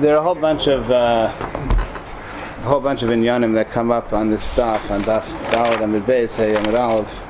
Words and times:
there 0.00 0.14
are 0.14 0.18
a 0.18 0.22
whole 0.22 0.34
bunch 0.34 0.66
of 0.66 0.90
uh, 0.90 1.32
a 2.66 2.68
whole 2.68 2.80
bunch 2.80 3.02
of 3.02 3.10
inyanim 3.10 3.54
that 3.54 3.70
come 3.70 3.90
up 3.90 4.12
on 4.12 4.30
this 4.30 4.42
stuff 4.42 4.90
on 4.90 5.02
Daf 5.02 5.22
Dalad 5.50 5.82
Amid 5.82 6.02
Beis 6.02 6.34
Hey 6.34 6.56
Amid 6.56 6.74
Aleph. 6.74 7.22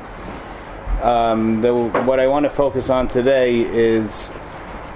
Um, 1.03 1.61
the, 1.61 1.75
what 1.75 2.21
I 2.21 2.27
want 2.27 2.45
to 2.45 2.51
focus 2.51 2.89
on 2.89 3.07
today 3.07 3.61
is 3.61 4.29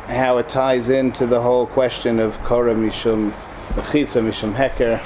how 0.07 0.39
it 0.39 0.49
ties 0.49 0.89
into 0.89 1.27
the 1.27 1.41
whole 1.41 1.67
question 1.67 2.19
of 2.19 2.39
Korah 2.43 2.75
Mishum 2.75 3.33
Mechitza 3.71 4.23
Mishum 4.23 4.55
Heker 4.55 4.99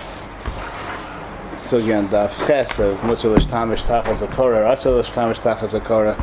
Sugyan 1.56 2.08
Daf 2.08 2.30
Ches 2.46 2.78
of 2.78 2.96
Mutzalish 2.98 3.46
Tamish 3.46 3.82
Tachas 3.82 4.26
Akora 4.26 4.64
Ratzalish 4.64 5.10
Tamish 5.10 5.40
Tachas 5.40 5.78
Akora 5.78 6.14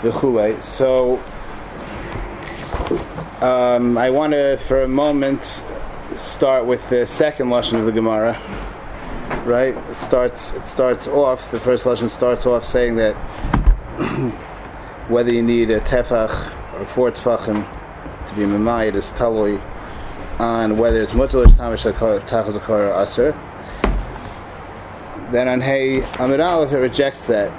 V'chulei. 0.00 0.62
So 0.62 1.20
um, 3.42 3.98
I 3.98 4.10
want 4.10 4.32
to, 4.32 4.56
for 4.58 4.82
a 4.82 4.88
moment, 4.88 5.62
start 6.16 6.64
with 6.64 6.88
the 6.88 7.06
second 7.06 7.48
lashon 7.48 7.78
of 7.78 7.84
the 7.84 7.92
Gemara. 7.92 8.40
Right? 9.44 9.76
It 9.90 9.96
starts. 9.96 10.52
It 10.54 10.66
starts 10.66 11.06
off. 11.06 11.50
The 11.50 11.60
first 11.60 11.84
lashon 11.84 12.08
starts 12.08 12.46
off 12.46 12.64
saying 12.64 12.96
that 12.96 13.14
whether 15.08 15.32
you 15.32 15.42
need 15.42 15.70
a 15.70 15.80
tefach 15.80 16.52
or 16.80 16.86
four 16.86 17.10
tefachim 17.12 17.66
to 18.26 18.34
be 18.34 18.42
memayit 18.42 18.94
is 18.94 19.10
talui 19.12 19.60
on 20.38 20.76
whether 20.76 21.00
it's 21.00 21.12
mutalish 21.12 21.52
tamish 21.52 21.90
tachas 22.26 22.68
or 22.68 23.02
aser. 23.02 23.32
Then 25.30 25.48
on 25.48 25.60
Hey 25.60 26.02
Amid 26.18 26.40
Aleph 26.40 26.72
it 26.72 26.78
rejects 26.78 27.26
that, 27.26 27.50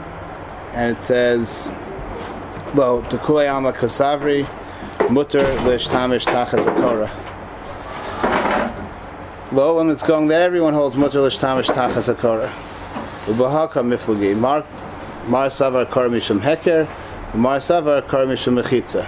and 0.73 0.95
it 0.95 1.01
says, 1.03 1.69
"Well, 2.73 3.03
to 3.03 3.17
kulayama 3.17 3.73
kasavri." 3.73 4.47
Mutter 5.09 5.39
l'shtamish 5.39 6.25
tachas 6.25 6.65
akora. 6.65 7.09
Lolam 9.51 9.91
it's 9.91 10.03
going 10.03 10.27
that 10.27 10.41
everyone 10.41 10.73
holds 10.73 10.95
mutter 10.95 11.21
l'shtamish 11.21 11.67
tachas 11.67 12.13
akora. 12.13 12.49
Ubahaka 13.25 13.81
miflagi 13.83 14.35
mar 14.37 14.65
mar 15.27 15.47
savar 15.47 15.89
kor 15.89 16.09
mishum 16.09 16.39
heker, 16.39 16.87
mar 17.33 17.59
savar 17.59 18.05
kor 18.07 18.25
mishum 18.25 18.61
mechitza. 18.61 19.07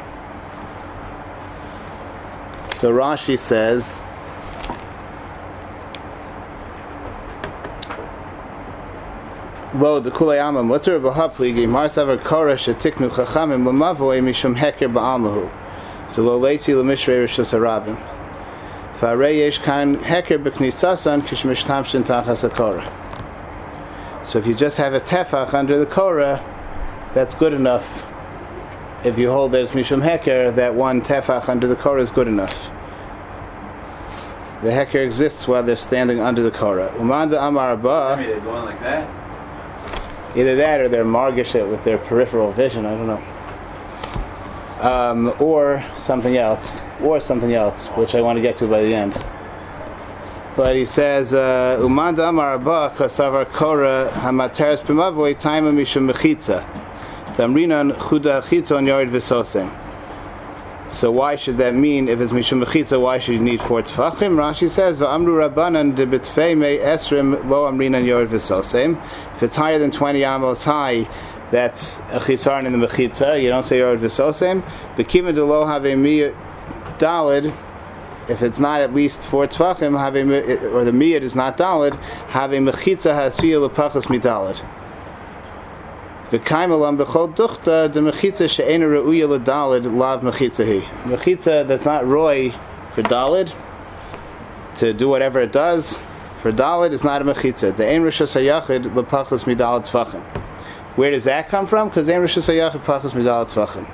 So 2.74 2.92
Rashi 2.92 3.38
says. 3.38 4.04
Lo 9.76 10.00
the 10.00 10.12
kulayama 10.12 10.64
b'hapligi 10.66 11.68
mar 11.68 11.88
savar 11.88 12.24
kora 12.24 12.56
shetiknu 12.56 13.10
chachamim 13.10 13.64
lamavoy 13.64 14.22
mishum 14.24 14.56
heker 14.56 14.92
ba'amahu. 14.92 15.50
To 16.14 16.24
lo 16.24 16.40
leitzi 16.40 16.74
lemishrei 16.74 17.24
rishus 17.24 17.52
harabim. 17.54 17.96
Farei 18.98 19.38
yesh 19.38 19.60
kan 19.60 19.98
heker 19.98 20.44
b'knisasan 20.44 21.22
kishmish 21.22 21.64
tamshin 21.64 22.04
tachas 22.04 22.50
hakora. 22.50 22.84
So 24.26 24.40
if 24.40 24.48
you 24.48 24.56
just 24.56 24.78
have 24.78 24.96
a 24.96 25.00
tefach 25.00 25.54
under 25.54 25.78
the 25.78 25.86
korah, 25.86 26.42
that's 27.14 27.36
good 27.36 27.54
enough. 27.54 28.06
If 29.04 29.20
you 29.20 29.30
hold 29.30 29.52
there's 29.52 29.72
mishum 29.72 30.02
heker, 30.02 30.54
that 30.56 30.74
one 30.74 31.02
tefach 31.02 31.48
under 31.48 31.68
the 31.68 31.76
korah 31.76 32.02
is 32.02 32.10
good 32.10 32.28
enough. 32.28 32.72
The 34.64 34.72
heker 34.72 35.06
exists 35.06 35.48
while 35.48 35.62
they're 35.62 35.76
standing 35.76 36.20
under 36.20 36.42
the 36.42 36.52
korah. 36.52 36.90
Umanda 36.98 37.38
amar 37.40 37.78
ba. 37.78 38.16
They're 38.18 38.40
going 38.40 38.66
like 38.66 38.80
that. 38.80 39.08
Either 40.36 40.56
that 40.56 40.80
or 40.80 40.90
they're 40.90 41.06
margish 41.06 41.54
it 41.54 41.68
with 41.68 41.84
their 41.84 42.00
peripheral 42.00 42.52
vision. 42.52 42.88
I 42.88 42.96
don't 42.96 43.08
know 43.08 43.24
um, 44.80 45.34
or 45.40 45.84
something 45.96 46.38
else, 46.38 46.82
or 47.02 47.20
something 47.20 47.54
else, 47.54 47.88
which 47.98 48.16
I 48.16 48.22
want 48.22 48.38
to 48.38 48.42
get 48.42 48.56
to 48.58 48.68
by 48.68 48.82
the 48.82 48.94
end. 48.94 49.18
But 50.56 50.76
he 50.76 50.86
says, 50.86 51.32
"Umanda 51.32 52.30
amar 52.30 52.56
abba 52.56 52.94
kasavar 52.96 53.46
kora 53.54 54.10
hamateres 54.14 54.82
b'mavoy 54.82 55.36
taima 55.40 55.72
mishum 55.74 56.12
mechitza 56.12 56.66
tamrinan 57.34 57.94
chuda 57.94 58.42
chitzon 58.42 58.88
yard 58.88 59.10
v'sosem." 59.10 59.70
So 60.90 61.12
why 61.12 61.36
should 61.36 61.58
that 61.60 61.76
mean 61.76 62.10
if 62.10 62.20
it's 62.20 62.32
mishum 62.32 62.64
mechitza? 62.64 63.00
Why 63.00 63.20
should 63.20 63.36
you 63.36 63.40
need 63.40 63.62
four 63.62 63.84
tefachim? 63.84 64.36
Rashi 64.36 64.70
says, 64.70 65.00
"V'amru 65.00 65.48
rabbanan 65.48 65.96
debitfei 65.96 66.58
me 66.58 66.80
esrim 66.80 67.48
lo 67.48 67.72
amrinan 67.72 68.06
yard 68.06 68.30
v'sosem." 68.30 68.98
If 69.36 69.44
it's 69.44 69.56
higher 69.56 69.78
than 69.78 69.92
twenty 69.92 70.24
amos 70.24 70.64
high, 70.64 71.08
that's 71.52 71.98
a 72.10 72.20
chisaron 72.20 72.66
in 72.66 72.80
the 72.80 72.88
mechitza. 72.88 73.42
You 73.42 73.50
don't 73.50 73.64
say 73.64 73.80
yord 73.80 74.00
v'sosem. 74.00 74.64
V'kima 74.96 75.34
de 75.34 75.44
lo 75.44 75.66
have 75.66 75.86
a 75.86 75.94
miyat 75.94 76.36
dalid. 76.98 77.54
If 78.30 78.44
it's 78.44 78.60
not 78.60 78.82
at 78.82 78.94
least 78.94 79.26
four 79.26 79.48
tefachim, 79.48 79.98
have 79.98 80.16
a 80.16 80.22
or 80.70 80.84
the 80.84 80.92
miyad 80.92 81.22
is 81.22 81.36
not 81.36 81.58
dalid, 81.58 82.00
have 82.28 82.54
a 82.54 82.58
mechitza 82.58 83.16
hasuya 83.16 83.68
lepachas 83.68 84.06
midalid. 84.06 84.64
V'kaim 86.30 86.70
alam 86.70 86.98
b'chol 87.00 87.36
duchta 87.36 87.92
the 87.92 88.00
mechitza 88.00 88.48
she'ena 88.48 88.86
reuya 88.86 89.28
ledalid 89.28 89.92
lav 89.98 90.22
mechitza 90.22 90.64
hi. 90.64 90.88
Mechitza 91.10 91.68
that's 91.68 91.86
not 91.86 92.06
roy 92.06 92.54
for 92.92 93.02
dalid 93.02 93.52
to 94.76 94.94
do 94.94 95.10
whatever 95.10 95.40
it 95.40 95.52
does. 95.52 96.00
For 96.42 96.52
dalid 96.52 96.92
is 96.92 97.04
not 97.04 97.24
a 97.24 97.26
mechitza. 97.26 97.76
The 97.76 97.88
ein 97.88 98.04
rishas 98.04 98.40
hayachid 98.40 98.94
lepachas 98.94 99.46
midalid 99.46 99.88
tefachim. 99.90 100.24
Where 101.00 101.12
does 101.12 101.24
that 101.24 101.48
come 101.48 101.66
from? 101.66 101.88
Because 101.88 102.10
Ein 102.10 102.20
Rishus 102.20 102.54
HaYachid 102.54 102.84
Pachas 102.84 103.12
Midal 103.12 103.46
Tzvachim. 103.50 103.90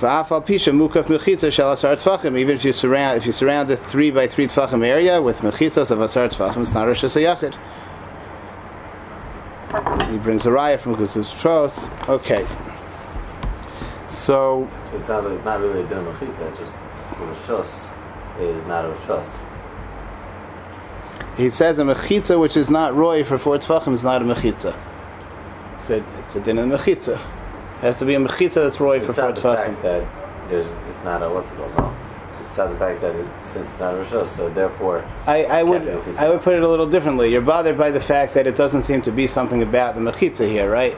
V'afal 0.00 0.44
pisha 0.44 0.74
mukaf 0.76 1.04
mechitza 1.04 1.52
shel 1.52 1.70
asar 1.70 1.94
tzvachim. 1.94 2.36
Even 2.36 2.56
if 2.56 2.64
you 2.64 2.72
surround, 2.72 3.18
if 3.18 3.24
you 3.24 3.30
surround 3.30 3.70
a 3.70 3.76
three 3.76 4.10
by 4.10 4.26
three 4.26 4.48
tzvachim 4.48 4.84
area 4.84 5.22
with 5.22 5.38
mechitzas 5.42 5.92
of 5.92 6.00
asar 6.00 6.26
tzvachim, 6.26 6.62
it's 6.62 6.74
not 6.74 6.88
Rishus 6.88 7.14
HaYachid. 7.14 7.54
He 10.10 10.18
brings 10.18 10.44
a 10.44 10.48
raya 10.48 10.76
from 10.76 10.96
Kuzus 10.96 11.40
Tros. 11.40 11.88
Okay. 12.08 12.44
So. 14.08 14.68
So 14.86 14.96
it 14.96 15.04
sounds 15.04 15.24
like 15.24 15.34
it's 15.36 15.44
not 15.44 15.60
really 15.60 15.82
a 15.82 15.86
din 15.86 15.98
of 15.98 16.16
mechitza. 16.16 16.58
Just 16.58 16.74
rishus 17.12 17.88
is 18.40 18.66
not 18.66 18.84
a 18.84 18.88
rishus. 18.88 19.38
He 21.36 21.48
says 21.48 21.78
a 21.78 21.84
mechitza 21.84 22.40
which 22.40 22.56
is 22.56 22.68
not 22.68 22.96
roy 22.96 23.22
for 23.22 23.38
four 23.38 23.56
tzvachim 23.56 23.92
is 23.92 24.02
not 24.02 24.20
a 24.20 24.24
mechitza 24.24 24.74
said 25.78 26.04
it's 26.18 26.36
a 26.36 26.40
din 26.40 26.58
in 26.58 26.68
the 26.68 26.76
mechitza. 26.76 27.14
It 27.14 27.80
has 27.82 27.98
to 28.00 28.04
be 28.04 28.14
a 28.14 28.18
mechitza 28.18 28.54
that's 28.64 28.80
roy 28.80 29.00
So 29.00 29.06
for 29.06 29.12
four 29.12 29.32
tefachim. 29.32 29.82
that 29.82 30.02
it's 30.50 31.04
not 31.04 31.22
a 31.22 31.28
what's 31.28 31.50
it 31.50 31.56
called 31.56 31.76
no. 31.76 31.96
So 32.32 32.44
it's 32.44 32.58
not 32.58 32.70
the 32.70 32.76
fact 32.76 33.00
that 33.00 33.14
it, 33.14 33.26
since 33.44 33.70
it's 33.70 33.80
not 33.80 33.94
a 33.94 33.98
rishus, 33.98 34.26
so 34.28 34.48
therefore 34.50 35.04
I, 35.26 35.44
I 35.44 35.62
would 35.62 35.84
Can't 35.84 36.04
be 36.04 36.12
mechitza. 36.12 36.18
I 36.18 36.28
would 36.28 36.42
put 36.42 36.54
it 36.54 36.62
a 36.62 36.68
little 36.68 36.86
differently. 36.88 37.30
You're 37.32 37.40
bothered 37.40 37.78
by 37.78 37.90
the 37.90 38.00
fact 38.00 38.34
that 38.34 38.46
it 38.46 38.54
doesn't 38.56 38.82
seem 38.82 39.00
to 39.02 39.12
be 39.12 39.26
something 39.26 39.62
about 39.62 39.94
the 39.94 40.00
mechitza 40.00 40.48
here, 40.48 40.70
right? 40.70 40.96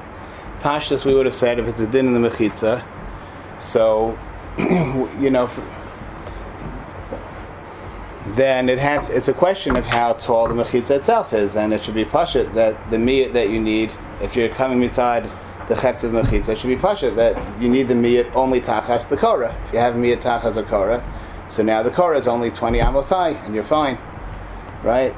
Pashtus, 0.61 1.05
we 1.05 1.15
would 1.15 1.27
have 1.27 1.35
said 1.35 1.59
if 1.59 1.69
it's 1.69 1.81
a 1.81 1.87
din 1.87 2.07
in 2.07 2.21
the 2.21 2.29
mechitza, 2.29 2.83
so 3.59 4.19
you 4.59 5.31
know. 5.31 5.45
f 5.45 5.61
then 8.29 8.69
it 8.69 8.79
has. 8.79 9.11
It's 9.11 9.29
a 9.29 9.33
question 9.33 9.77
of 9.77 9.87
how 9.87 10.13
tall 10.15 10.49
the 10.49 10.55
mechitza 10.55 10.97
itself 10.97 11.33
is, 11.33 11.57
and 11.57 11.73
it 11.73 11.83
should 11.83 11.95
be 11.95 12.05
pashut 12.05 12.53
that 12.55 12.91
the 12.91 12.97
miyat 12.97 13.33
that 13.33 13.51
you 13.51 13.61
need, 13.61 13.93
if 14.21 14.37
you're 14.37 14.49
coming 14.51 14.83
inside 14.83 15.25
the 15.69 15.75
chetz 15.75 16.05
of 16.05 16.13
mechitza, 16.13 16.57
should 16.57 16.69
be 16.69 16.77
pashut 16.77 17.17
that 17.17 17.61
you 17.61 17.69
need 17.69 17.89
the 17.89 17.95
miyat 17.95 18.35
only 18.35 18.61
tachas 18.61 19.09
the 19.09 19.17
korah. 19.17 19.55
If 19.67 19.73
you 19.73 19.79
have 19.79 19.95
miyat 19.95 20.21
tachas 20.21 20.57
a 20.57 20.63
korah, 20.63 21.03
so 21.49 21.63
now 21.63 21.83
the 21.83 21.91
korah 21.91 22.19
is 22.19 22.29
only 22.29 22.51
20 22.51 22.79
amos 22.81 23.09
high, 23.09 23.31
and 23.31 23.55
you're 23.55 23.65
fine, 23.65 23.99
right? 24.83 25.15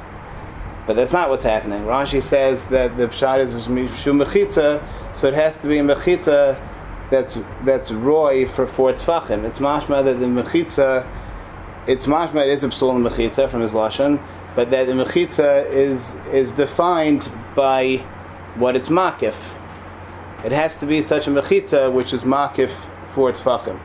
But 0.87 0.97
that's 0.97 1.13
not 1.13 1.29
what's 1.29 1.45
happening. 1.45 1.83
Rashi 1.83 2.23
says 2.23 2.67
that 2.67 2.97
the 2.97 3.09
pshat 3.09 3.41
is 3.41 3.55
mishum 3.55 4.25
mechitza, 4.25 4.83
so 5.15 5.29
it 5.29 5.35
has 5.35 5.57
to 5.59 5.69
be 5.69 5.79
a 5.79 5.83
mechitza 5.83 6.61
that's 7.11 7.39
that's 7.65 7.91
roy 7.91 8.47
for 8.49 8.67
four 8.67 8.93
tefachim. 8.93 9.45
It's 9.45 9.59
mashma 9.59 10.03
that 10.05 10.19
the 10.19 10.27
mechitza, 10.27 11.07
it's 11.87 12.07
mashma 12.07 12.43
it 12.43 12.49
is 12.49 12.65
a 12.65 12.69
psul 12.69 12.97
in 12.97 13.03
mechitza 13.03 13.51
from 13.51 13.61
his 13.61 13.73
lashon, 13.73 14.23
but 14.55 14.71
that 14.71 14.87
the 14.87 14.93
mechitza 14.93 15.69
is 15.71 16.13
is 16.33 16.53
defined 16.53 17.31
by 17.57 17.97
what 18.57 18.77
it's 18.77 18.89
makif. 18.89 19.35
It 20.45 20.53
has 20.53 20.77
to 20.81 20.87
be 20.87 21.03
such 21.03 21.27
a 21.27 21.31
mechitza 21.31 21.93
which 21.93 22.13
is 22.13 22.23
makif 22.23 22.71
for 23.07 23.31
its 23.31 23.41
tefachim. 23.41 23.81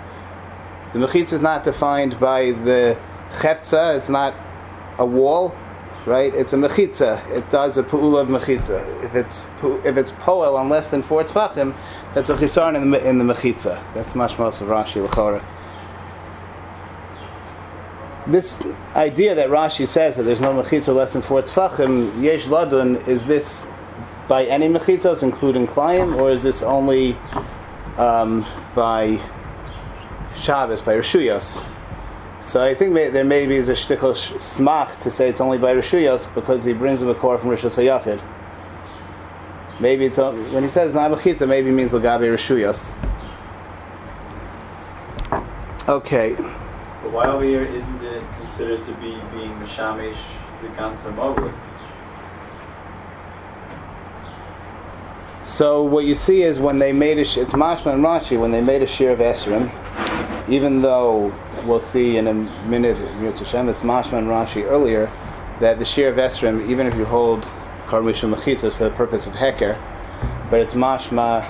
The 0.94 1.00
mechitza 1.00 1.34
is 1.34 1.42
not 1.42 1.64
defined 1.64 2.20
by 2.20 2.52
the 2.52 2.98
cheftza. 3.32 3.98
It's 3.98 4.10
not 4.10 4.34
a 5.00 5.06
wall, 5.06 5.56
right? 6.06 6.34
It's 6.34 6.54
a 6.54 6.56
mechitza. 6.56 7.28
It 7.30 7.50
does 7.50 7.78
a 7.78 7.84
pu'ula 7.84 8.22
of 8.22 8.28
mechitza. 8.28 9.04
If 9.04 9.16
it's 9.16 9.46
if 9.86 9.98
it's 9.98 10.12
poel 10.12 10.56
on 10.56 10.70
less 10.70 10.88
than 10.88 11.02
four 11.02 11.24
tefachim, 11.24 11.76
that's 12.14 12.30
a 12.30 12.36
chisaron 12.36 12.76
in 12.76 12.92
the 12.92 13.08
in 13.08 13.18
the 13.18 13.26
mechitza. 13.26 13.82
That's 13.94 14.14
mashmos 14.14 14.62
of 14.62 14.68
Rashi 14.68 15.04
l'chora. 15.04 15.44
This 18.28 18.58
idea 18.94 19.36
that 19.36 19.50
Rashi 19.50 19.88
says 19.88 20.18
that 20.18 20.24
there's 20.24 20.42
no 20.42 20.52
mechitza 20.52 20.94
less 20.94 21.14
than 21.14 21.22
four 21.22 21.42
tefachim, 21.42 22.22
yesh 22.22 22.48
ladun, 22.48 23.08
is 23.08 23.26
this 23.26 23.66
by 24.28 24.46
any 24.46 24.68
mechitzos, 24.68 25.24
including 25.24 25.66
klayim, 25.66 26.20
or 26.20 26.30
is 26.32 26.44
this 26.44 26.62
only 26.62 27.14
um, 27.98 28.46
by 28.76 29.20
Shabbos, 30.36 30.82
by 30.82 30.96
Rishuyos? 30.96 31.64
So 32.42 32.64
I 32.64 32.76
think 32.76 32.94
may, 32.94 33.10
there 33.10 33.24
maybe 33.24 33.56
is 33.56 33.70
a 33.70 33.74
shtickle 33.74 34.16
sh- 34.16 34.32
smach 34.34 35.00
to 35.02 35.12
say 35.12 35.30
it's 35.30 35.42
only 35.42 35.58
by 35.58 35.74
Rishuyos 35.74 36.34
because 36.36 36.64
he 36.64 36.74
brings 36.74 37.02
a 37.02 37.14
core 37.14 37.38
from 37.38 37.50
Rishus 37.50 37.76
HaYachid. 37.76 38.22
Maybe 39.80 40.06
it's 40.06 40.18
when 40.18 40.64
he 40.64 40.70
says 40.70 40.94
Nabachitza, 40.94 41.48
maybe 41.48 41.70
it 41.70 41.74
means 41.74 41.92
Lagabe 41.92 42.34
Rishuyos. 42.34 42.94
Okay. 45.88 46.34
But 46.34 47.12
why 47.12 47.28
over 47.28 47.44
here 47.44 47.64
isn't 47.64 47.97
considered 48.58 48.84
to 48.84 48.92
be 48.94 49.12
being 49.38 49.52
Mishamish 49.60 50.18
the 50.62 50.68
Gansa 50.70 51.14
Mogli? 51.16 51.54
So 55.44 55.84
what 55.84 56.06
you 56.06 56.16
see 56.16 56.42
is 56.42 56.58
when 56.58 56.80
they 56.80 56.92
made 56.92 57.20
a 57.20 57.24
sh- 57.24 57.38
it's 57.38 57.52
Mashma 57.52 57.94
and 57.94 58.04
Rashi 58.04 58.40
when 58.40 58.52
they 58.52 58.62
made 58.62 58.82
a 58.82 58.88
shir 58.88 59.12
of 59.12 59.20
Esrim, 59.20 59.70
even 60.50 60.82
though 60.82 61.32
we'll 61.66 61.80
see 61.80 62.18
in 62.18 62.28
a 62.28 62.34
minute 62.34 62.98
Yirtz 63.22 63.40
Hashem, 63.40 63.70
it's 63.70 63.82
Mashma 63.82 64.18
and 64.18 64.28
Rashi 64.28 64.64
earlier 64.66 65.12
that 65.60 65.78
the 65.78 65.86
shir 65.86 66.10
of 66.10 66.16
Esrim, 66.16 66.68
even 66.68 66.88
if 66.88 66.96
you 66.96 67.06
hold 67.06 67.44
Karmisha 67.86 68.34
Mechitzos 68.34 68.74
for 68.74 68.86
the 68.86 68.96
purpose 68.96 69.28
of 69.28 69.34
Heker, 69.34 69.80
but 70.50 70.60
it's 70.60 70.74
Mashma 70.74 71.44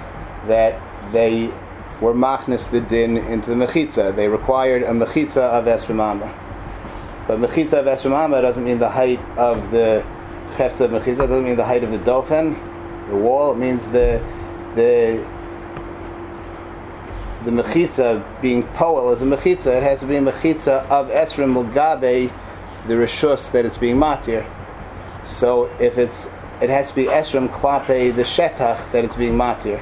that 0.48 0.82
they 1.14 1.54
were 2.02 2.14
machnis 2.14 2.70
the 2.70 2.82
din 2.82 3.18
into 3.18 3.50
the 3.50 3.56
Mechitza. 3.56 4.14
They 4.14 4.28
required 4.28 4.84
a 4.84 4.90
Mechitza 4.92 5.38
of 5.38 5.66
Esrim. 5.66 6.47
But 7.28 7.40
Mechitza 7.40 7.74
of 7.74 7.86
Esrim 7.86 8.18
Amma 8.18 8.42
doesn't 8.42 8.64
mean 8.64 8.80
the 8.80 8.90
height 8.90 9.20
of 9.38 9.72
the 9.72 10.04
Chefza 10.52 10.86
of 10.86 10.92
Mechitza, 10.92 11.28
doesn't 11.28 11.44
mean 11.44 11.58
the 11.58 11.66
height 11.66 11.84
of 11.84 11.92
the 11.92 12.00
dofen, 12.00 12.58
the 13.10 13.18
wall. 13.18 13.52
It 13.52 13.58
means 13.58 13.86
the 13.88 14.24
the 14.76 15.26
the 17.44 17.52
mechitza 17.52 18.42
being 18.42 18.64
poel 18.64 19.14
is 19.14 19.22
a 19.22 19.26
mechitza. 19.26 19.78
It 19.78 19.84
has 19.84 20.02
to 20.02 20.06
be 20.06 20.18
a 20.18 20.22
mechitza 20.22 20.86
of 20.90 21.08
esrim 21.08 21.54
mugabe, 21.54 22.32
the 22.88 22.94
rishus 22.94 23.52
that 23.52 23.66
it's 23.66 23.78
being 23.78 23.96
matir. 23.96 24.46
So 25.26 25.66
if 25.80 25.98
it's 25.98 26.30
it 26.62 26.70
has 26.70 26.90
to 26.90 26.96
be 26.96 27.06
esrim 27.06 27.50
klape 27.50 28.16
the 28.16 28.24
shetach 28.24 28.92
that 28.92 29.06
it's 29.06 29.16
being 29.16 29.34
matir. 29.34 29.82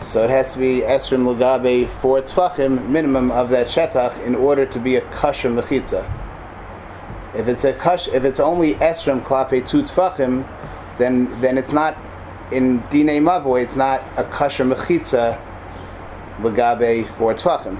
So 0.00 0.24
it 0.24 0.30
has 0.30 0.52
to 0.54 0.58
be 0.58 0.80
esrim 0.80 1.22
mugabe 1.22 1.88
for 1.88 2.22
tfachim 2.22 2.88
minimum 2.88 3.30
of 3.30 3.50
that 3.50 3.68
shetach 3.68 4.20
in 4.24 4.34
order 4.34 4.66
to 4.66 4.78
be 4.78 4.96
a 4.96 5.00
kasher 5.00 5.52
mechitza. 5.52 6.17
If 7.38 7.46
it's 7.46 7.62
a 7.62 7.72
kash, 7.72 8.08
if 8.08 8.24
it's 8.24 8.40
only 8.40 8.74
esrim 8.74 9.22
klape 9.22 9.66
two 9.68 9.84
tfachim, 9.84 10.44
then 10.98 11.40
then 11.40 11.56
it's 11.56 11.70
not 11.70 11.96
in 12.50 12.80
dine 12.90 13.22
mavoy. 13.22 13.62
It's 13.62 13.76
not 13.76 14.02
a 14.16 14.24
kasher 14.24 14.66
mechitza 14.70 15.40
legabe 16.40 17.08
for 17.10 17.32
tfachim. 17.34 17.78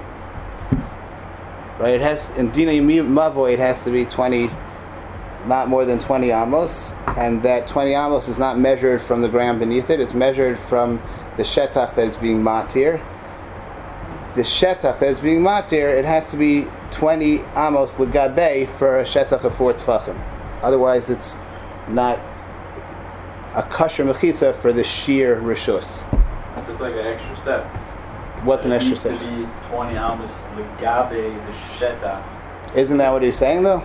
Right? 1.77 1.95
It 1.95 2.01
has 2.01 2.29
in 2.37 2.51
dine 2.51 2.87
mavoy. 2.87 3.51
It 3.51 3.59
has 3.59 3.83
to 3.83 3.91
be 3.91 4.05
twenty, 4.05 4.49
not 5.45 5.67
more 5.67 5.83
than 5.83 5.99
twenty 5.99 6.31
amos, 6.31 6.93
and 7.17 7.43
that 7.43 7.67
twenty 7.67 7.93
amos 7.93 8.29
is 8.29 8.37
not 8.37 8.57
measured 8.57 9.01
from 9.01 9.21
the 9.21 9.27
ground 9.27 9.59
beneath 9.59 9.89
it. 9.89 9.99
It's 9.99 10.13
measured 10.13 10.57
from 10.57 11.01
the 11.35 11.43
shetach 11.43 11.95
that 11.95 12.07
it's 12.07 12.17
being 12.17 12.41
matir. 12.41 13.01
The 14.35 14.43
shetach 14.43 14.99
that 14.99 15.11
it's 15.11 15.19
being 15.19 15.41
matir, 15.41 15.97
it 15.97 16.05
has 16.05 16.31
to 16.31 16.37
be 16.37 16.65
twenty 16.91 17.39
amos 17.55 17.93
legabe 17.95 18.67
for 18.77 18.99
a 18.99 19.03
shetach 19.03 19.43
of 19.43 19.55
four 19.55 19.73
tfachim. 19.73 20.19
Otherwise, 20.61 21.09
it's 21.09 21.33
not 21.87 22.19
a 23.55 23.63
kasher 23.63 24.05
mechitza 24.05 24.55
for 24.55 24.71
the 24.71 24.83
sheer 24.83 25.39
rishus. 25.41 26.03
It's 26.69 26.79
like 26.79 26.93
an 26.93 27.07
extra 27.07 27.35
step. 27.37 27.65
What's 28.43 28.65
an 28.65 28.71
it 28.71 28.75
extra 28.75 28.89
needs 28.91 28.99
step? 29.01 29.19
to 29.19 29.25
be 29.25 29.49
20 29.69 29.95
amos 29.95 30.31
legabe 30.55 31.47
the 31.47 31.53
sheta. 31.77 32.23
Isn't 32.75 32.97
that 32.97 33.11
what 33.11 33.23
he's 33.23 33.37
saying 33.37 33.63
though? 33.63 33.83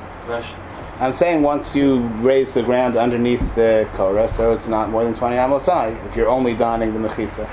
That's 0.00 0.16
the 0.16 0.24
question. 0.24 0.58
I'm 1.00 1.12
saying 1.12 1.42
once 1.42 1.74
you 1.74 2.00
raise 2.20 2.52
the 2.52 2.62
ground 2.62 2.96
underneath 2.96 3.40
the 3.54 3.88
korah, 3.94 4.28
so 4.28 4.52
it's 4.52 4.68
not 4.68 4.90
more 4.90 5.04
than 5.04 5.14
20 5.14 5.36
amos 5.36 5.66
high. 5.66 5.88
If 6.06 6.16
you're 6.16 6.28
only 6.28 6.54
donning 6.54 6.92
the 6.94 7.08
mechitza, 7.08 7.48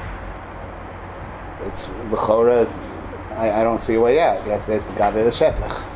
it's 1.66 1.86
the 1.86 2.18
korah. 2.18 2.66
I, 3.38 3.62
I 3.62 3.64
don't 3.64 3.82
see 3.82 3.96
a 3.96 4.00
way 4.02 4.20
out. 4.20 4.46
Yes, 4.46 4.48
have 4.48 4.60
to 4.60 4.66
say 4.66 4.76
it's 4.76 4.88
the 4.88 4.94
gabe 4.94 5.14
the 5.14 5.32
shetach. 5.32 5.88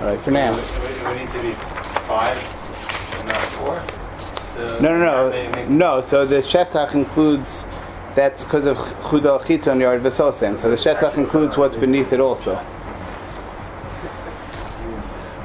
All 0.00 0.06
right, 0.06 0.20
for 0.20 0.30
now. 0.30 0.52
It 0.52 0.56
would- 0.56 1.16
need 1.18 1.32
to 1.32 1.42
be 1.42 1.52
five, 2.06 2.36
and 3.18 3.28
not 3.28 3.42
four. 3.42 3.82
The 4.56 4.80
No, 4.80 4.98
no, 4.98 5.30
no, 5.30 5.64
no. 5.68 6.00
So 6.00 6.26
the 6.26 6.36
shetach 6.36 6.94
includes. 6.94 7.64
That's 8.14 8.44
because 8.44 8.64
of 8.66 8.78
chudo 8.78 9.40
chitzon 9.42 9.80
yard 9.80 10.02
v'sosen. 10.02 10.56
So 10.56 10.70
the 10.70 10.76
shetach 10.76 11.16
includes 11.16 11.56
what's 11.56 11.76
beneath 11.76 12.12
it 12.12 12.20
also. 12.20 12.58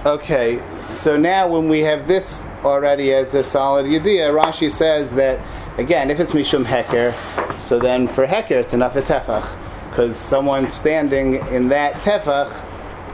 Okay, 0.06 0.58
so 0.92 1.18
now 1.18 1.48
when 1.48 1.70
we 1.70 1.80
have 1.82 2.08
this 2.08 2.46
already 2.64 3.14
as 3.14 3.34
a 3.34 3.44
solid 3.44 3.86
idea, 3.86 4.30
Rashi 4.32 4.70
says 4.70 5.14
that 5.14 5.40
again, 5.80 6.12
if 6.12 6.20
it's 6.20 6.34
mishum 6.34 6.66
heker, 6.66 7.14
so 7.60 7.80
then 7.80 8.08
for 8.08 8.28
heker 8.28 8.52
it's 8.52 8.74
enough 8.74 8.96
a 8.96 9.02
tefach, 9.02 9.58
because 9.90 10.18
someone 10.18 10.68
standing 10.68 11.36
in 11.48 11.70
that 11.70 11.94
tefach 11.96 12.52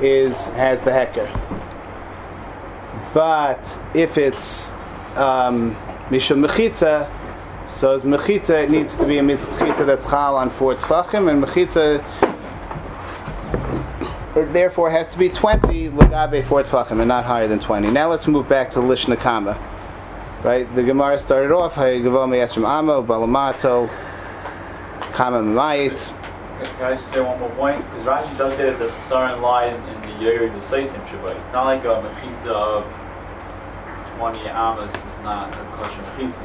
is 0.01 0.49
has 0.49 0.81
the 0.81 0.91
heker. 0.91 1.27
But 3.13 3.79
if 3.95 4.17
it's 4.17 4.69
um, 5.15 5.75
mishum 6.09 6.45
mechitza, 6.45 7.09
so 7.67 7.93
as 7.93 8.03
mechitza 8.03 8.63
it 8.63 8.69
needs 8.69 8.95
to 8.95 9.05
be 9.05 9.17
a 9.17 9.21
mechitza 9.21 9.85
that's 9.85 10.05
chal 10.05 10.35
on 10.35 10.49
four 10.49 10.75
tefachim, 10.75 11.29
and 11.31 11.43
mechitza 11.43 12.03
it 14.41 14.53
therefore 14.53 14.89
has 14.89 15.11
to 15.11 15.17
be 15.17 15.29
20 15.29 15.89
legabe 15.89 16.43
four 16.43 16.61
tefachim 16.61 16.99
and 16.99 17.07
not 17.07 17.25
higher 17.25 17.47
than 17.47 17.59
20. 17.59 17.91
Now 17.91 18.09
let's 18.09 18.27
move 18.27 18.47
back 18.47 18.71
to 18.71 18.79
lishna 18.79 19.19
kama. 19.19 19.57
Right, 20.43 20.73
the 20.75 20.83
Gemara 20.83 21.17
started 21.17 21.51
off 21.51 21.75
hayagavom 21.75 22.29
yesrim 22.29 22.67
amo 22.67 23.01
balamato 23.01 23.89
kama 25.13 25.41
mamayit. 25.41 26.13
Can 26.63 26.83
I 26.83 26.95
just 26.95 27.11
say 27.11 27.19
one 27.19 27.39
more 27.39 27.49
point? 27.51 27.77
Because 27.89 28.03
Rashi 28.03 28.37
does 28.37 28.55
say 28.55 28.71
that 28.71 28.79
the 28.79 28.87
Saran 29.09 29.41
lies 29.41 29.75
in 29.75 30.01
the 30.01 30.25
Yair 30.25 30.49
Desaisim 30.55 31.05
Shabbat. 31.05 31.39
It's 31.39 31.53
not 31.53 31.65
like 31.65 31.83
a 31.83 32.01
Mechitza 32.01 32.47
of 32.47 32.83
20 34.17 34.39
Amos 34.47 34.93
is 34.93 35.19
not 35.23 35.53
a 35.53 35.77
kosher 35.77 36.01
Mechitza. 36.01 36.41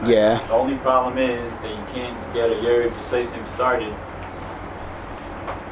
Right? 0.00 0.10
Yeah. 0.10 0.46
The 0.48 0.52
only 0.52 0.76
problem 0.78 1.16
is 1.18 1.52
that 1.58 1.70
you 1.70 1.84
can't 1.94 2.34
get 2.34 2.50
a 2.50 2.54
Yair 2.54 2.90
Desaisim 2.90 3.46
started 3.54 3.94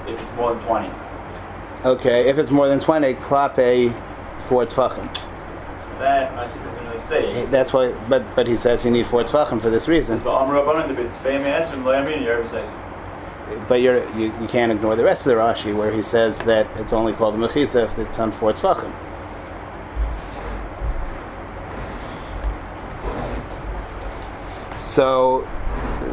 if 0.06 0.20
it's 0.20 0.32
more 0.36 0.54
than 0.54 0.64
20. 0.64 0.90
Okay, 1.84 2.28
if 2.28 2.38
it's 2.38 2.50
more 2.50 2.68
than 2.68 2.80
20, 2.80 3.14
klape 3.14 3.94
four 4.44 4.64
tefachim. 4.66 5.14
So 5.14 5.98
that, 5.98 6.32
Rashi 6.32 6.64
doesn't 6.64 6.86
really 6.86 6.98
say. 7.06 7.46
That's 7.46 7.72
why, 7.72 7.92
but 8.08 8.22
but 8.34 8.46
he 8.46 8.56
says 8.56 8.84
you 8.84 8.90
need 8.90 9.06
four 9.06 9.22
tefachim 9.24 9.60
for 9.60 9.70
this 9.70 9.86
reason. 9.88 10.18
But 10.20 10.34
Amr 10.34 10.54
Rabbanan, 10.54 10.88
the 10.88 10.94
bit 10.94 11.14
famous 11.16 11.70
and 11.70 11.84
Lamin 11.84 12.22
Yair 12.22 12.42
Desaisim. 12.44 13.68
But 13.68 13.82
you're, 13.82 14.08
you 14.16 14.32
you 14.40 14.48
can't 14.48 14.72
ignore 14.72 14.96
the 14.96 15.04
rest 15.04 15.26
of 15.26 15.30
the 15.30 15.34
Rashi 15.34 15.76
where 15.76 15.92
he 15.92 16.02
says 16.02 16.38
that 16.40 16.66
it's 16.76 16.92
only 16.92 17.12
called 17.12 17.34
a 17.34 17.38
mechitza 17.38 17.84
if 17.84 17.98
it's 17.98 18.18
on 18.18 18.32
four 18.32 18.52
tefachim. 18.52 18.92
So, 24.84 25.40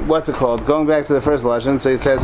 what's 0.07 0.29
it 0.29 0.35
called? 0.35 0.65
Going 0.65 0.87
back 0.87 1.05
to 1.05 1.13
the 1.13 1.21
first 1.21 1.43
lesson, 1.43 1.77
so 1.77 1.91
he 1.91 1.97
says, 1.97 2.23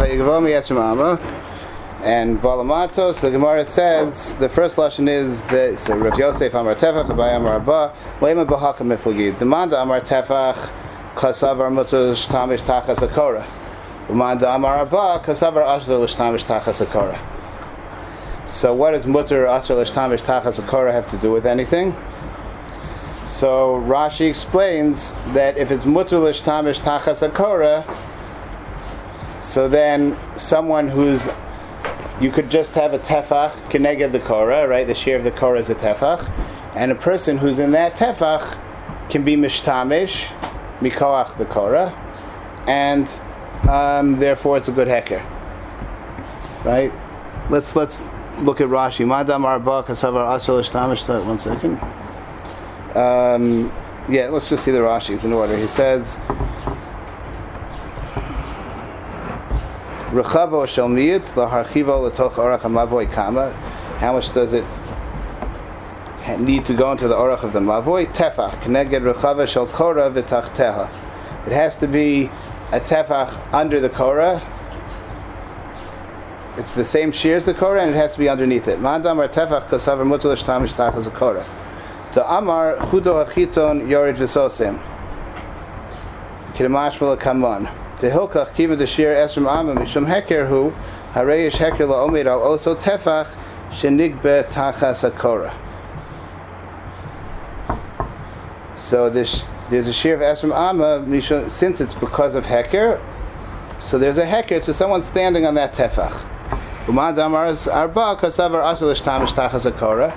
and 2.07 2.39
Balamato. 2.39 3.13
So 3.13 3.27
the 3.27 3.31
Gemara 3.31 3.65
says 3.65 4.37
the 4.37 4.47
first 4.47 4.77
lesson 4.77 5.09
is 5.09 5.43
that 5.45 5.77
so 5.77 5.93
Rav 5.93 6.17
Yosef 6.17 6.53
Amar 6.53 6.73
Tefach, 6.73 7.07
Abai 7.07 7.35
Amar 7.35 7.57
Abba, 7.57 7.93
Lema 8.21 8.47
Bahaka 8.47 8.77
Miflagi. 8.77 9.37
Demanda 9.37 9.81
Amar 9.81 9.99
Tefach, 9.99 10.71
Kasavar 11.15 11.69
Mutush 11.69 12.25
Tamish 12.27 12.63
Tachas 12.63 13.05
Akora. 13.05 13.45
Demanda 14.07 14.55
Amar 14.55 14.77
Abba, 14.77 15.21
Kasavar 15.25 15.65
Asher 15.65 15.91
Lishtamish 15.91 16.45
Tachas 16.45 16.85
Akora. 16.85 17.19
So 18.47 18.73
what 18.73 18.91
does 18.91 19.05
Mutter 19.05 19.45
Asher 19.45 19.73
Lishtamish 19.73 20.23
Tachas 20.23 20.61
Akora 20.61 20.93
have 20.93 21.07
to 21.07 21.17
do 21.17 21.33
with 21.33 21.45
anything? 21.45 21.93
So 23.25 23.83
Rashi 23.85 24.29
explains 24.29 25.11
that 25.33 25.57
if 25.57 25.69
it's 25.69 25.85
mutter 25.85 26.15
tamish 26.15 26.79
tachas 26.79 27.29
akora, 27.29 27.83
so 29.41 29.67
then 29.67 30.17
someone 30.37 30.87
who's 30.87 31.27
you 32.19 32.31
could 32.31 32.49
just 32.49 32.73
have 32.75 32.93
a 32.93 32.99
tefach 32.99 33.51
keneged 33.69 34.11
the 34.11 34.19
korah, 34.19 34.67
right? 34.67 34.87
The 34.87 34.95
share 34.95 35.17
of 35.17 35.23
the 35.23 35.31
korah 35.31 35.59
is 35.59 35.69
a 35.69 35.75
tefach, 35.75 36.29
and 36.75 36.91
a 36.91 36.95
person 36.95 37.37
who's 37.37 37.59
in 37.59 37.71
that 37.71 37.95
tefach 37.95 38.57
can 39.09 39.23
be 39.23 39.35
mishtamish 39.35 40.25
mikoach 40.79 41.37
the 41.37 41.45
korah, 41.45 41.93
and 42.67 43.07
um, 43.69 44.19
therefore 44.19 44.57
it's 44.57 44.67
a 44.67 44.71
good 44.71 44.87
heker, 44.87 45.23
right? 46.65 46.91
Let's 47.49 47.75
let's 47.75 48.11
look 48.39 48.61
at 48.61 48.67
Rashi. 48.67 49.07
Madam 49.07 49.45
arba 49.45 49.83
kasavar 49.83 50.27
asr 50.35 50.59
lishtamish. 50.61 51.25
One 51.25 51.39
second. 51.39 51.79
Um, 52.95 53.71
yeah, 54.09 54.29
let's 54.29 54.49
just 54.49 54.63
see 54.63 54.71
the 54.71 54.79
Rashi's 54.79 55.25
in 55.25 55.33
order. 55.33 55.57
He 55.57 55.67
says, 55.67 56.17
Rechavo 60.11 60.65
orach 62.37 63.11
kama. 63.11 63.51
How 63.99 64.13
much 64.13 64.31
does 64.31 64.53
it 64.53 64.63
need 66.39 66.63
to 66.63 66.73
go 66.73 66.93
into 66.93 67.09
the 67.09 67.15
orach 67.15 67.43
of 67.43 67.51
the 67.51 67.59
mavoy? 67.59 68.07
Tefach 68.13 68.61
kora. 69.73 70.07
It 71.45 71.51
has 71.51 71.75
to 71.75 71.87
be 71.87 72.31
a 72.71 72.79
tefach 72.79 73.53
under 73.53 73.81
the 73.81 73.89
kora. 73.89 74.41
It's 76.55 76.71
the 76.71 76.85
same 76.85 77.11
shear 77.11 77.35
as 77.35 77.43
the 77.43 77.53
kora, 77.53 77.81
and 77.81 77.91
it 77.91 77.97
has 77.97 78.13
to 78.13 78.19
be 78.19 78.29
underneath 78.29 78.69
it. 78.69 78.79
Mandam 78.79 79.17
or 79.17 79.27
tefach 79.27 79.67
kosaver 79.67 80.05
mutal 80.05 80.31
shtamish 80.41 80.73
tachas 80.73 81.07
a. 81.07 81.45
To 82.13 82.33
Amar 82.33 82.77
chudo 82.77 83.25
hachitzon 83.25 83.87
yorid 83.89 84.15
v'sosim. 84.15 84.81
Kidamashmal 86.53 87.17
kamon. 87.17 87.86
The 87.99 88.09
hilkach 88.09 88.53
kiva 88.53 88.75
the 88.75 88.85
shir 88.85 89.15
esrim 89.15 89.49
amma 89.51 89.73
mishum 89.73 90.05
heker 90.05 90.47
hu 90.47 90.71
hareish 91.13 91.57
heker 91.57 91.87
la'omed 91.87 92.27
al 92.27 92.43
also 92.43 92.75
tefach 92.75 93.35
shenigbe 93.71 94.47
tachas 94.51 95.09
hakora. 95.09 95.51
So 98.75 99.09
this, 99.09 99.51
there's 99.71 99.87
a 99.87 99.93
shir 99.93 100.13
of 100.13 100.19
esrim 100.19 100.55
amma 100.55 101.49
since 101.49 101.81
it's 101.81 101.95
because 101.95 102.35
of 102.35 102.45
heker. 102.45 103.01
So 103.79 103.97
there's 103.97 104.19
a 104.19 104.27
heker. 104.27 104.61
So 104.61 104.73
someone 104.73 105.01
standing 105.01 105.47
on 105.47 105.55
that 105.55 105.73
tefach. 105.73 106.23
Umad 106.85 107.17
Amar's 107.17 107.67
arba 107.67 108.15
kasavar 108.21 108.63
asalish 108.63 109.01
tamish 109.01 109.33
tachas 109.33 109.71
hakora. 109.71 110.15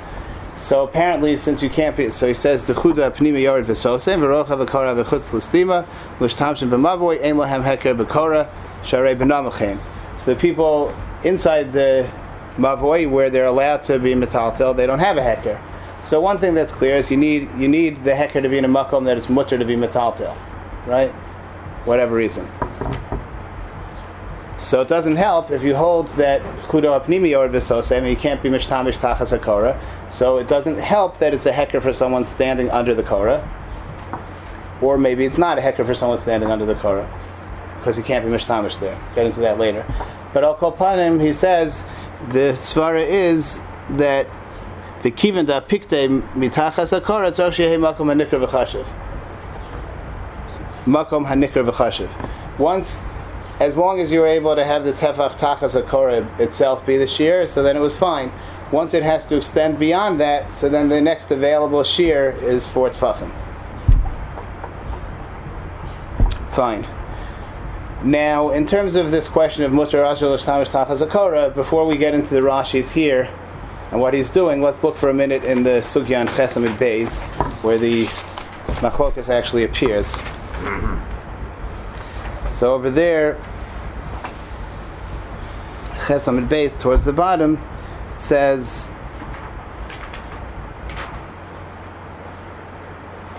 So 0.60 0.84
apparently, 0.84 1.38
since 1.38 1.62
you 1.62 1.70
can't 1.70 1.96
be, 1.96 2.10
so 2.10 2.28
he 2.28 2.34
says 2.34 2.64
the 2.64 2.74
chuda 2.74 3.10
pnima 3.10 3.40
yored 3.42 3.64
v'sosem 3.64 4.20
v'rocha 4.20 4.62
v'kora 4.62 5.02
v'chutz 5.02 5.32
l'stima 5.32 5.86
l'shtamshin 6.20 6.68
b'mavoy 6.68 7.24
ein 7.24 7.36
lahem 7.36 7.64
heker 7.64 7.96
b'kora 7.96 8.46
sharei 8.82 9.16
b'namachem. 9.16 9.80
So 10.18 10.34
the 10.34 10.36
people 10.38 10.94
inside 11.24 11.72
the 11.72 12.06
mavoy 12.58 13.10
where 13.10 13.30
they're 13.30 13.46
allowed 13.46 13.82
to 13.84 13.98
be 13.98 14.12
metaltel, 14.12 14.76
they 14.76 14.84
don't 14.86 14.98
have 14.98 15.16
a 15.16 15.22
heker. 15.22 15.58
So 16.04 16.20
one 16.20 16.36
thing 16.36 16.52
that's 16.52 16.72
clear 16.72 16.96
is 16.96 17.10
you 17.10 17.16
need 17.16 17.48
you 17.56 17.66
need 17.66 18.04
the 18.04 18.10
heker 18.10 18.42
to 18.42 18.48
be 18.50 18.58
in 18.58 18.66
a 18.66 18.68
makom 18.68 19.06
that 19.06 19.16
it's 19.16 19.30
mutter 19.30 19.56
to 19.56 19.64
be 19.64 19.76
metaltel, 19.76 20.36
right? 20.86 21.10
Whatever 21.86 22.14
reason. 22.14 22.46
So 24.60 24.82
it 24.82 24.88
doesn't 24.88 25.16
help 25.16 25.50
if 25.50 25.64
you 25.64 25.74
hold 25.74 26.08
that 26.08 26.42
chudo 26.68 27.00
apnimi 27.00 27.36
or 27.36 27.48
v'sosem, 27.48 28.08
you 28.08 28.14
can't 28.14 28.42
be 28.42 28.50
mishtamish 28.50 28.98
tachas 28.98 29.36
hakora. 29.36 29.80
So 30.12 30.36
it 30.36 30.48
doesn't 30.48 30.78
help 30.78 31.18
that 31.18 31.32
it's 31.32 31.46
a 31.46 31.52
hecker 31.52 31.80
for 31.80 31.94
someone 31.94 32.26
standing 32.26 32.70
under 32.70 32.94
the 32.94 33.02
kora, 33.02 33.42
or 34.82 34.98
maybe 34.98 35.24
it's 35.24 35.38
not 35.38 35.56
a 35.56 35.62
hecker 35.62 35.84
for 35.84 35.94
someone 35.94 36.18
standing 36.18 36.50
under 36.50 36.66
the 36.66 36.74
kora, 36.74 37.08
because 37.78 37.96
you 37.96 38.04
can't 38.04 38.22
be 38.24 38.30
mishtamish 38.30 38.78
there. 38.80 39.00
Get 39.14 39.26
into 39.26 39.40
that 39.40 39.58
later. 39.58 39.84
But 40.34 40.44
al 40.44 40.56
kolpanim, 40.56 41.20
he 41.20 41.32
says 41.32 41.82
the 42.28 42.52
svara 42.52 43.04
is 43.04 43.60
that 43.88 44.28
the 45.02 45.10
kivan 45.10 45.46
da 45.46 45.62
pikte 45.62 46.20
mitachas 46.34 46.92
hakora 47.00 47.30
tzarch 47.30 47.56
shehe 47.56 47.78
makom 47.78 48.12
hanikr 48.12 48.46
v'chashiv. 48.46 48.86
Makom 50.84 51.26
hanikr 51.26 51.64
v'chashiv. 51.66 52.10
Once 52.58 53.04
as 53.60 53.76
long 53.76 54.00
as 54.00 54.10
you 54.10 54.20
were 54.20 54.26
able 54.26 54.56
to 54.56 54.64
have 54.64 54.84
the 54.84 54.92
tefach 54.92 55.38
tachas 55.38 55.80
akora 55.80 56.40
itself 56.40 56.84
be 56.86 56.96
the 56.96 57.06
shear, 57.06 57.46
so 57.46 57.62
then 57.62 57.76
it 57.76 57.80
was 57.80 57.94
fine. 57.94 58.32
Once 58.72 58.94
it 58.94 59.02
has 59.02 59.26
to 59.26 59.36
extend 59.36 59.78
beyond 59.78 60.18
that, 60.18 60.50
so 60.50 60.68
then 60.68 60.88
the 60.88 61.00
next 61.00 61.30
available 61.30 61.84
shear 61.84 62.30
is 62.42 62.66
four 62.66 62.88
tefachim. 62.88 63.30
Fine. 66.52 66.86
Now, 68.02 68.50
in 68.50 68.64
terms 68.64 68.94
of 68.94 69.10
this 69.10 69.28
question 69.28 69.62
of 69.62 69.72
mutar 69.72 70.02
tachas 70.06 71.54
before 71.54 71.86
we 71.86 71.98
get 71.98 72.14
into 72.14 72.32
the 72.32 72.40
Rashi's 72.40 72.90
here 72.90 73.28
and 73.90 74.00
what 74.00 74.14
he's 74.14 74.30
doing, 74.30 74.62
let's 74.62 74.82
look 74.82 74.96
for 74.96 75.10
a 75.10 75.14
minute 75.14 75.44
in 75.44 75.64
the 75.64 75.82
Sugyan 75.82 76.26
Chesamid 76.28 76.78
Beis, 76.78 77.18
where 77.62 77.76
the 77.76 78.06
machlokas 78.80 79.28
actually 79.28 79.64
appears. 79.64 80.14
Mm-hmm. 80.14 82.48
So 82.48 82.74
over 82.74 82.90
there, 82.90 83.36
Chesamid 86.10 86.48
base 86.48 86.76
towards 86.76 87.04
the 87.04 87.12
bottom, 87.12 87.56
it 88.10 88.20
says 88.20 88.88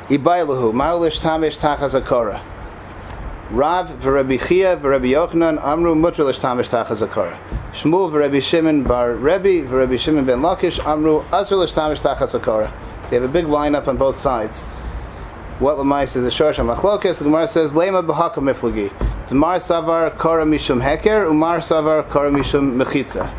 Ibailahu, 0.07 0.71
Maulish 0.71 1.19
Tamish 1.19 1.57
Tachas 1.57 2.01
Akora. 2.01 2.41
Rav 3.49 3.89
v'Rabbi 3.89 4.47
Chia 4.47 4.77
v'Rabbi 4.77 5.11
Yochanan 5.11 5.61
Amru 5.61 5.95
Mutralish 5.95 6.39
Tamish 6.39 6.69
Tachas 6.69 7.05
Akora. 7.05 7.37
Shmuel 7.73 8.09
v'Rabbi 8.09 8.41
Shimon 8.41 8.83
bar 8.83 9.15
Rebbe 9.15 9.67
v'Rabbi 9.67 9.99
Shimon 9.99 10.23
ben 10.23 10.39
Lakish 10.39 10.79
Amru 10.85 11.23
Azralish 11.23 11.73
Tamish 11.73 12.01
Tachas 12.01 12.39
Akora. 12.39 12.71
So 13.03 13.15
you 13.15 13.21
have 13.21 13.29
a 13.29 13.33
big 13.33 13.47
lineup 13.47 13.89
on 13.89 13.97
both 13.97 14.15
sides. 14.15 14.63
What 15.61 15.77
Lamais 15.77 16.15
is 16.15 16.25
a 16.25 16.29
Shorsh 16.29 16.55
Machlokes. 16.55 17.19
The 17.19 17.23
Gemara 17.25 17.47
says 17.47 17.71
Lema 17.73 18.03
b'Haka 18.03 18.37
Miflagi. 18.37 18.89
Tamar 19.27 19.57
Savar 19.57 20.17
Kora 20.17 20.43
Mishum 20.43 20.81
Heker, 20.81 21.29
Umar 21.29 21.59
Savar 21.59 22.09
Kora 22.09 22.31
Mishum 22.31 22.81
Mechitza. 22.81 23.31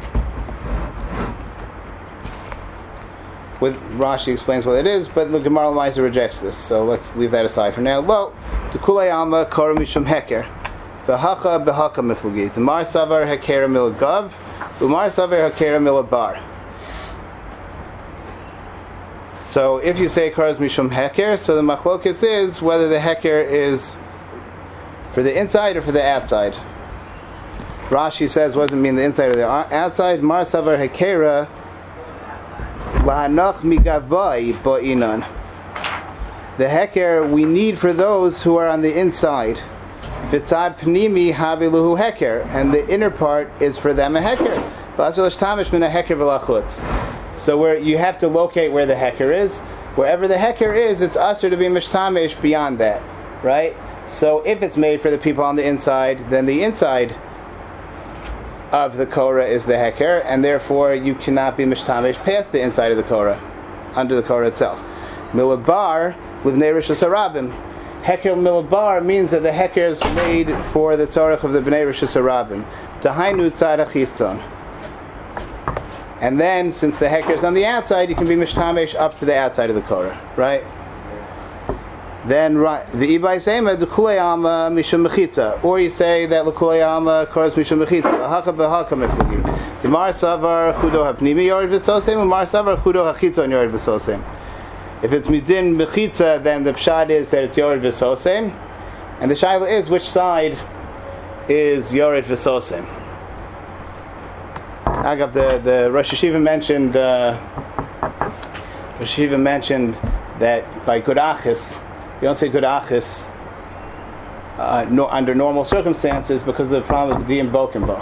With 3.60 3.74
Rashi 3.98 4.32
explains 4.32 4.64
what 4.64 4.78
it 4.78 4.86
is, 4.86 5.08
but 5.08 5.32
the 5.32 5.40
Gemara 5.40 5.66
Lamais 5.66 6.00
rejects 6.00 6.38
this, 6.38 6.56
so 6.56 6.84
let's 6.84 7.16
leave 7.16 7.32
that 7.32 7.44
aside 7.44 7.74
for 7.74 7.80
now. 7.80 7.98
Lo, 7.98 8.32
the 8.70 8.78
Kulei 8.78 9.12
Alma 9.12 9.44
Kora 9.46 9.74
Mishum 9.74 10.06
Heker. 10.06 10.46
V'Hacha 11.06 11.64
b'Haka 11.64 12.04
Miflagi. 12.04 12.52
Tamar 12.52 12.82
Savar 12.82 13.26
Hekera 13.26 13.66
Milagav, 13.66 14.32
Umar 14.80 15.08
Savar 15.08 15.50
Hekera 15.50 15.80
Milabar. 15.82 16.40
So 19.52 19.76
if 19.76 19.98
you 19.98 20.08
say 20.08 20.30
Karas 20.30 20.56
Mishum 20.56 20.88
Heker, 20.88 21.38
so 21.38 21.54
the 21.54 21.60
machlokis 21.60 22.22
is 22.26 22.62
whether 22.62 22.88
the 22.88 22.96
Heker 22.96 23.46
is 23.46 23.94
for 25.10 25.22
the 25.22 25.38
inside 25.38 25.76
or 25.76 25.82
for 25.82 25.92
the 25.92 26.02
outside. 26.02 26.54
Rashi 27.90 28.30
says 28.30 28.56
what 28.56 28.70
does 28.70 28.72
it 28.78 28.80
mean 28.80 28.94
the 28.94 29.02
inside 29.02 29.26
or 29.26 29.36
the 29.36 29.46
outside? 29.46 30.22
Mar 30.22 30.44
Savar 30.44 30.78
Hekera 30.78 31.50
Lahanach 33.02 33.56
Migavai 33.56 34.54
Ba'inan. 34.62 35.28
The 36.56 36.64
Heker 36.64 37.30
we 37.30 37.44
need 37.44 37.76
for 37.78 37.92
those 37.92 38.42
who 38.42 38.56
are 38.56 38.70
on 38.70 38.80
the 38.80 38.98
inside. 38.98 39.60
Vitzad 40.30 40.78
Pnimi 40.78 41.34
Haviluhu 41.34 41.98
Heker, 42.00 42.46
and 42.54 42.72
the 42.72 42.88
inner 42.88 43.10
part 43.10 43.52
is 43.60 43.76
for 43.76 43.92
them 43.92 44.16
a 44.16 44.20
Heker. 44.22 44.56
So 47.32 47.56
where 47.56 47.78
you 47.78 47.98
have 47.98 48.18
to 48.18 48.28
locate 48.28 48.72
where 48.72 48.86
the 48.86 48.96
hecker 48.96 49.32
is. 49.32 49.58
Wherever 49.94 50.26
the 50.26 50.38
hecker 50.38 50.74
is, 50.74 51.02
it's 51.02 51.16
usher 51.16 51.50
to 51.50 51.56
be 51.56 51.66
mishtamish 51.66 52.40
beyond 52.40 52.78
that, 52.78 53.02
right? 53.44 53.76
So 54.06 54.42
if 54.46 54.62
it's 54.62 54.76
made 54.76 55.00
for 55.00 55.10
the 55.10 55.18
people 55.18 55.44
on 55.44 55.56
the 55.56 55.64
inside, 55.66 56.30
then 56.30 56.46
the 56.46 56.62
inside 56.62 57.14
of 58.72 58.96
the 58.96 59.04
Korah 59.04 59.46
is 59.46 59.66
the 59.66 59.76
hecker, 59.76 60.20
and 60.20 60.42
therefore 60.42 60.94
you 60.94 61.14
cannot 61.14 61.58
be 61.58 61.64
mishtamish 61.64 62.16
past 62.24 62.52
the 62.52 62.60
inside 62.60 62.90
of 62.90 62.96
the 62.96 63.02
Korah, 63.02 63.38
under 63.94 64.14
the 64.14 64.22
Korah 64.22 64.48
itself. 64.48 64.82
Milabar 65.32 66.16
livnei 66.42 66.72
rishus 66.72 67.06
harabim. 67.06 67.52
Heker 68.02 68.34
milabar 68.34 69.04
means 69.04 69.30
that 69.30 69.42
the 69.42 69.52
hecker 69.52 69.84
is 69.84 70.02
made 70.14 70.48
for 70.64 70.96
the 70.96 71.04
tzarech 71.04 71.44
of 71.44 71.52
the 71.52 71.60
bnei 71.60 71.86
rishus 71.86 72.16
harabim. 72.16 72.64
Dahainu 73.02 73.50
tzarech 73.50 73.92
and 76.22 76.40
then, 76.40 76.72
since 76.72 76.96
the 76.98 77.08
hecker 77.08 77.32
is 77.32 77.44
on 77.44 77.52
the 77.52 77.66
outside, 77.66 78.08
you 78.08 78.14
can 78.14 78.28
be 78.28 78.36
mishtamesh 78.36 78.94
up 78.94 79.16
to 79.18 79.24
the 79.24 79.36
outside 79.36 79.68
of 79.68 79.76
the 79.76 79.82
Korah, 79.82 80.16
right? 80.36 80.64
Then, 82.24 82.56
right, 82.56 82.86
the 82.92 83.18
Ibai 83.18 83.42
Sema, 83.42 83.74
the 83.74 83.88
Kuleyama 83.88 84.70
Mishum 84.70 85.04
Mechitza. 85.04 85.62
Or 85.64 85.80
you 85.80 85.90
say 85.90 86.24
that 86.26 86.44
the 86.44 86.52
Kuleyama 86.52 87.26
Koras 87.26 87.54
Mishum 87.54 87.84
Mechitza. 87.84 88.28
Haka 88.28 88.52
Behaka 88.52 88.90
Meflagi. 88.90 89.82
Demar 89.82 90.10
Savar 90.10 90.72
Chudo 90.74 91.12
Hapnimi 91.12 91.46
Umar 92.22 92.44
Savar 92.44 92.76
Chudo. 92.76 94.24
If 95.02 95.12
it's 95.12 95.26
Midin 95.26 95.74
Mechitza, 95.74 96.40
then 96.40 96.62
the 96.62 96.72
Pshad 96.72 97.10
is 97.10 97.30
that 97.30 97.42
it's 97.42 97.56
Yored 97.56 97.82
V'Sosem. 97.82 98.56
And 99.18 99.28
the 99.28 99.34
Shaila 99.34 99.68
is 99.68 99.88
which 99.88 100.08
side 100.08 100.56
is 101.48 101.92
Yored 101.92 102.24
V'Sosem. 102.24 103.01
Agav, 105.02 105.32
the, 105.32 105.58
the 105.58 105.90
Rosh 105.90 106.12
Yeshiva 106.12 106.40
mentioned, 106.40 106.96
uh, 106.96 107.36
Rosh 109.00 109.18
Yeshiva 109.18 109.40
mentioned 109.40 109.94
that 110.38 110.64
by 110.86 111.00
Gurachis, 111.00 111.76
you 112.16 112.22
don't 112.22 112.38
say 112.38 112.48
Gurachis 112.48 113.28
uh, 114.58 114.86
no, 114.88 115.08
under 115.08 115.34
normal 115.34 115.64
circumstances 115.64 116.40
because 116.40 116.68
of 116.68 116.72
the 116.72 116.82
problem 116.82 117.20
of 117.20 117.26
Diyam 117.26 117.50
Bokenbo. 117.50 117.98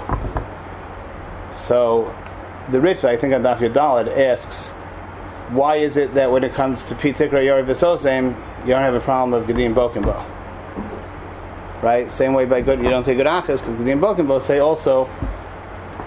So 1.55 2.15
the 2.71 2.79
Ritva, 2.79 3.05
I 3.05 3.17
think 3.17 3.33
on 3.33 3.43
Daf 3.43 3.59
Yadalad, 3.59 4.15
asks 4.19 4.69
why 5.51 5.77
is 5.77 5.97
it 5.97 6.13
that 6.15 6.31
when 6.31 6.45
it 6.45 6.53
comes 6.53 6.83
to 6.85 6.95
Pitikra 6.95 7.45
Yor 7.45 7.63
Visosem, 7.65 8.37
you 8.61 8.67
don't 8.67 8.83
have 8.83 8.95
a 8.95 9.01
problem 9.01 9.33
of 9.33 9.49
Gedim 9.49 9.75
Bokenbo? 9.75 10.23
Right? 11.83 12.11
Same 12.11 12.35
way 12.35 12.45
by 12.45 12.61
good, 12.61 12.83
you 12.83 12.91
don't 12.91 13.05
say 13.05 13.15
good 13.15 13.25
because 13.25 13.63
Gedim 13.63 14.01
Bokenbo 14.01 14.41
say 14.41 14.59
also, 14.59 15.07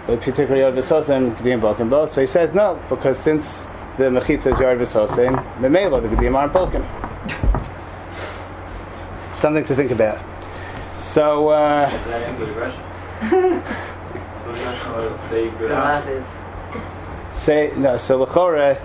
by 0.07 0.15
Pitikra 0.17 0.57
Yor 0.57 0.71
Visosem, 0.71 1.35
Gedim 1.37 1.61
Bokenbo. 1.61 2.07
So 2.09 2.21
he 2.21 2.27
says 2.27 2.53
no, 2.53 2.79
because 2.89 3.17
since 3.17 3.63
the 3.97 4.05
Mechitza 4.05 4.51
is 4.53 4.59
Yor 4.59 4.75
Visosem, 4.75 5.35
Memelo, 5.59 6.01
the 6.01 6.09
Gedim 6.09 6.35
aren't 6.35 6.53
Boken. 6.53 6.83
Something 9.37 9.65
to 9.65 9.75
think 9.75 9.91
about. 9.91 10.19
So, 10.99 11.49
uh, 11.49 11.89
Did 11.89 11.99
that 12.05 12.21
answer 12.29 12.45
the 12.45 12.53
question? 12.53 12.81
the 13.21 14.59
question 14.61 14.91
was 14.93 15.19
say 15.21 15.49
good 15.51 15.71
out. 15.71 16.03
Gramachis. 16.03 17.33
say 17.33 17.73
no. 17.75 17.97
So 17.97 18.25
lechora, 18.25 18.75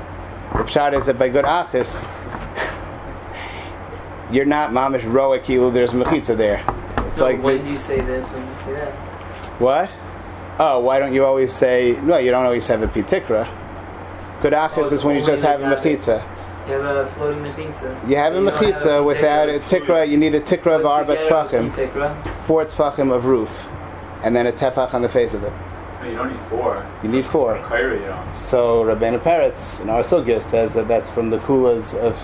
the 0.52 0.62
pshat 0.64 0.94
is 0.96 1.06
that 1.06 1.18
by 1.18 1.28
good 1.28 1.44
achis, 1.44 2.02
you're 4.32 4.44
not 4.46 4.70
mamish 4.70 5.04
roa 5.12 5.38
kilu. 5.38 5.72
There's 5.72 5.90
mechitza 5.90 6.36
there. 6.36 6.64
It's 7.06 7.14
So 7.16 7.24
like 7.24 7.42
when 7.42 7.58
the- 7.58 7.64
do 7.64 7.70
you 7.70 7.76
say 7.78 8.00
this? 8.00 8.28
When 8.28 8.42
do 8.42 8.48
you 8.48 8.58
say 8.64 8.72
that? 8.74 8.92
what? 9.60 9.90
Oh, 10.60 10.80
why 10.80 10.98
don't 10.98 11.14
you 11.14 11.24
always 11.24 11.52
say 11.52 11.98
no? 12.02 12.18
You 12.18 12.30
don't 12.30 12.44
always 12.44 12.66
have 12.66 12.82
a 12.82 12.88
pitikra. 12.88 13.48
Good 14.42 14.52
achis 14.52 14.90
Oh, 14.90 14.94
is 14.94 15.04
when 15.04 15.16
you 15.16 15.24
just 15.24 15.44
have 15.44 15.60
a 15.60 15.64
guy- 15.64 15.74
mechitza. 15.76 16.22
You 16.66 16.74
have 16.74 16.96
a 16.96 17.06
floating 17.06 17.42
mechitza. 17.44 18.08
You 18.08 18.16
have 18.16 18.34
a 18.34 18.40
You 18.40 18.44
mechitza 18.50 19.04
without 19.04 19.48
a 19.48 19.52
tikra. 19.52 19.80
tikra. 19.86 20.08
You 20.08 20.16
need 20.16 20.34
a 20.34 20.40
tikra 20.40 20.78
of 20.80 20.86
arba 20.86 21.14
the 21.14 21.20
get 21.22 21.30
of 21.32 21.48
tfachim, 21.50 21.70
tikra? 21.70 22.26
four 22.44 22.64
tfachim 22.64 23.12
of 23.12 23.26
roof, 23.26 23.66
and 24.24 24.34
then 24.34 24.46
a 24.46 24.52
tefach 24.52 24.94
on 24.94 25.02
the 25.02 25.08
face 25.08 25.32
of 25.32 25.44
it. 25.44 25.52
No, 26.02 26.08
you 26.08 26.16
don't 26.16 26.30
need 26.32 26.40
four. 26.42 26.84
You 27.02 27.08
need 27.08 27.24
four. 27.26 27.56
Kairi, 27.68 28.00
you 28.00 28.06
don't. 28.06 28.38
So 28.38 28.84
Rabbeinu 28.84 29.20
Peretz 29.20 29.80
in 29.80 29.88
our 29.90 30.02
sugya 30.02 30.40
says 30.42 30.72
that 30.74 30.86
that's 30.88 31.08
from 31.08 31.30
the 31.30 31.38
kulas 31.38 31.94
of 31.94 32.16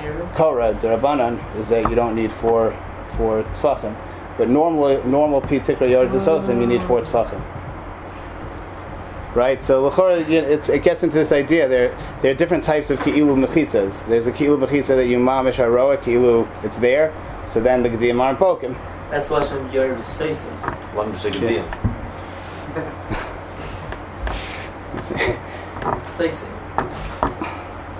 Here. 0.00 0.14
Korah, 0.34 0.74
Derabanan, 0.74 1.38
is 1.58 1.68
that 1.68 1.88
you 1.88 1.94
don't 1.94 2.14
need 2.14 2.32
four 2.32 2.74
four 3.16 3.42
tfachim. 3.54 3.94
But 4.38 4.48
normal 4.48 5.02
normal 5.06 5.40
pi 5.40 5.58
tikra 5.60 5.88
yard 5.90 6.08
v'sosim, 6.10 6.60
you 6.60 6.66
need 6.66 6.82
four 6.82 7.00
tfachim. 7.02 7.40
Right, 9.38 9.62
so 9.62 9.86
l'chora, 9.86 10.28
you 10.28 10.42
know, 10.42 10.48
it 10.48 10.82
gets 10.82 11.04
into 11.04 11.14
this 11.14 11.30
idea. 11.30 11.68
There, 11.68 11.96
there 12.22 12.32
are 12.32 12.34
different 12.34 12.64
types 12.64 12.90
of 12.90 12.98
ki'ilu 12.98 13.46
mechitzas. 13.46 14.04
There's 14.08 14.26
a 14.26 14.32
ki'ilu 14.32 14.66
mechitza 14.66 14.96
that 14.96 15.06
you 15.06 15.18
mamish 15.18 15.60
aroa, 15.60 15.96
ki'ilu, 15.98 16.48
it's 16.64 16.76
there. 16.78 17.14
So 17.46 17.60
then 17.60 17.84
the 17.84 17.88
gedim 17.88 18.20
aren't 18.20 18.40
pokim. 18.40 18.76
That's 19.10 19.28
Lashon 19.28 19.64
of 19.64 19.72
Yor 19.72 19.94
V'Seisim. 19.94 20.50
One 20.92 21.12
b'shegedim. 21.12 21.64
Seisim. 26.08 26.48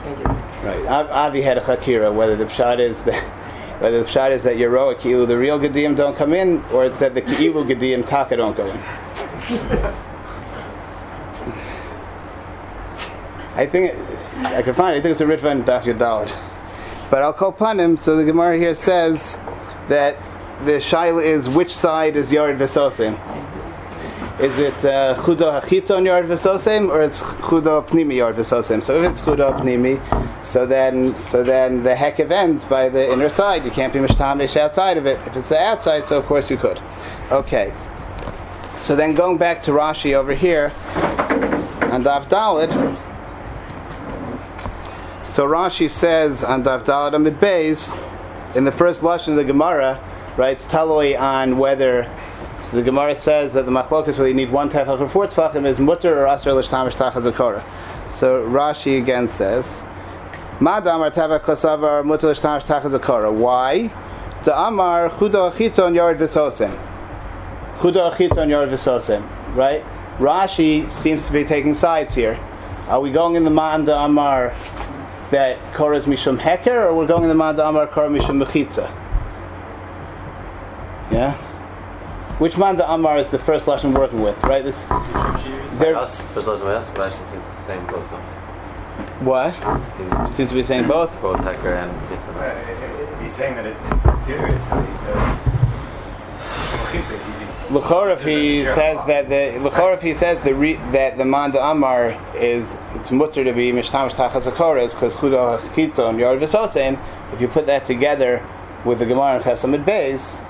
Can't 0.03 0.19
get 0.19 0.27
it. 0.27 0.67
Right, 0.67 0.87
Av- 0.87 1.11
Avi 1.11 1.41
had 1.41 1.57
a 1.57 1.61
chakira. 1.61 2.13
Whether 2.13 2.35
the 2.35 2.47
pshat 2.47 2.81
is 2.81 3.01
that, 3.05 3.23
whether 3.81 4.03
the 4.03 4.11
pshat 4.11 4.33
is 4.33 4.43
that 4.43 4.57
Yeroa 4.57 4.99
ki'ilu, 4.99 5.25
the 5.29 5.39
real 5.39 5.61
gedim 5.61 5.95
don't 5.95 6.17
come 6.17 6.35
in, 6.35 6.65
or 6.73 6.85
it's 6.85 6.99
that 6.99 7.15
the 7.15 7.23
ki'ilu 7.23 7.65
gedim 7.65 8.05
taka 8.05 8.35
don't 8.35 8.57
go 8.57 8.67
in. 8.67 9.95
I 13.59 13.67
think 13.67 13.93
I 14.47 14.63
can 14.63 14.73
find. 14.73 14.95
It. 14.95 15.01
I 15.01 15.03
think 15.03 15.13
it's 15.13 15.21
a 15.21 15.27
Ritva 15.27 15.51
and 15.51 15.65
Daf 15.65 15.83
Yudalad. 15.83 16.33
But 17.11 17.23
I'll 17.23 17.33
call 17.33 17.49
upon 17.49 17.81
him. 17.81 17.97
So 17.97 18.15
the 18.15 18.25
Gemara 18.25 18.57
here 18.57 18.73
says 18.73 19.41
that 19.89 20.17
the 20.65 20.75
shaila 20.75 21.25
is 21.25 21.49
which 21.49 21.75
side 21.75 22.15
is 22.15 22.31
yard 22.31 22.57
v'sosim. 22.59 23.19
Is 24.41 24.61
it 24.61 24.85
uh, 24.85 25.17
chudo 25.17 25.61
hachitzon 25.61 26.05
yard 26.05 26.27
v'sosim 26.27 26.89
or 26.89 27.03
it's 27.03 27.21
chudo 27.21 27.85
pnimi 27.85 28.19
yard 28.19 28.37
v'sosim? 28.37 28.85
So 28.85 29.03
if 29.03 29.11
it's 29.11 29.23
chudo 29.23 29.59
pnimi, 29.59 29.99
so 30.45 30.65
then 30.65 31.17
so 31.17 31.43
then 31.43 31.83
the 31.83 31.95
hekev 31.95 32.31
ends 32.31 32.65
by 32.65 32.89
the 32.89 33.13
inner 33.13 33.29
side. 33.29 33.65
You 33.65 33.73
can't 33.73 33.93
be 33.93 33.99
mishtamish 33.99 34.57
outside 34.57 34.99
of 34.99 35.07
it. 35.07 35.19
If 35.27 35.37
it's 35.37 35.49
the 35.49 35.59
outside, 35.59 36.05
so 36.05 36.17
of 36.17 36.27
course 36.27 36.49
you 36.49 36.57
could. 36.57 36.81
Okay. 37.33 37.75
So 38.79 38.95
then 38.95 39.17
going 39.17 39.37
back 39.37 39.63
to 39.63 39.73
Rashi 39.73 40.15
over 40.15 40.33
here 40.33 40.73
on 41.91 42.05
Daf 42.05 42.29
Dalit. 42.29 43.08
So 45.39 45.47
Rashi 45.47 45.89
says 45.89 46.43
on 46.43 46.65
Daf 46.65 46.85
Dalit 46.85 47.15
Amid 47.15 47.39
Beis, 47.39 47.97
in 48.57 48.65
the 48.65 48.73
first 48.73 49.03
lashon 49.03 49.29
of 49.29 49.37
the 49.37 49.45
Gemara, 49.45 50.03
writes 50.37 50.67
taloi 50.67 51.17
on 51.17 51.59
whether. 51.59 52.13
So 52.61 52.77
the 52.77 52.83
Gemara 52.83 53.15
says 53.15 53.53
that 53.53 53.65
the 53.65 53.71
machlokas 53.71 54.19
whether 54.19 54.27
you 54.27 54.35
need 54.35 54.51
one 54.51 54.69
tefach 54.69 55.01
or 55.01 55.09
four 55.09 55.29
tefachim 55.29 55.65
is 55.65 55.79
mutter 55.79 56.19
or 56.19 56.27
asr 56.27 56.53
l'shtamish 56.53 56.97
tachazakora. 56.97 57.65
So 58.11 58.45
Rashi 58.49 59.01
again 59.01 59.29
says, 59.29 59.85
Ma 60.59 60.81
damar 60.81 61.13
tefach 61.13 61.43
kosavar 61.43 62.05
mutter 62.05 62.31
l'shtamish 62.31 62.67
tachazakora. 62.67 63.33
Why? 63.33 63.93
The 64.43 64.61
amar 64.61 65.09
chudo 65.09 65.53
achitzon 65.53 65.95
yard 65.95 66.19
v'sosim. 66.19 66.77
Chudo 67.77 68.13
achitzon 68.13 68.49
yard 68.49 68.71
v'sosim. 68.71 69.23
Right? 69.55 69.85
Rashi 70.19 70.91
seems 70.91 71.29
to 71.29 71.33
be 71.33 71.45
taking 71.45 71.75
sides 71.75 72.13
here. 72.13 72.37
Are 72.89 73.01
we 73.01 73.13
going 73.13 73.37
in 73.37 73.45
the 73.45 73.51
Ma'anda 73.51 74.05
Amar 74.05 74.55
that 75.31 75.59
Korah 75.75 75.97
is 75.97 76.05
Mishum 76.07 76.39
Heker, 76.39 76.87
or 76.87 76.95
we're 76.95 77.07
going 77.07 77.23
in 77.23 77.29
the 77.29 77.35
Ma'anda 77.35 77.69
Amar 77.69 77.87
Korah 77.87 78.09
Mishum 78.09 78.43
Mechitza? 78.43 78.89
Yeah? 81.13 81.33
Which 82.39 82.55
Ma'anda 82.55 82.85
Amar 82.89 83.19
is 83.19 83.29
the 83.29 83.39
first 83.39 83.67
lesson 83.67 83.93
we're 83.93 84.01
working 84.01 84.23
with, 84.23 84.43
right? 84.45 84.63
This, 84.65 84.85
there, 85.79 85.97
Us, 85.97 86.21
first 86.33 86.47
lesson 86.47 86.67
by 86.67 86.75
us, 86.75 86.89
but 86.91 87.07
actually 87.07 87.27
seems 87.27 87.45
the 87.49 87.61
same 87.63 87.85
both. 87.87 88.09
though. 88.11 88.17
what? 89.25 89.55
He- 89.55 90.33
Seems 90.35 90.49
to 90.51 90.55
be 90.55 90.63
saying 90.63 90.87
both. 90.89 91.21
Both 91.21 91.41
Hecker 91.41 91.73
and 91.75 91.91
Kitzur. 92.09 93.13
If 93.13 93.21
he's 93.21 93.33
saying 93.33 93.55
that 93.57 93.67
it's 93.67 93.81
here, 94.27 94.47
it's 94.47 94.65
how 94.67 94.81
he 94.81 94.97
says. 94.99 95.39
Mechitza, 97.69 98.13
if 98.13 98.25
he 98.25 98.65
says 98.65 99.05
that 99.07 99.29
the 99.29 99.59
L'chor 99.61 99.93
if 99.93 100.01
he 100.01 100.15
says 100.15 100.39
the 100.41 100.55
re, 100.55 100.75
that 100.93 101.19
the 101.19 101.25
Manda 101.25 101.63
Amar 101.63 102.19
is 102.35 102.79
it's 102.93 103.11
mutter 103.11 103.45
to 103.45 103.53
be 103.53 103.73
mishtamish 103.73 104.15
tachas 104.15 104.51
akoras 104.51 104.95
because 104.95 105.15
chudo 105.15 105.59
chiton 105.75 106.19
yard 106.19 106.41
v'sosein. 106.41 106.99
If 107.33 107.43
you 107.43 107.49
put 107.49 107.67
that 107.67 107.85
together 107.85 108.43
with 108.87 109.01
the 109.01 109.07
Gemara 109.07 109.37
and 109.37 109.45
Chesamid 109.45 109.85
Beis, 109.85 110.43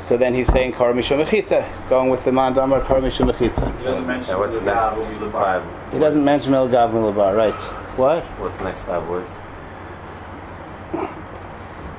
so 0.00 0.16
then 0.16 0.34
he's 0.34 0.48
saying 0.48 0.72
kor 0.72 0.92
mishum 0.92 1.24
mechitza. 1.24 1.70
He's 1.70 1.84
going 1.84 2.10
with 2.10 2.24
the 2.24 2.32
Manda 2.32 2.62
Amar 2.64 2.80
kor 2.80 3.00
mishum 3.00 3.30
mechitza. 3.30 3.76
He 3.78 3.84
doesn't 3.84 4.06
mention 4.06 4.30
Yeah, 4.30 4.38
what's 4.38 4.54
the 4.54 4.60
the 4.60 4.66
next 4.66 4.84
Gav, 4.84 5.20
will 5.20 5.30
five? 5.30 5.92
He 5.92 5.98
doesn't 6.00 6.24
mention 6.24 6.54
El 6.54 6.68
Gav 6.68 6.90
Milabar, 6.90 7.36
right? 7.36 7.60
What? 7.96 8.24
What's 8.40 8.58
the 8.58 8.64
next 8.64 8.82
five 8.82 9.08
words? 9.08 9.38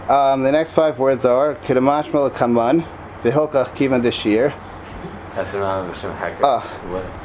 Um, 0.09 0.43
the 0.43 0.51
next 0.51 0.73
five 0.73 0.99
words 0.99 1.23
are 1.23 1.55
Kidamash 1.55 2.35
Kaman, 2.35 2.85
Vihilkach 3.25 3.69
Kivan 3.75 4.03
Deshir. 4.03 4.53
Esrimam 5.31 5.89
Mishim 5.89 6.15
Hecker. 6.15 6.39
Ah. 6.43 6.61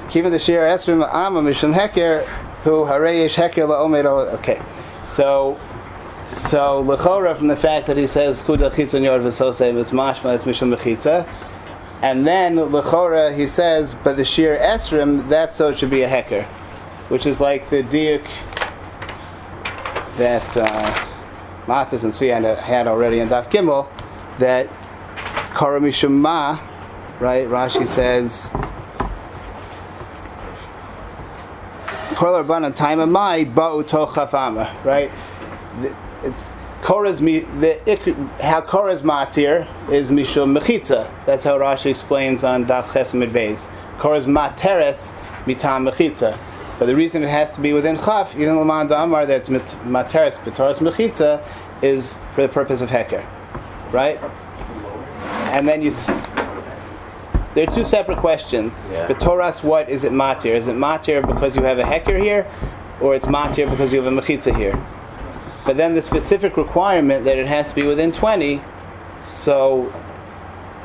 Kivan 0.09 0.33
Deshir 0.33 0.67
Esrim 0.67 1.07
Amma 1.13 1.43
Mishum 1.43 1.75
Heker, 1.75 2.25
who 2.65 2.85
Hareyish 2.87 3.35
Heker 3.35 3.69
La'omedo. 3.69 4.33
Okay, 4.35 4.61
so 5.05 5.61
so 6.29 6.83
Lechora 6.85 7.37
from 7.37 7.49
the 7.49 7.57
fact 7.57 7.87
that 7.87 7.99
he 7.99 8.07
says 8.07 8.41
Chuda 8.41 8.71
Chitzon 8.73 9.03
Yord 9.03 9.23
V'Sosei 9.23 9.77
is 9.77 9.91
Mashma 9.91 10.35
is 10.35 10.45
Mishum 10.45 10.75
Mechitza, 10.75 11.29
and 12.01 12.27
then 12.27 12.57
Lechora 12.57 13.37
he 13.37 13.47
says, 13.47 13.95
but 14.03 14.17
the 14.17 14.25
Shir 14.25 14.57
Esrim 14.59 15.29
that 15.29 15.53
so 15.53 15.69
it 15.69 15.79
should 15.79 15.91
be 15.91 16.03
a 16.03 16.09
Heker, 16.09 16.45
which 17.11 17.27
is 17.27 17.43
like 17.43 17.69
the 17.69 17.83
diuk 17.83 18.27
that 20.17 20.57
uh, 20.57 21.07
Matzis 21.67 22.05
and 22.05 22.13
Tzvi 22.15 22.33
had, 22.33 22.59
had 22.59 22.89
already 22.89 23.21
in 23.21 23.29
Daf 23.29 23.51
Gimel 23.51 23.87
that 24.39 24.67
Kara 25.55 25.81
Mishum 25.81 26.21
right? 27.21 27.47
Rashi 27.49 27.87
says. 27.87 28.51
Kol 32.15 32.43
Rabbanan 32.45 32.75
time 32.75 33.01
of 33.01 33.09
my 33.09 33.45
ba'u 33.45 33.83
tochafama, 33.83 34.85
right? 34.85 35.11
It's 36.23 36.55
Korah's 36.83 37.21
the 37.21 37.79
how 38.41 38.61
Korah's 38.61 39.03
matir 39.03 39.67
is 39.91 40.11
mishum 40.11 40.59
mechitza. 40.59 41.11
That's 41.27 41.45
how 41.45 41.59
Rashi 41.59 41.91
explains 41.91 42.43
on 42.45 42.67
Daf 42.67 42.85
Chesamid 42.85 43.33
Beis. 43.33 43.71
Korah's 43.99 44.27
materes 44.27 45.13
mitam 45.45 45.89
mechitza. 45.91 46.39
But 46.79 46.87
the 46.87 46.97
reason 46.97 47.23
it 47.23 47.29
has 47.29 47.55
to 47.55 47.61
be 47.61 47.75
within 47.75 47.99
chaf, 47.99 48.35
even 48.37 48.57
Laman 48.57 48.87
Damar, 48.87 49.27
that 49.27 49.37
it's 49.37 49.49
mit- 49.51 49.77
materes 49.85 50.39
b'toras 50.39 50.79
mechitza, 50.79 51.45
is 51.83 52.17
for 52.35 52.43
the 52.43 52.49
purpose 52.49 52.81
of 52.81 52.89
heker, 52.89 53.25
right? 53.93 54.19
And 55.51 55.69
then 55.69 55.83
you. 55.83 55.91
S- 55.91 56.09
they're 57.55 57.67
two 57.67 57.85
separate 57.85 58.19
questions. 58.19 58.73
Yeah. 58.91 59.07
The 59.07 59.15
Torah's 59.15 59.63
what 59.63 59.89
is 59.89 60.05
it 60.05 60.13
matir? 60.13 60.55
Is 60.55 60.69
it 60.69 60.77
matir 60.77 61.27
because 61.27 61.57
you 61.57 61.63
have 61.63 61.79
a 61.79 61.83
heker 61.83 62.21
here, 62.21 62.47
or 63.01 63.15
it's 63.17 63.27
matir 63.27 63.69
because 63.69 63.93
you 63.93 64.01
have 64.01 64.13
a 64.13 64.17
mechitza 64.21 64.55
here? 64.57 64.81
But 65.67 65.77
then 65.77 65.95
the 65.95 66.03
specific 66.03 66.57
requirement 66.57 67.25
that 67.25 67.37
it 67.37 67.47
has 67.47 67.69
to 67.71 67.75
be 67.75 67.83
within 67.83 68.13
20, 68.13 68.63
so 69.27 69.93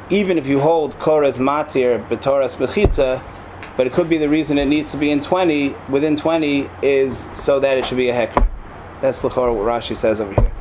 even 0.09 0.37
if 0.37 0.47
you 0.47 0.59
hold 0.59 0.97
Korah's 0.99 1.37
matir, 1.37 2.05
b'toras 2.09 2.55
mechitza, 2.55 3.21
but 3.77 3.87
it 3.87 3.93
could 3.93 4.09
be 4.09 4.17
the 4.17 4.29
reason 4.29 4.57
it 4.57 4.65
needs 4.65 4.91
to 4.91 4.97
be 4.97 5.11
in 5.11 5.21
20, 5.21 5.75
within 5.89 6.15
20 6.15 6.69
is 6.81 7.27
so 7.35 7.59
that 7.59 7.77
it 7.77 7.85
should 7.85 7.97
be 7.97 8.09
a 8.09 8.13
heker. 8.13 8.47
That's 9.01 9.23
l'chora 9.23 9.53
what 9.53 9.65
Rashi 9.65 9.95
says 9.95 10.19
over 10.19 10.33
here. 10.33 10.51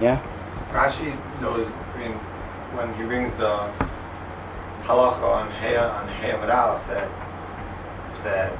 Yeah. 0.00 0.22
Rashi 0.70 1.16
knows, 1.40 1.66
I 1.66 1.70
mean, 1.70 1.83
when 2.76 2.92
he 2.94 3.04
brings 3.04 3.30
the 3.32 3.70
halacha 4.82 5.22
on 5.22 5.50
Heya 5.52 5.94
on 5.94 6.08
Heya 6.08 6.40
Mid 6.40 6.50
Aleph 6.50 6.86
that 6.88 7.08
that 8.24 8.52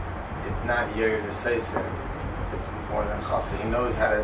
it's 0.46 0.64
not 0.66 0.88
Yair 0.94 1.24
to 1.26 1.34
say 1.34 1.58
sin 1.58 1.82
if 2.48 2.60
it's 2.60 2.70
more 2.90 3.04
than 3.04 3.20
Chaf. 3.22 3.48
So 3.48 3.56
he 3.56 3.68
knows 3.68 3.94
how 3.94 4.10
to. 4.10 4.22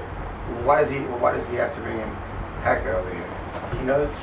Why 0.64 0.80
does 0.80 0.90
he? 0.90 0.98
Why 0.98 1.32
does 1.32 1.48
he 1.48 1.56
have 1.56 1.74
to 1.74 1.80
bring 1.80 1.98
in 1.98 2.08
Hacker 2.62 2.94
over 2.94 3.12
here? 3.12 3.26
He 3.78 3.84
knows. 3.84 4.14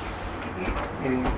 Meaning, 1.02 1.30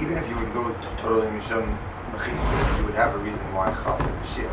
even 0.00 0.18
if 0.18 0.28
you 0.28 0.36
would 0.36 0.52
go 0.52 0.68
to 0.68 0.96
totally 1.00 1.26
Mishum 1.28 1.76
Mechitza, 2.12 2.78
you 2.78 2.86
would 2.86 2.94
have 2.94 3.14
a 3.14 3.18
reason 3.18 3.42
why 3.54 3.72
Chaf 3.82 4.00
is 4.08 4.30
a 4.30 4.34
shield. 4.34 4.52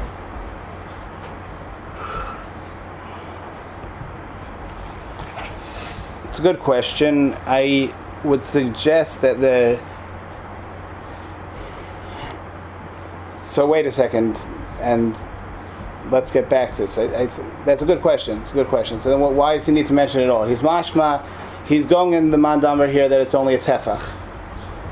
It's 6.30 6.40
a 6.40 6.42
good 6.42 6.60
question. 6.60 7.36
I 7.46 7.94
would 8.24 8.44
suggest 8.44 9.22
that 9.22 9.40
the. 9.40 9.82
So 13.42 13.66
wait 13.66 13.86
a 13.86 13.92
second, 13.92 14.40
and 14.82 15.18
let's 16.12 16.32
get 16.32 16.50
back 16.50 16.72
to 16.72 16.78
this. 16.78 16.98
I, 16.98 17.04
I 17.04 17.26
that's 17.66 17.82
a 17.82 17.86
good 17.86 18.02
question. 18.02 18.40
It's 18.42 18.52
a 18.52 18.56
good 18.56 18.68
question. 18.68 19.00
So 19.00 19.10
then, 19.10 19.20
what, 19.20 19.34
why 19.34 19.58
does 19.58 19.66
he 19.66 19.72
need 19.72 19.86
to 19.88 19.94
mention 19.94 20.22
it 20.22 20.30
all? 20.30 20.46
He's 20.46 20.60
mashma. 20.60 21.26
He's 21.66 21.86
going 21.86 22.14
in 22.14 22.32
the 22.32 22.38
mandamar 22.38 22.92
here 22.92 23.10
that 23.10 23.20
it's 23.20 23.34
only 23.34 23.56
a 23.56 23.60
tefach. 23.60 24.14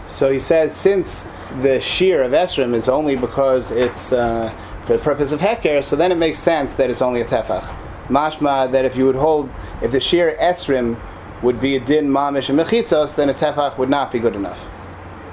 So 0.08 0.32
he 0.32 0.40
says 0.40 0.76
since 0.76 1.26
the 1.62 1.80
shear 1.80 2.22
of 2.24 2.34
esrim 2.34 2.74
is 2.74 2.90
only 2.90 3.16
because 3.16 3.72
it's 3.72 4.12
uh, 4.12 4.54
for 4.86 4.94
the 4.94 5.00
purpose 5.00 5.32
of 5.32 5.40
heker, 5.40 5.84
so 5.84 5.96
then 5.96 6.12
it 6.12 6.16
makes 6.16 6.40
sense 6.40 6.74
that 6.74 6.90
it's 6.90 7.02
only 7.02 7.22
a 7.22 7.26
tefach. 7.26 7.64
Mashma 8.08 8.72
that 8.72 8.86
if 8.86 8.96
you 8.96 9.06
would 9.06 9.16
hold, 9.16 9.50
if 9.82 9.92
the 9.92 10.00
shear 10.00 10.38
esrim 10.40 11.00
would 11.42 11.60
be 11.60 11.76
a 11.76 11.80
din 11.80 12.10
mamish 12.10 12.50
and 12.50 12.60
mechitzos, 12.60 13.16
then 13.16 13.30
a 13.30 13.34
tefach 13.34 13.78
would 13.78 13.90
not 13.90 14.12
be 14.12 14.20
good 14.20 14.36
enough, 14.36 14.66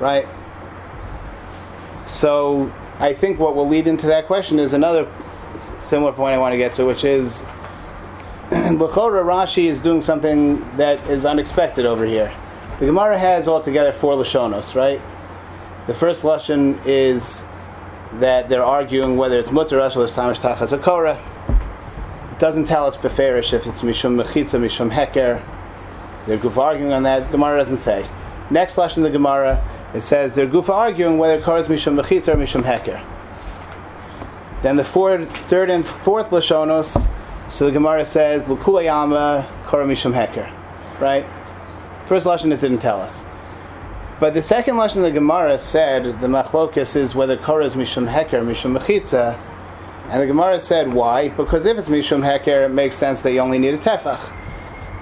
right? 0.01 0.27
So 2.07 2.73
I 2.99 3.15
think 3.15 3.38
what 3.38 3.55
will 3.55 3.69
lead 3.69 3.87
into 3.87 4.07
that 4.07 4.27
question 4.27 4.59
is 4.59 4.73
another 4.73 5.11
similar 5.81 6.12
point 6.12 6.35
I 6.35 6.38
want 6.38 6.53
to 6.53 6.59
get 6.59 6.75
to, 6.75 6.85
which 6.85 7.05
is 7.05 7.43
L'chora 8.51 9.25
Rashi 9.25 9.65
is 9.65 9.81
doing 9.81 10.03
something 10.03 10.61
that 10.77 10.99
is 11.09 11.25
unexpected 11.25 11.87
over 11.87 12.05
here. 12.05 12.33
The 12.79 12.87
Gemara 12.87 13.19
has 13.19 13.49
altogether 13.49 13.93
four 13.93 14.15
lashonos, 14.15 14.75
right? 14.75 15.01
The 15.87 15.95
first 15.95 16.23
lashon 16.23 16.79
is 16.85 17.43
that 18.15 18.49
they're 18.49 18.65
arguing 18.65 19.17
whether 19.17 19.38
it's 19.38 19.51
mutter 19.51 19.81
or 19.81 19.88
tamish 19.88 20.38
tachas 20.38 20.77
akora. 20.79 21.19
It 22.31 22.38
doesn't 22.38 22.65
tell 22.65 22.87
us 22.87 22.97
beferish 22.97 23.53
if 23.53 23.67
it's 23.67 23.83
mishum 23.83 24.23
mechitza, 24.23 24.61
mishum 24.61 24.91
heker. 24.93 25.43
They're 26.27 26.39
goof 26.39 26.59
arguing 26.59 26.93
on 26.93 27.03
that. 27.03 27.31
Gemara 27.33 27.59
doesn't 27.59 27.79
say. 27.79 28.09
Next 28.51 28.77
lashon 28.77 28.99
in 28.99 29.03
the 29.03 29.11
Gemara, 29.11 29.63
it 29.95 30.03
says 30.03 30.33
they're 30.33 30.47
goof 30.47 30.71
arguing 30.71 31.19
whether 31.19 31.41
kora 31.43 31.61
is 31.61 31.67
mishum 31.67 32.01
mechitza 32.01 32.29
or 32.29 32.37
mishum 32.37 32.63
heker. 32.63 33.03
Then 34.63 34.77
the 34.77 34.85
fourth, 34.85 35.29
third 35.49 35.71
and 35.71 35.85
fourth 35.85 36.31
lashonos, 36.31 37.09
so 37.51 37.67
the 37.67 37.73
Gemara 37.73 38.07
says 38.07 38.45
lukulayama 38.45 39.47
kora 39.67 39.85
mishum 39.85 40.13
heker, 40.13 40.51
right? 41.01 41.27
First 42.07 42.27
lashon 42.27 42.53
it 42.53 42.61
didn't 42.61 42.79
tell 42.79 43.01
us. 43.01 43.25
But 44.21 44.35
the 44.35 44.43
second 44.43 44.77
lashon 44.77 44.99
of 44.99 45.03
the 45.03 45.11
Gemara 45.11 45.59
said 45.59 46.05
the 46.21 46.29
machlokas 46.29 46.95
is 46.95 47.15
whether 47.15 47.37
kora 47.37 47.65
is 47.65 47.75
mishum 47.75 48.09
heker, 48.09 48.45
mishum 48.45 48.79
mechitza, 48.79 49.37
and 50.11 50.23
the 50.23 50.27
Gemara 50.27 50.61
said 50.61 50.93
why? 50.93 51.31
Because 51.31 51.67
if 51.67 51.79
it's 51.79 51.89
mishum 51.89 52.23
heker, 52.23 52.67
it 52.67 52.69
makes 52.69 52.97
sense 52.97 53.21
that 53.23 53.33
you 53.33 53.41
only 53.41 53.59
need 53.59 53.75
a 53.75 53.79
tefach. 53.79 54.31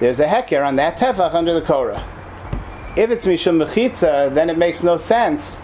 There's 0.01 0.19
a 0.19 0.25
heker 0.25 0.65
on 0.65 0.77
that 0.77 0.97
tefach 0.97 1.35
under 1.35 1.53
the 1.53 1.61
kora. 1.61 2.03
If 2.97 3.11
it's 3.11 3.27
mishum 3.27 3.63
mechitza, 3.63 4.33
then 4.33 4.49
it 4.49 4.57
makes 4.57 4.81
no 4.81 4.97
sense 4.97 5.61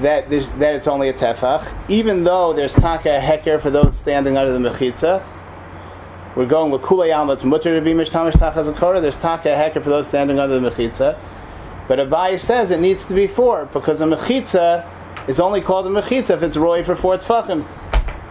that 0.00 0.30
that 0.30 0.74
it's 0.74 0.86
only 0.86 1.10
a 1.10 1.12
tefach, 1.12 1.70
even 1.90 2.24
though 2.24 2.54
there's 2.54 2.72
taka 2.72 3.20
heker 3.20 3.60
for 3.60 3.70
those 3.70 3.98
standing 3.98 4.38
under 4.38 4.58
the 4.58 4.70
mechitza. 4.70 5.22
We're 6.34 6.46
going 6.46 6.72
l'kula 6.72 7.10
yalma, 7.10 7.34
it's 7.34 7.44
mutter 7.44 7.78
to 7.78 7.84
be 7.84 7.92
mishtamish 7.92 8.32
tachas 8.32 8.66
a 8.66 8.72
kora. 8.72 8.98
There's 8.98 9.18
taka 9.18 9.48
heker 9.48 9.82
for 9.82 9.90
those 9.90 10.08
standing 10.08 10.38
under 10.38 10.58
the 10.58 10.70
mechitza. 10.70 11.18
But 11.86 11.98
Abai 11.98 12.40
says 12.40 12.70
it 12.70 12.80
needs 12.80 13.04
to 13.04 13.14
be 13.14 13.26
four 13.26 13.66
because 13.66 14.00
a 14.00 14.04
mechitza 14.04 14.88
is 15.28 15.38
only 15.38 15.60
called 15.60 15.86
a 15.86 15.90
mechitza 15.90 16.30
if 16.30 16.42
it's 16.42 16.56
roy 16.56 16.82
for 16.82 16.96
four 16.96 17.18
tefachim. 17.18 17.66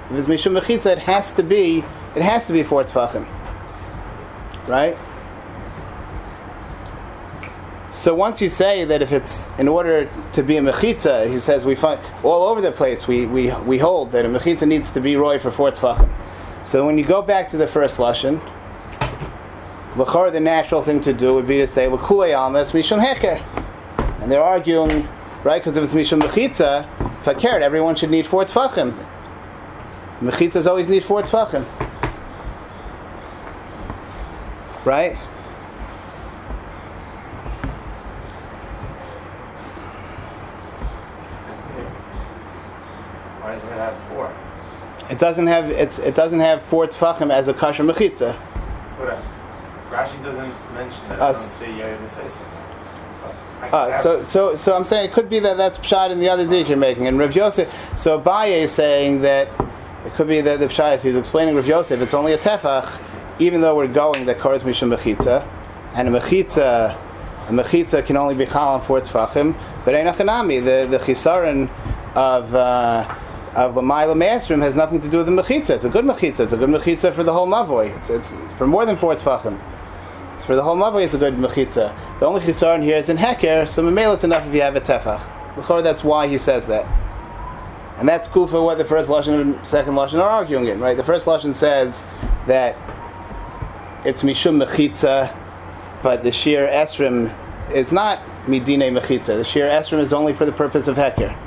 If 0.09 0.17
it's 0.17 0.27
mishum 0.27 0.59
mechitza, 0.59 0.93
it 0.93 0.97
has 0.97 1.31
to 1.33 1.43
be 1.43 1.83
it 2.15 2.23
has 2.23 2.47
to 2.47 2.53
be 2.53 2.63
four 2.63 2.83
tefachim, 2.83 3.27
right? 4.67 4.97
So 7.99 8.15
once 8.15 8.39
you 8.39 8.47
say 8.47 8.85
that 8.85 9.01
if 9.01 9.11
it's 9.11 9.45
in 9.57 9.67
order 9.67 10.09
to 10.31 10.41
be 10.41 10.55
a 10.55 10.61
mechitza, 10.61 11.29
he 11.29 11.37
says 11.37 11.65
we 11.65 11.75
find 11.75 11.99
all 12.23 12.43
over 12.43 12.61
the 12.61 12.71
place 12.71 13.09
we, 13.09 13.25
we, 13.25 13.53
we 13.65 13.77
hold 13.77 14.13
that 14.13 14.23
a 14.23 14.29
mechitza 14.29 14.65
needs 14.65 14.89
to 14.91 15.01
be 15.01 15.17
roy 15.17 15.37
for 15.37 15.51
four 15.51 15.69
tefachim. 15.69 16.09
So 16.63 16.85
when 16.85 16.97
you 16.97 17.03
go 17.03 17.21
back 17.21 17.49
to 17.49 17.57
the 17.57 17.67
first 17.67 17.97
lashon, 17.97 18.39
l'chor 19.97 20.31
the 20.31 20.39
natural 20.39 20.81
thing 20.81 21.01
to 21.01 21.11
do 21.11 21.33
would 21.33 21.45
be 21.45 21.57
to 21.57 21.67
say 21.67 21.89
l'kulei 21.89 22.33
almas 22.33 22.71
mishum 22.71 23.03
heker, 23.05 23.41
and 24.21 24.31
they're 24.31 24.41
arguing 24.41 25.05
right 25.43 25.61
because 25.61 25.75
if 25.75 25.83
it's 25.83 25.93
mishum 25.93 26.21
mechitza, 26.21 26.87
fakert 27.21 27.59
everyone 27.59 27.97
should 27.97 28.11
need 28.11 28.25
four 28.25 28.45
tefachim. 28.45 28.97
Mechitzas 30.21 30.67
always 30.67 30.87
need 30.87 31.03
four 31.03 31.21
tefachim, 31.21 31.65
right? 34.85 35.17
Why 43.41 43.55
doesn't 43.55 43.69
it 43.69 43.73
have 43.73 43.99
four? 44.09 44.27
It 45.09 45.17
doesn't 45.19 45.47
have 45.47 45.69
it's 45.71 45.97
it 45.99 46.13
doesn't 46.15 46.39
have 46.39 46.61
four 46.61 46.85
tefachim 46.87 47.31
as 47.31 47.47
a 47.47 47.53
kasher 47.53 47.89
mechitza. 47.89 48.35
Rashi 49.89 50.23
doesn't 50.23 50.53
mention 50.73 51.09
that. 51.09 51.19
Us. 51.19 51.45
It 51.45 51.49
doesn't 51.49 51.59
say 51.59 51.81
Yair 51.81 51.97
to 51.97 52.09
say 52.09 52.27
so. 52.27 52.29
So, 53.19 53.35
I 53.61 53.67
Uh, 53.69 53.89
have- 53.91 54.01
so, 54.01 54.23
so, 54.23 54.55
so 54.55 54.75
I'm 54.75 54.85
saying 54.85 55.05
it 55.09 55.13
could 55.13 55.29
be 55.29 55.39
that 55.39 55.57
that's 55.57 55.77
pshat 55.79 56.11
in 56.11 56.19
the 56.19 56.29
other 56.29 56.45
dig 56.47 56.67
you're 56.69 56.77
making. 56.77 57.07
And 57.07 57.17
Rav 57.19 57.35
Yosef, 57.35 57.67
so 57.95 58.19
Abaye 58.19 58.61
is 58.61 58.71
saying 58.71 59.21
that 59.23 59.47
it 60.05 60.13
could 60.13 60.27
be 60.27 60.41
that 60.41 60.59
the 60.59 60.67
pshat 60.67 60.95
is 60.95 61.01
he's 61.03 61.15
explaining 61.15 61.55
Rav 61.55 61.65
Yosef. 61.65 61.99
It's 62.01 62.13
only 62.13 62.33
a 62.33 62.37
tefach, 62.37 62.99
even 63.39 63.61
though 63.61 63.75
we're 63.75 63.87
going 63.87 64.27
that 64.27 64.37
kores 64.37 64.59
mishum 64.61 64.95
mechitza, 64.95 65.43
and 65.95 66.07
a 66.07 66.19
mechitza, 66.19 66.95
a 67.47 67.51
mechitza 67.51 68.05
can 68.05 68.15
only 68.15 68.35
be 68.35 68.45
chalam 68.45 68.83
for 68.83 69.01
tefachim. 69.01 69.55
But 69.85 69.95
einachanami, 69.95 70.63
the 70.63 70.87
the 70.87 71.03
chisaron 71.03 71.67
of. 72.15 72.53
Uh, 72.53 73.15
of 73.65 73.75
Lamaila 73.75 74.15
Maestrim 74.15 74.61
has 74.61 74.73
nothing 74.73 75.01
to 75.01 75.09
do 75.09 75.17
with 75.17 75.25
the 75.25 75.31
mechitza. 75.33 75.71
It's 75.71 75.83
a 75.83 75.89
good 75.89 76.05
mechitza. 76.05 76.39
It's 76.41 76.53
a 76.53 76.57
good 76.57 76.69
mechitza 76.69 77.13
for 77.13 77.23
the 77.23 77.33
whole 77.33 77.47
mavoy. 77.47 77.95
It's, 77.97 78.09
it's 78.09 78.29
for 78.57 78.65
more 78.65 78.85
than 78.85 78.95
four 78.95 79.13
tefachim. 79.15 79.59
It's 80.35 80.45
for 80.45 80.55
the 80.55 80.63
whole 80.63 80.77
mavoi, 80.77 81.03
it's 81.03 81.13
a 81.13 81.17
good 81.17 81.35
mechitza. 81.35 81.93
The 82.21 82.25
only 82.25 82.39
chisaron 82.39 82.81
here 82.81 82.95
is 82.95 83.09
in 83.09 83.17
heker, 83.17 83.67
so 83.67 83.83
memela 83.83 84.13
it's 84.13 84.23
enough 84.23 84.47
if 84.47 84.53
you 84.53 84.61
have 84.61 84.77
a 84.77 84.81
tefach. 84.81 85.19
B'chor, 85.55 85.83
that's 85.83 86.01
why 86.01 86.27
he 86.27 86.37
says 86.37 86.67
that. 86.67 86.85
And 87.97 88.07
that's 88.07 88.29
kufa 88.29 88.61
what 88.61 88.77
the 88.77 88.85
first 88.85 89.09
lashon 89.09 89.41
and 89.41 89.67
second 89.67 89.95
lashon 89.95 90.21
are 90.21 90.29
arguing 90.29 90.67
in, 90.67 90.79
right? 90.79 90.95
The 90.95 91.03
first 91.03 91.25
lashon 91.25 91.53
says 91.53 92.05
that 92.47 92.77
it's 94.05 94.21
mishum 94.21 94.63
mechitza, 94.63 95.35
but 96.01 96.23
the 96.23 96.31
sheer 96.31 96.65
esrim 96.69 97.35
is 97.73 97.91
not 97.91 98.19
midine 98.45 98.97
mechitza. 98.97 99.35
The 99.35 99.43
sheer 99.43 99.67
esrim 99.67 99.99
is 99.99 100.13
only 100.13 100.33
for 100.33 100.45
the 100.45 100.53
purpose 100.53 100.87
of 100.87 100.95
heker. 100.95 101.37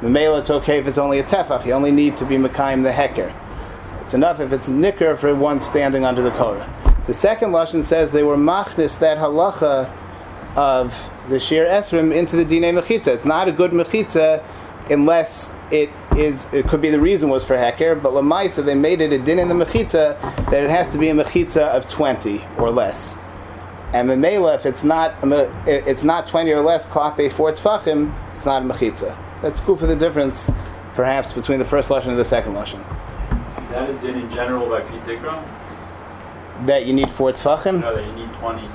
Memela, 0.00 0.38
it's 0.38 0.50
okay 0.50 0.78
if 0.78 0.86
it's 0.86 0.98
only 0.98 1.18
a 1.18 1.24
tefach. 1.24 1.66
You 1.66 1.72
only 1.72 1.90
need 1.90 2.16
to 2.18 2.24
be 2.24 2.36
mekayim 2.36 2.84
the 2.84 2.90
heker. 2.90 3.34
It's 4.00 4.14
enough 4.14 4.38
if 4.38 4.52
it's 4.52 4.68
nicker 4.68 5.16
for 5.16 5.34
one 5.34 5.60
standing 5.60 6.04
under 6.04 6.22
the 6.22 6.30
Korah. 6.30 6.72
The 7.08 7.14
second 7.14 7.50
lashon 7.50 7.82
says 7.82 8.12
they 8.12 8.22
were 8.22 8.36
machnis 8.36 8.98
that 9.00 9.18
halacha 9.18 9.90
of 10.56 10.96
the 11.28 11.40
shir 11.40 11.66
esrim 11.66 12.14
into 12.14 12.36
the 12.36 12.44
dine 12.44 12.74
mechitza. 12.74 13.08
It's 13.08 13.24
not 13.24 13.48
a 13.48 13.52
good 13.52 13.72
mechitza 13.72 14.44
unless 14.88 15.50
it 15.72 15.90
is. 16.16 16.46
It 16.52 16.68
could 16.68 16.80
be 16.80 16.90
the 16.90 17.00
reason 17.00 17.28
was 17.28 17.44
for 17.44 17.56
heker, 17.56 18.00
but 18.00 18.12
lamaisa 18.12 18.64
they 18.64 18.76
made 18.76 19.00
it 19.00 19.12
a 19.12 19.18
din 19.18 19.40
in 19.40 19.48
the 19.48 19.54
mechitza 19.54 20.20
that 20.50 20.62
it 20.62 20.70
has 20.70 20.90
to 20.92 20.98
be 20.98 21.08
a 21.08 21.14
mechitza 21.14 21.68
of 21.68 21.88
twenty 21.88 22.44
or 22.56 22.70
less. 22.70 23.16
And 23.92 24.08
memela, 24.08 24.54
if 24.54 24.64
it's 24.64 24.84
not 24.84 25.14
it's 25.66 26.04
not 26.04 26.28
twenty 26.28 26.52
or 26.52 26.60
less, 26.60 26.86
klape 26.86 27.32
for 27.32 27.52
tfachim, 27.52 28.14
it's 28.36 28.46
not 28.46 28.62
a 28.62 28.64
mechitza. 28.64 29.16
That's 29.42 29.60
cool 29.60 29.76
for 29.76 29.86
the 29.86 29.96
difference, 29.96 30.50
perhaps 30.94 31.32
between 31.32 31.58
the 31.58 31.64
first 31.64 31.90
lashon 31.90 32.08
and 32.08 32.18
the 32.18 32.24
second 32.24 32.54
lashon. 32.54 32.80
Is 33.64 33.70
that 33.70 33.88
a 33.90 33.92
din 34.00 34.16
in 34.16 34.30
general 34.30 34.68
by 34.68 34.80
Pete 34.80 35.02
Tikra? 35.04 35.44
That 36.66 36.86
you 36.86 36.92
need 36.92 37.10
four 37.10 37.32
tfachim. 37.32 37.80
No, 37.80 37.94
that 37.94 38.04
you 38.04 38.12
need 38.12 38.32
20. 38.34 38.68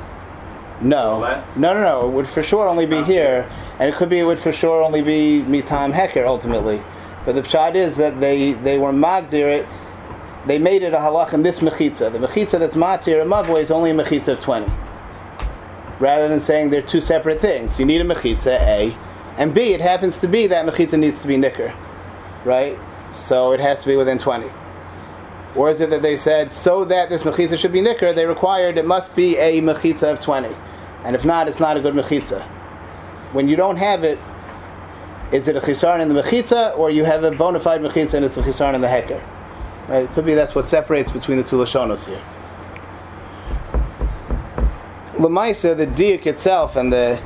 No. 0.82 1.20
No, 1.56 1.74
no, 1.74 1.82
no. 1.82 2.08
It 2.08 2.12
would 2.12 2.28
for 2.28 2.42
sure 2.44 2.68
only 2.68 2.86
be 2.86 2.98
Oh. 2.98 3.04
here, 3.04 3.50
and 3.80 3.90
it 3.90 3.96
could 3.96 4.10
be 4.10 4.20
it 4.20 4.24
would 4.24 4.40
for 4.40 4.52
sure 4.52 4.82
only 4.82 5.02
be 5.02 5.44
mitam 5.48 5.94
heker 5.94 6.26
ultimately. 6.26 6.82
But 7.26 7.36
the 7.36 7.42
pshat 7.42 7.76
is 7.76 7.98
that 7.98 8.20
they 8.20 8.54
they 8.54 8.78
were 8.78 8.92
magdir 8.92 9.50
it 9.60 9.66
they 10.46 10.60
made 10.60 10.84
it 10.84 10.94
a 10.94 10.98
halach 10.98 11.32
in 11.34 11.42
this 11.44 11.60
mechitza. 11.60 12.12
The 12.12 12.20
mechitza 12.20 12.60
that's 12.60 12.76
matir 12.76 13.22
and 13.22 13.32
mavoi 13.32 13.62
is 13.62 13.72
only 13.72 13.92
a 13.92 13.94
mechitza 13.94 14.34
of 14.34 14.42
20. 14.42 14.70
Rather 16.00 16.28
than 16.28 16.42
saying 16.42 16.70
they're 16.70 16.82
two 16.82 17.00
separate 17.00 17.40
things. 17.40 17.80
You 17.80 17.86
need 17.86 18.02
a 18.02 18.04
mechitza, 18.04 18.60
A, 18.62 18.94
and 19.38 19.54
B, 19.54 19.74
it 19.74 19.82
happens 19.82 20.18
to 20.20 20.28
be 20.28 20.48
that 20.48 20.66
mechitza 20.66 21.00
needs 21.00 21.22
to 21.22 21.28
be 21.28 21.38
nicker, 21.38 21.74
right? 22.46 22.78
So 23.14 23.52
it 23.52 23.60
has 23.60 23.82
to 23.82 23.88
be 23.88 23.96
within 23.96 24.20
20. 24.20 24.50
Or 25.56 25.70
is 25.70 25.82
it 25.82 25.90
that 25.92 26.02
they 26.02 26.16
said, 26.16 26.52
so 26.52 26.84
that 26.86 27.10
this 27.10 27.24
mechitza 27.24 27.58
should 27.58 27.72
be 27.72 27.82
nicker, 27.82 28.12
they 28.14 28.26
required 28.26 28.78
it 28.78 28.86
must 28.86 29.16
be 29.16 29.38
a 29.38 29.62
mechitza 29.62 30.12
of 30.12 30.20
20. 30.20 30.56
And 31.04 31.16
if 31.16 31.26
not, 31.26 31.48
it's 31.48 31.60
not 31.60 31.78
a 31.78 31.82
good 31.82 31.94
mechitza. 31.94 32.44
When 33.34 33.48
you 33.48 33.56
don't 33.56 33.78
have 33.78 34.04
it, 34.04 34.20
is 35.32 35.48
it 35.48 35.56
a 35.56 35.62
chisaron 35.62 36.02
in 36.02 36.14
the 36.14 36.22
mechitza, 36.22 36.78
or 36.78 36.92
you 36.92 37.04
have 37.04 37.24
a 37.24 37.32
bona 37.32 37.60
fide 37.60 37.82
mechitza 37.82 38.16
and 38.16 38.26
it's 38.26 38.38
a 38.38 38.42
chisaron 38.44 38.76
in 38.76 38.82
the 38.82 38.88
heker? 38.88 39.22
Right? 39.88 40.04
It 40.04 40.14
could 40.14 40.26
be 40.26 40.34
that's 40.34 40.56
what 40.56 40.68
separates 40.68 41.12
between 41.12 41.38
the 41.38 41.44
two 41.44 41.58
lashonos 41.58 42.06
here. 42.06 42.22
Lamaisa, 45.14 45.76
the 45.76 45.88
diak 45.88 46.26
itself, 46.26 46.76
and 46.76 46.92
the 46.92 47.20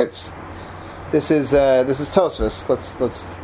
it's 0.00 0.32
this 1.10 1.30
is 1.30 1.54
uh, 1.54 1.84
this 1.84 2.00
is 2.00 2.08
Tosfos. 2.10 2.68
Let's 2.68 3.00
let's 3.00 3.36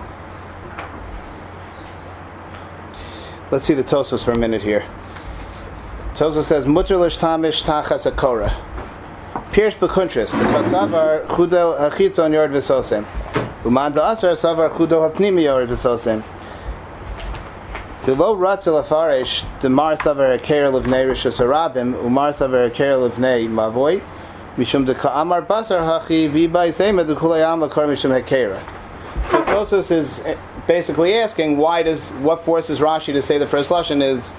let's 3.51 3.65
see 3.65 3.75
the 3.75 3.85
Tosfos 3.85 4.25
for 4.25 4.33
a 4.33 4.39
minute 4.39 4.63
here. 4.63 4.85
Tosfos 6.15 6.45
says 6.45 6.67
mutter 6.67 6.97
tamish 6.97 7.63
tachas 7.63 8.11
akora. 8.11 8.55
Pierce 9.53 9.75
bekuntris. 9.75 10.33
The 10.33 10.45
kasavar 10.45 11.27
chudo 11.29 11.79
hachitzon 11.79 12.33
yord 12.33 12.51
v'sosem. 12.51 13.07
Uman 13.65 13.93
da'asar 13.93 14.33
savar 14.33 14.71
chudo 14.71 15.09
hapnimi 15.09 15.45
yord 15.45 15.69
v'sosem. 15.69 16.23
V'lo 18.03 18.37
ratzel 18.37 18.83
afarish 18.83 19.45
demar 19.61 19.95
savar 19.97 20.39
aker 20.39 20.73
levnei 20.73 21.07
rishos 21.07 21.39
harabim 21.39 21.95
umar 22.05 22.33
savar 22.33 22.71
aker 22.71 23.09
levnei 23.09 23.49
mavoi 23.49 24.03
mishum 24.57 24.87
de 24.87 24.95
ka'amar 24.95 25.43
basar 25.43 25.81
hachi 25.81 26.31
v'bai 26.31 26.73
sema 26.73 27.05
de 27.05 27.15
kulayam 27.15 27.69
akar 27.69 27.87
mishum 27.87 28.11
hekera. 28.21 28.61
So 29.29 29.43
Tosos 29.43 29.91
is 29.91 30.21
eh, 30.21 30.37
basically 30.67 31.15
asking 31.15 31.57
why 31.57 31.83
does 31.83 32.11
what 32.11 32.45
forces 32.45 32.81
Rashi 32.81 33.13
to 33.13 33.23
say 33.23 33.39
the 33.39 33.47
first 33.47 33.71
lashon 33.71 34.03
is 34.03 34.33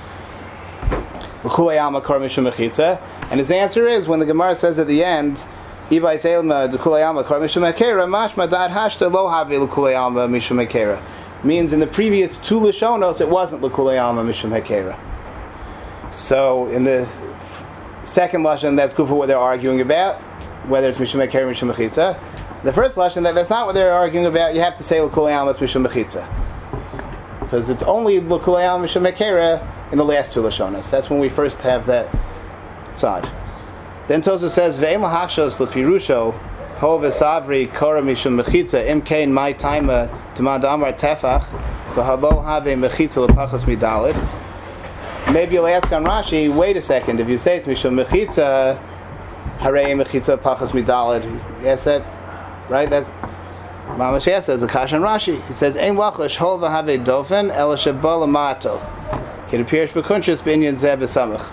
L'kulayama 1.43 2.03
kar 2.03 2.19
mishum 2.19 2.51
mechitza, 2.51 3.01
and 3.31 3.39
his 3.39 3.49
answer 3.49 3.87
is 3.87 4.07
when 4.07 4.19
the 4.19 4.25
Gemara 4.27 4.53
says 4.53 4.77
at 4.77 4.85
the 4.85 5.03
end, 5.03 5.43
"Ibay 5.89 6.15
seilma 6.15 6.71
d'kulayama 6.71 7.25
kar 7.25 7.39
mishum 7.39 7.63
mekera," 7.63 8.05
mashma 8.07 8.47
dad 8.47 8.69
hashta 8.69 9.11
lo 9.11 9.25
havi 9.27 9.57
mishum 9.57 10.63
mekera, 10.63 11.01
means 11.43 11.73
in 11.73 11.79
the 11.79 11.87
previous 11.87 12.37
two 12.37 12.59
lashonos 12.59 13.21
it 13.21 13.27
wasn't 13.27 13.59
l'kulayama 13.63 14.23
mishum 14.23 14.51
mekera. 14.51 14.95
So 16.11 16.67
in 16.67 16.83
the 16.83 17.07
second 18.11 18.43
lashon, 18.43 18.75
that's 18.75 18.93
good 18.93 19.07
for 19.07 19.15
what 19.15 19.27
they're 19.27 19.37
arguing 19.37 19.81
about, 19.81 20.21
whether 20.67 20.89
it's 20.89 20.99
mishum 20.99 21.21
or 21.21 21.27
mishum 21.27 21.73
mechitza. 21.73 22.19
The 22.63 22.73
first 22.73 22.95
lashon, 22.95 23.23
that 23.23 23.35
that's 23.35 23.49
not 23.49 23.65
what 23.65 23.73
they're 23.73 23.93
arguing 23.93 24.25
about. 24.25 24.53
You 24.53 24.61
have 24.61 24.75
to 24.75 24.83
say 24.83 25.01
l'kulayama 25.01 25.57
mishum 25.57 25.87
mechitza 25.87 26.27
because 27.51 27.69
it's 27.69 27.83
only 27.83 28.21
l'kulayam 28.21 28.81
mishum 28.81 29.91
in 29.91 29.97
the 29.97 30.05
last 30.05 30.31
two 30.31 30.41
lashonas. 30.41 30.89
That's 30.89 31.09
when 31.09 31.19
we 31.19 31.27
first 31.27 31.61
have 31.63 31.85
that 31.87 32.07
tzad. 32.93 33.29
Then 34.07 34.21
Tosa 34.21 34.49
says 34.49 34.77
ve'en 34.77 34.99
lahachshos 34.99 35.65
lepirusho 35.65 36.33
ho 36.77 36.99
v'savri 36.99 37.73
kora 37.73 38.01
mishum 38.01 38.41
mechitza 38.41 38.87
im 38.87 39.01
kein 39.01 39.33
my 39.33 39.53
taima 39.53 40.07
tamad 40.33 40.63
amar 40.63 40.93
tefach 40.93 41.43
v'halo 41.93 42.41
have 42.45 42.63
mechitza 42.63 43.27
lepachas 43.27 43.63
midalid. 43.63 44.40
Maybe 45.31 45.55
you'll 45.55 45.67
ask 45.67 45.89
on 45.93 46.03
Rashi, 46.03 46.53
wait 46.53 46.75
a 46.75 46.81
second, 46.81 47.21
if 47.21 47.29
you 47.29 47.37
say 47.37 47.55
it's 47.55 47.65
mishum 47.65 48.03
mechitza, 48.03 48.77
harei 49.59 49.95
mechitza 49.95 50.37
pachas 50.37 50.71
midalid. 50.71 51.23
Yes, 51.63 51.85
that 51.85 52.03
right? 52.69 52.89
That's 52.89 53.09
Mamash 53.97 54.43
says 54.43 54.61
the 54.61 54.67
Kashan 54.67 55.01
Rashi. 55.01 55.45
He 55.47 55.53
says, 55.53 55.77
"Ein 55.77 55.95
lachash 55.95 56.35
hol 56.37 56.59
v'have 56.59 57.03
dofen 57.03 57.49
el 57.49 57.75
shebal 57.75 58.23
amato." 58.23 58.75
It 59.51 59.59
appears 59.59 59.91
bekuntris 59.91 60.41
binyan 60.41 60.75
zeh 60.75 60.97
b'samach. 60.97 61.49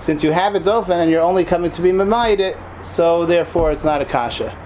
Since 0.00 0.22
you 0.22 0.32
have 0.32 0.54
a 0.54 0.60
dofen 0.60 1.02
and 1.02 1.10
you're 1.10 1.22
only 1.22 1.44
coming 1.44 1.70
to 1.70 1.82
be 1.82 1.90
mamayid 1.90 2.40
it, 2.40 2.56
so 2.82 3.24
therefore 3.24 3.72
it's 3.72 3.84
not 3.84 4.02
a 4.02 4.04
kasha. 4.04 4.56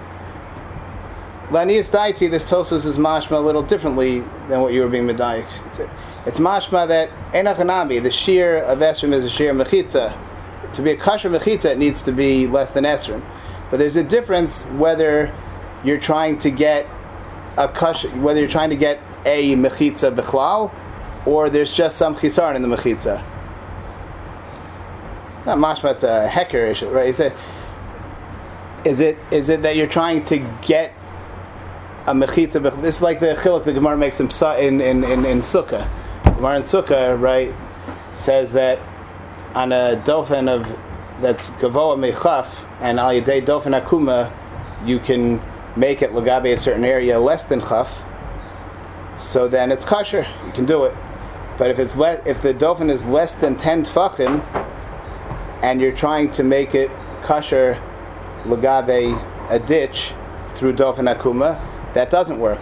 Lanias 1.49 1.89
daiti, 1.89 2.29
this 2.29 2.49
tosos 2.49 2.85
is 2.85 2.97
mashma 2.97 3.37
a 3.37 3.39
little 3.39 3.63
differently 3.63 4.23
than 4.49 4.61
what 4.61 4.73
you 4.73 4.81
were 4.81 4.89
being 4.89 5.07
medayik. 5.07 5.47
It's, 6.23 6.37
mashma 6.37 6.87
that 6.87 7.09
enachanami, 7.31 8.01
the 8.03 8.11
shear 8.11 8.61
of 8.63 8.79
esrim 8.79 9.11
is 9.11 9.25
a 9.25 9.29
shear 9.29 9.53
mechitza. 9.53 10.15
To 10.73 10.81
be 10.83 10.91
a 10.91 10.97
kasha 10.97 11.29
mechitza, 11.29 11.71
it 11.71 11.77
needs 11.79 12.03
to 12.03 12.11
be 12.11 12.45
less 12.45 12.71
than 12.71 12.83
esrim. 12.83 13.23
But 13.71 13.77
there's 13.77 13.95
a 13.95 14.03
difference 14.03 14.61
whether 14.77 15.33
you're 15.83 15.99
trying 15.99 16.37
to 16.39 16.51
get 16.51 16.85
a 17.57 17.67
kasha, 17.67 18.09
whether 18.19 18.39
you're 18.39 18.49
trying 18.49 18.69
to 18.69 18.75
get 18.75 18.99
a 19.25 19.55
mechitza 19.55 20.15
bichlal, 20.15 20.71
or 21.25 21.49
there's 21.49 21.73
just 21.73 21.97
some 21.97 22.15
chisaron 22.15 22.55
in 22.55 22.61
the 22.61 22.67
mechitza. 22.67 23.23
It's 25.37 25.47
not 25.47 25.57
mashma; 25.57 25.91
it's 25.91 26.03
a 26.03 26.27
hecker 26.27 26.65
issue, 26.67 26.89
right? 26.89 27.07
You 27.07 27.13
say, 27.13 27.33
is 28.85 28.99
it 28.99 29.17
is 29.31 29.49
it 29.49 29.63
that 29.63 29.75
you're 29.75 29.87
trying 29.87 30.23
to 30.25 30.37
get 30.61 30.93
a 32.05 32.13
mechitza? 32.13 32.79
This 32.79 32.97
is 32.97 33.01
like 33.01 33.19
the 33.19 33.33
chiluk 33.39 33.63
the 33.63 33.73
Gemara 33.73 33.97
makes 33.97 34.19
in 34.19 34.29
in 34.29 34.81
in 34.81 35.03
in, 35.03 35.25
in 35.25 35.39
sukkah. 35.39 35.89
Gemara 36.41 36.57
in 36.57 36.63
sukkah, 36.63 37.21
right, 37.21 37.53
says 38.15 38.53
that 38.53 38.79
on 39.53 39.71
a 39.71 40.01
dofen 40.03 40.49
of 40.49 40.65
that's 41.21 41.51
gavoa 41.51 41.95
mechaf 41.95 42.67
and 42.79 42.99
al 42.99 43.09
yedei 43.09 43.45
Dofen 43.45 43.79
akuma, 43.79 44.33
you 44.83 44.97
can 44.97 45.39
make 45.75 46.01
it 46.01 46.13
lagabe 46.13 46.51
a 46.51 46.57
certain 46.57 46.83
area 46.83 47.19
less 47.19 47.43
than 47.43 47.61
chaf. 47.61 48.01
So 49.19 49.47
then 49.47 49.71
it's 49.71 49.85
kosher. 49.85 50.25
You 50.47 50.51
can 50.51 50.65
do 50.65 50.85
it. 50.85 50.95
But 51.59 51.69
if 51.69 51.77
it's 51.77 51.95
le- 51.95 52.23
if 52.25 52.41
the 52.41 52.55
dofen 52.55 52.89
is 52.89 53.05
less 53.05 53.35
than 53.35 53.55
ten 53.55 53.85
tfachim, 53.85 54.43
and 55.61 55.79
you're 55.79 55.95
trying 55.95 56.31
to 56.31 56.43
make 56.43 56.73
it 56.73 56.89
kosher 57.21 57.79
lagabe 58.45 59.13
a 59.51 59.59
ditch 59.59 60.15
through 60.55 60.73
dofen 60.73 61.05
akuma, 61.15 61.63
that 61.93 62.09
doesn't 62.09 62.39
work. 62.39 62.61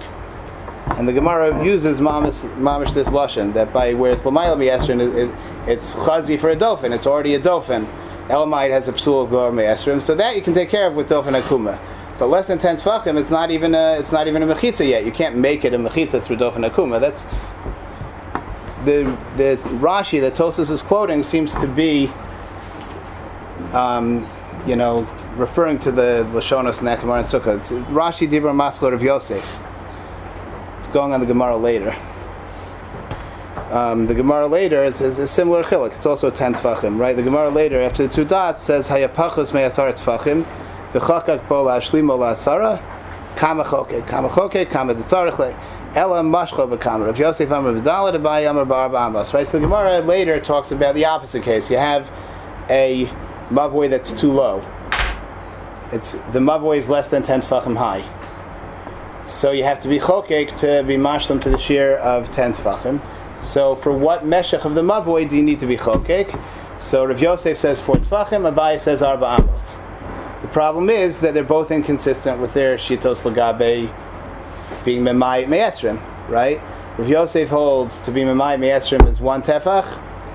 And 0.87 1.07
the 1.07 1.13
Gemara 1.13 1.63
uses 1.63 1.99
mamish, 1.99 2.41
mamish 2.57 2.93
this 2.93 3.09
lashon 3.09 3.53
that 3.53 3.71
by 3.71 3.93
whereas 3.93 4.21
lamayla 4.21 4.57
miyesrin 4.57 4.99
it, 4.99 5.15
it, 5.15 5.35
it's 5.67 5.93
chazi 5.93 6.39
for 6.39 6.49
a 6.49 6.55
dofen, 6.55 6.93
it's 6.93 7.05
already 7.05 7.35
a 7.35 7.39
dofen. 7.39 7.87
Elamite 8.27 8.71
has 8.71 8.87
a 8.87 8.93
psul 8.93 9.23
of 9.23 9.29
miyesrim, 9.53 10.01
so 10.01 10.13
that 10.15 10.35
you 10.35 10.41
can 10.41 10.53
take 10.53 10.69
care 10.69 10.87
of 10.87 10.93
with 10.93 11.09
dofen 11.09 11.39
akuma. 11.39 11.79
But 12.17 12.27
less 12.27 12.47
than 12.47 12.59
ten 12.59 12.75
tfachim, 12.75 13.17
it's 13.17 13.31
not 13.31 13.49
even 13.49 13.73
a 13.73 13.97
it's 13.99 14.11
not 14.11 14.27
even 14.27 14.43
a 14.43 14.47
mechitza 14.47 14.87
yet. 14.87 15.05
You 15.05 15.11
can't 15.11 15.37
make 15.37 15.63
it 15.63 15.73
a 15.73 15.77
mechitza 15.77 16.21
through 16.21 16.37
dofen 16.37 16.69
akuma. 16.69 16.99
That's 16.99 17.25
the 18.85 19.17
the 19.37 19.57
Rashi 19.79 20.19
that 20.21 20.33
Tosis 20.33 20.69
is 20.69 20.81
quoting 20.81 21.23
seems 21.23 21.53
to 21.55 21.67
be, 21.67 22.11
um, 23.73 24.29
you 24.67 24.75
know, 24.75 25.07
referring 25.35 25.79
to 25.79 25.91
the 25.91 26.27
Lashonos 26.33 26.79
and 26.79 27.01
Gemara 27.01 27.19
and 27.19 27.27
Sukkah. 27.27 27.57
It's 27.57 27.71
Rashi 27.71 28.29
Dibra 28.29 28.53
Maskot 28.53 28.93
of 28.93 29.01
Yosef. 29.01 29.59
Going 30.91 31.13
on 31.13 31.19
the 31.19 31.25
Gemara 31.27 31.55
later. 31.55 31.95
Um, 33.69 34.07
the 34.07 34.15
Gemara 34.15 34.47
later 34.47 34.83
is, 34.83 34.99
is 35.01 35.19
a 35.19 35.27
similar 35.27 35.63
chiluk. 35.63 35.95
It's 35.95 36.07
also 36.07 36.31
ten 36.31 36.55
tfachim, 36.55 36.97
right? 36.97 37.15
The 37.15 37.21
Gemara 37.21 37.49
later, 37.49 37.79
after 37.79 38.07
the 38.07 38.11
two 38.11 38.25
dots, 38.25 38.63
says 38.63 38.89
Hayapachos 38.89 39.53
me'asar 39.53 39.91
tfachim, 39.91 40.43
v'chakak 40.93 41.47
bo 41.47 41.65
la'ashlimo 41.65 42.17
la'asara, 42.17 42.81
kama 43.35 43.63
choke, 43.63 44.07
kama 44.07 44.29
choke, 44.33 44.67
kama 44.71 44.95
detzarich 44.95 45.55
Ela 45.93 46.23
mashcha 46.23 46.67
b'kama. 46.67 47.05
Rav 47.05 47.19
Yosef 47.19 47.51
Amar 47.51 47.73
b'dalet 47.73 48.19
abai 48.19 48.49
Amar 48.49 48.65
bar 48.65 48.89
b'ambas. 48.89 49.31
Right. 49.31 49.47
So 49.47 49.59
the 49.59 49.67
Gemara 49.67 49.99
later 49.99 50.39
talks 50.39 50.71
about 50.71 50.95
the 50.95 51.05
opposite 51.05 51.43
case. 51.43 51.69
You 51.69 51.77
have 51.77 52.09
a 52.69 53.05
mavoi 53.51 53.91
that's 53.91 54.11
too 54.11 54.31
low. 54.31 54.63
It's 55.91 56.13
the 56.31 56.39
mavoi 56.39 56.77
is 56.79 56.89
less 56.89 57.09
than 57.09 57.21
ten 57.21 57.41
tefachim 57.41 57.77
high. 57.77 58.03
So 59.29 59.51
you 59.51 59.63
have 59.63 59.79
to 59.81 59.87
be 59.87 59.99
chokek 59.99 60.57
to 60.57 60.83
be 60.83 60.95
mashlam 60.95 61.39
to 61.41 61.51
the 61.51 61.57
shear 61.59 61.97
of 61.97 62.31
ten 62.31 62.51
tefachim. 62.51 62.99
So 63.43 63.75
for 63.75 63.95
what 63.95 64.25
meshach 64.25 64.65
of 64.65 64.73
the 64.73 64.81
mavoi 64.81 65.29
do 65.29 65.37
you 65.37 65.43
need 65.43 65.59
to 65.59 65.67
be 65.67 65.77
chokek? 65.77 66.41
So 66.79 67.05
Rav 67.05 67.21
Yosef 67.21 67.55
says 67.55 67.79
four 67.79 67.95
tefachim. 67.95 68.51
Abai 68.51 68.79
says 68.79 69.03
arba 69.03 69.37
amos. 69.39 69.77
The 70.41 70.47
problem 70.47 70.89
is 70.89 71.19
that 71.19 71.35
they're 71.35 71.43
both 71.43 71.69
inconsistent 71.69 72.39
with 72.39 72.55
their 72.55 72.75
shitos 72.75 73.21
lagabe 73.21 73.93
being 74.83 75.03
memai 75.03 75.47
me'esrim, 75.47 76.01
right? 76.27 76.59
Rav 76.97 77.07
Yosef 77.07 77.49
holds 77.49 77.99
to 77.99 78.11
be 78.11 78.21
memai 78.21 78.59
me'esrim 78.59 79.07
is 79.07 79.21
one 79.21 79.43
tefach, 79.43 79.85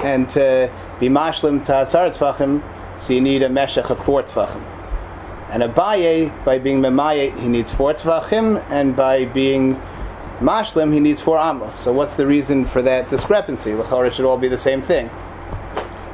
and 0.04 0.28
to 0.30 0.72
be 1.00 1.08
mashlim 1.08 1.66
to 1.66 1.78
asar 1.78 2.10
tefachim, 2.10 2.62
so 3.00 3.12
you 3.12 3.20
need 3.20 3.42
a 3.42 3.48
meshach 3.48 3.90
of 3.90 3.98
four 3.98 4.22
tefachim. 4.22 4.62
And 5.54 5.62
Abaye, 5.62 6.44
by 6.44 6.58
being 6.58 6.80
memai, 6.80 7.38
he 7.38 7.46
needs 7.46 7.70
four 7.70 7.94
tefachim, 7.94 8.60
and 8.70 8.96
by 8.96 9.24
being 9.24 9.76
Mashlim, 10.40 10.92
he 10.92 10.98
needs 10.98 11.20
four 11.20 11.38
amos. 11.38 11.76
So 11.76 11.92
what's 11.92 12.16
the 12.16 12.26
reason 12.26 12.64
for 12.64 12.82
that 12.82 13.06
discrepancy? 13.06 13.72
L'chor, 13.72 14.04
it 14.04 14.14
should 14.14 14.24
all 14.24 14.36
be 14.36 14.48
the 14.48 14.58
same 14.58 14.82
thing. 14.82 15.10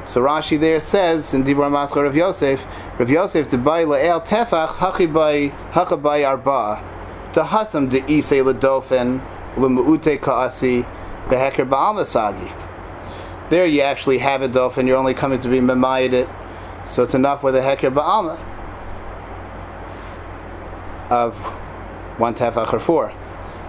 So 0.03 0.21
Rashi 0.21 0.59
there 0.59 0.79
says 0.79 1.33
in 1.33 1.43
Dibra 1.43 1.71
Maskar 1.71 2.05
of 2.05 2.15
Yosef, 2.15 2.67
Rav 2.99 3.09
Yosef 3.09 3.47
to 3.47 3.57
buy 3.57 3.83
la'el 3.83 4.23
tefach 4.23 4.75
hachibai 4.75 5.51
hachabai 5.71 6.23
arba 6.27 6.83
to 7.33 7.41
hasam 7.41 7.89
de 7.89 8.01
isay 8.01 8.43
ledofen 8.43 9.25
lemuute 9.57 10.21
kaasi 10.21 10.85
beheker 11.29 11.67
ba'amasagi. 11.67 13.49
There 13.49 13.65
you 13.65 13.81
actually 13.81 14.19
have 14.19 14.43
a 14.43 14.49
dofen, 14.49 14.85
you're 14.85 14.97
only 14.97 15.15
coming 15.15 15.39
to 15.39 15.47
be 15.47 15.57
memayed 15.61 16.13
it, 16.13 16.29
so 16.85 17.01
it's 17.01 17.15
enough 17.15 17.41
with 17.41 17.55
a 17.55 17.61
heker 17.61 17.91
ba'alma 17.91 18.50
of 21.11 21.37
one 22.17 22.33
tefach 22.33 22.73
or 22.73 22.79
four. 22.79 23.09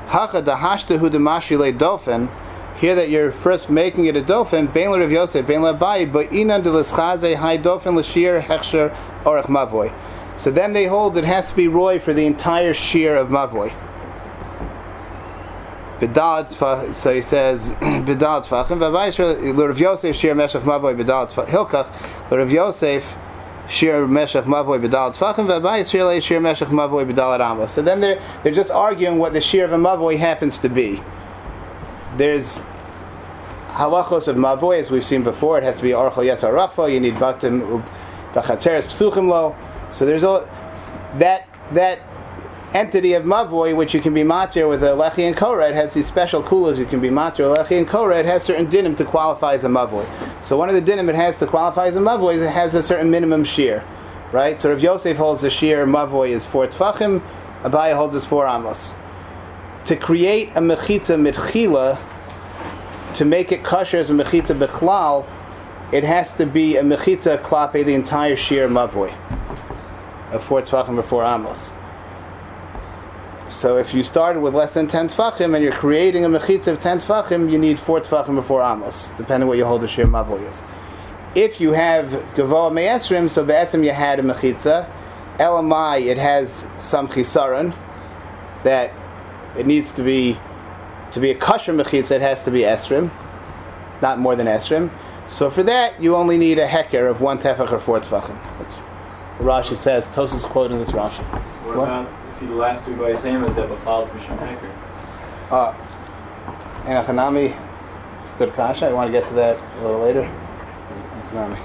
Hacha 0.07 0.43
dahashtahu 0.43 1.11
demashri 1.11 1.59
le 1.59 1.73
dofen. 1.73 2.31
Here 2.79 2.95
that 2.95 3.11
you're 3.11 3.31
first 3.31 3.71
making 3.71 4.07
it 4.07 4.17
a 4.17 4.23
dofen, 4.23 4.73
bein 4.73 4.91
Rav 4.91 5.13
Yosef, 5.13 5.47
bein 5.47 5.61
Labai, 5.61 6.11
but 6.11 6.31
inan 6.31 6.65
de 6.65 6.73
l'schaze 6.73 7.37
hai 7.37 7.59
dofen 7.59 7.95
l'shir 7.95 8.43
hechsher 8.43 8.95
orach 9.25 9.47
mavoy. 9.47 9.93
So 10.37 10.51
then 10.51 10.73
they 10.73 10.87
hold 10.87 11.17
it 11.17 11.25
has 11.25 11.51
to 11.51 11.57
be 11.57 11.69
roy 11.69 11.99
for 11.99 12.13
the 12.13 12.27
entire 12.27 12.75
shear 12.75 13.17
of 13.17 13.29
mavoy. 13.29 13.73
B'dal 16.01 16.93
so 16.93 17.15
he 17.15 17.23
says, 17.23 17.73
B'dal 17.81 18.45
tzfachim, 18.45 18.79
v'avayis 18.79 19.57
l'Rav 19.57 19.79
Yosef 19.79 20.17
shir 20.17 20.35
meshach 20.35 20.63
mavoy 20.63 21.01
b'dal 21.01 21.31
tzfach, 21.31 21.47
hilkach, 21.47 22.31
l'Rav 22.33 22.51
Yosef 22.51 23.17
shir 23.69 24.07
meshach 24.07 24.45
mavoy 24.45 24.85
b'dal 24.85 25.11
tzfachim, 25.17 25.47
v'avayis 25.47 25.91
shir 25.91 26.21
shir 26.21 26.41
meshach 26.41 26.69
mavoy 26.69 27.11
b'dal 27.11 27.39
aramos. 27.39 27.69
So 27.69 27.83
then 27.83 28.01
they're, 28.01 28.21
they're 28.43 28.53
just 28.53 28.71
arguing 28.71 29.19
what 29.19 29.33
the 29.33 29.41
shear 29.41 29.65
of 29.65 29.73
a 29.73 29.77
mavoy 29.77 30.19
happens 30.19 30.59
to 30.59 30.69
be. 30.69 31.03
There's 32.17 32.61
halachos 33.69 34.29
of 34.29 34.37
mavoy, 34.37 34.79
as 34.79 34.91
we've 34.91 35.05
seen 35.05 35.23
before, 35.23 35.59
it 35.59 35.65
has 35.65 35.77
to 35.77 35.83
be 35.83 35.93
archel 35.93 36.25
yetzar 36.25 36.53
rachfa, 36.53 36.93
you 36.93 37.01
need 37.01 37.15
batim 37.15 37.85
b'chatzeres 38.33 38.87
psuchim 38.87 39.29
lo. 39.29 39.57
So 39.93 40.05
there's 40.05 40.25
all, 40.25 40.49
that, 41.15 41.49
that 41.73 42.01
entity 42.75 43.13
of 43.13 43.25
mavoy, 43.25 43.77
which 43.77 43.93
you 43.95 44.01
can 44.01 44.15
be 44.15 44.23
matir 44.23 44.69
with 44.69 44.83
a 44.83 44.89
lechi 44.89 45.27
and 45.27 45.37
kored, 45.37 45.75
has 45.75 45.95
these 45.95 46.07
special 46.07 46.43
kulas. 46.43 46.79
You 46.79 46.87
can 46.87 47.01
be 47.01 47.09
matir 47.09 47.55
lechi 47.55 47.79
and 47.79 47.89
kored 47.89 48.25
has 48.25 48.43
certain 48.43 48.67
dinim 48.67 48.97
to 48.97 49.05
qualify 49.05 49.55
as 49.55 49.65
a 49.65 49.69
mavoy. 49.69 50.07
So 50.43 50.57
one 50.57 50.69
of 50.69 50.75
the 50.75 50.83
dinim 50.83 51.09
it 51.09 51.15
has 51.15 51.39
to 51.39 51.47
qualify 51.47 51.87
as 51.87 51.97
a 51.97 52.01
mavoy 52.01 52.37
is 52.37 52.43
it 52.43 52.51
has 52.51 52.75
a 52.75 52.83
certain 52.83 53.11
minimum 53.11 53.45
shear, 53.45 53.85
right? 54.33 54.61
So 54.61 54.73
if 54.73 54.83
Yosef 54.83 55.17
holds 55.17 55.43
the 55.43 55.51
shear 55.51 55.87
mavoy 55.87 56.31
is 56.31 56.47
four 56.47 56.67
tfachim, 56.67 57.23
Abaya 57.63 57.95
holds 57.95 58.15
is 58.15 58.25
four 58.25 58.47
amos. 58.47 58.95
To 59.87 59.97
create 59.97 60.49
a 60.51 60.61
mechitza 60.61 61.21
mitchila, 61.21 61.99
to 63.15 63.25
make 63.25 63.53
it 63.53 63.63
kosher 63.63 63.99
as 63.99 64.09
a 64.09 64.15
mechitza 64.15 64.59
bechlal, 64.59 65.27
it 65.93 66.05
has 66.05 66.33
to 66.35 66.47
be 66.47 66.77
a 66.77 66.83
mechitza 66.83 67.41
klape 67.43 67.85
the 67.85 67.95
entire 67.95 68.35
shear 68.35 68.67
mavoy 68.67 69.15
of 70.33 70.43
four 70.43 70.63
tfachim 70.63 70.99
or 70.99 71.03
four 71.03 71.23
amos. 71.23 71.71
So 73.53 73.77
if 73.77 73.93
you 73.93 74.03
started 74.03 74.41
with 74.41 74.55
less 74.55 74.73
than 74.73 74.89
10 74.89 75.09
tfachim 75.09 75.55
and 75.55 75.63
you're 75.63 75.75
creating 75.75 76.25
a 76.25 76.29
mechitza 76.29 76.69
of 76.69 76.81
10 76.81 77.01
tfachim, 77.01 77.53
you 77.53 77.59
need 77.59 77.79
4 77.79 78.01
tfachim 78.01 78.35
before 78.35 78.63
amos, 78.63 79.11
depending 79.19 79.47
what 79.47 79.59
you 79.59 79.67
hold 79.67 79.83
the 79.83 79.89
shir 79.89 80.07
mavoy 80.07 80.49
is. 80.49 80.63
If 81.35 81.61
you 81.61 81.73
have 81.73 82.07
gavoa 82.35 82.73
me'esrim, 82.73 83.31
so 83.31 83.45
be'etzim 83.45 83.85
you 83.85 83.93
had 83.93 84.19
a 84.19 84.23
mechitza, 84.23 84.91
elamai, 85.37 86.07
it 86.07 86.17
has 86.17 86.67
some 86.81 87.09
chisaron, 87.09 87.77
that 88.65 88.91
it 89.57 89.67
needs 89.67 89.93
to 89.93 90.03
be, 90.03 90.39
to 91.13 91.21
be 91.21 91.31
a 91.31 91.35
kosher 91.35 91.75
mechitza, 91.75 92.13
it 92.13 92.23
has 92.23 92.43
to 92.45 92.51
be 92.51 92.61
esrim, 92.61 93.13
not 94.01 94.19
more 94.19 94.35
than 94.35 94.47
esrim. 94.47 94.91
So 95.29 95.51
for 95.51 95.63
that, 95.65 96.03
you 96.03 96.17
only 96.17 96.39
need 96.39 96.59
a 96.59 96.67
heker 96.67 97.09
of 97.09 97.21
1 97.21 97.39
tefach 97.39 97.71
or 97.71 97.79
4 97.79 98.01
tfachim. 98.01 98.59
That's 98.59 98.75
Rashi 99.39 99.77
says, 99.77 100.09
Tosis 100.09 100.45
quoting 100.45 100.79
this 100.79 100.93
Rashi. 100.93 101.23
What, 101.67 101.77
What? 101.77 102.22
About 102.43 102.49
if 102.49 102.49
the 102.49 102.55
last 102.55 102.85
two 102.85 102.97
by 102.97 103.17
same 103.17 103.45
as 103.45 103.55
that 103.57 103.69
Bafal's 103.69 104.09
Mishum 104.11 104.39
Hecker? 104.39 104.71
Uh, 105.51 105.75
Enochanami, 106.85 107.57
it's 108.23 108.33
a 108.33 108.35
good 108.37 108.55
kasha. 108.55 108.87
I 108.87 108.93
want 108.93 109.09
to 109.09 109.13
get 109.13 109.27
to 109.29 109.35
that 109.35 109.59
a 109.79 109.83
little 109.83 110.01
later. 110.01 110.23
Enochanami. 110.23 111.57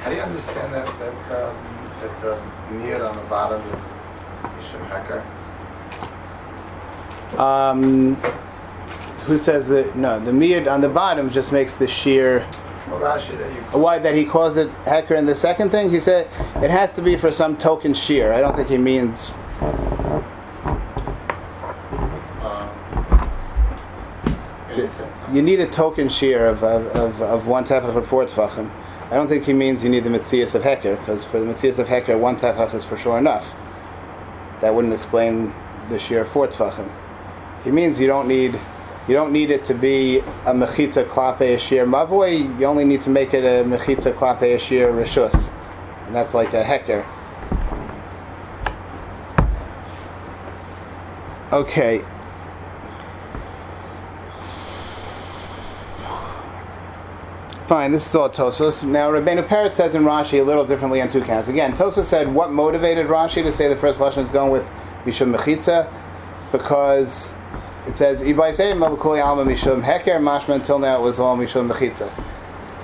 How 0.00 0.10
do 0.10 0.16
you 0.16 0.22
understand 0.22 0.74
that 0.74 0.86
that 0.98 1.48
um, 1.48 1.56
that 2.00 2.22
the 2.22 2.74
near 2.74 3.02
on 3.04 3.16
the 3.16 3.22
bottom 3.22 3.60
is 3.70 3.80
Mishum 4.42 4.86
Hecker? 4.88 5.24
Um, 7.40 8.14
who 9.26 9.36
says 9.36 9.68
that? 9.68 9.96
No, 9.96 10.18
the 10.18 10.30
miyad 10.30 10.70
on 10.70 10.80
the 10.80 10.88
bottom 10.88 11.30
just 11.30 11.52
makes 11.52 11.76
the 11.76 11.86
sheer. 11.86 12.46
Why 13.72 13.98
that 13.98 14.14
he 14.14 14.24
calls 14.24 14.56
it 14.56 14.70
hecker 14.84 15.14
in 15.14 15.26
the 15.26 15.34
second 15.34 15.70
thing? 15.70 15.90
He 15.90 16.00
said 16.00 16.26
it 16.62 16.70
has 16.70 16.92
to 16.94 17.02
be 17.02 17.16
for 17.16 17.30
some 17.30 17.56
token 17.56 17.94
shear. 17.94 18.32
I 18.32 18.40
don't 18.40 18.56
think 18.56 18.68
he 18.68 18.78
means. 18.78 19.30
You 25.32 25.42
need 25.42 25.60
a 25.60 25.66
token 25.66 26.08
shear 26.08 26.46
of, 26.46 26.64
of, 26.64 26.86
of, 26.96 27.20
of 27.20 27.46
one 27.46 27.64
tefach 27.64 27.94
or 27.94 28.00
four 28.00 28.24
tefachim. 28.24 28.70
I 29.10 29.14
don't 29.14 29.28
think 29.28 29.44
he 29.44 29.52
means 29.52 29.84
you 29.84 29.90
need 29.90 30.04
the 30.04 30.10
mitzias 30.10 30.54
of 30.54 30.62
hecker, 30.62 30.96
because 30.96 31.24
for 31.24 31.38
the 31.38 31.46
mitzias 31.46 31.78
of 31.78 31.88
hecker, 31.88 32.16
one 32.16 32.36
tefach 32.36 32.74
is 32.74 32.84
for 32.84 32.96
sure 32.96 33.18
enough. 33.18 33.54
That 34.60 34.74
wouldn't 34.74 34.94
explain 34.94 35.52
the 35.90 35.98
shear 35.98 36.22
of 36.22 36.28
four 36.28 36.48
tefachim. 36.48 36.90
He 37.64 37.70
means 37.70 38.00
you 38.00 38.06
don't 38.06 38.28
need 38.28 38.58
you 39.08 39.14
don't 39.14 39.32
need 39.32 39.50
it 39.50 39.64
to 39.64 39.74
be 39.74 40.18
a 40.18 40.52
mechitza 40.52 41.06
klape 41.06 41.40
a 41.40 41.58
shear 41.58 41.86
mavoi. 41.86 42.60
You 42.60 42.66
only 42.66 42.84
need 42.84 43.00
to 43.02 43.10
make 43.10 43.32
it 43.32 43.42
a 43.42 43.64
mechitza 43.64 44.12
klape 44.12 44.54
a 44.54 44.58
shear 44.58 44.92
rishus, 44.92 45.50
and 46.06 46.14
that's 46.14 46.34
like 46.34 46.52
a 46.52 46.62
hecker. 46.62 47.06
Okay. 51.50 52.04
Fine, 57.66 57.92
this 57.92 58.06
is 58.06 58.14
all 58.14 58.30
Tosos. 58.30 58.82
Now, 58.82 59.10
Rabbeinu 59.10 59.46
Peretz 59.46 59.74
says 59.74 59.94
in 59.94 60.02
Rashi 60.02 60.40
a 60.40 60.42
little 60.42 60.64
differently 60.64 61.02
on 61.02 61.10
two 61.10 61.22
counts. 61.22 61.48
Again, 61.48 61.72
Tosos 61.72 62.04
said 62.04 62.32
what 62.32 62.50
motivated 62.50 63.06
Rashi 63.06 63.42
to 63.42 63.52
say 63.52 63.68
the 63.68 63.76
first 63.76 64.00
lesson 64.00 64.22
is 64.22 64.30
going 64.30 64.50
with 64.50 64.66
Mishum 65.04 65.34
Mechitza? 65.34 65.90
Because 66.52 67.34
it 67.86 67.96
says, 67.96 68.22
Ibai 68.22 68.54
say 68.54 68.72
Malukuli 68.72 69.24
Alma 69.24 69.44
Mishum 69.44 69.82
Heker, 69.82 70.18
Mashma 70.18 70.54
until 70.54 70.78
now 70.78 70.98
it 70.98 71.02
was 71.02 71.18
all 71.18 71.36
Mishum 71.36 71.70
Mechitza. 71.70 72.12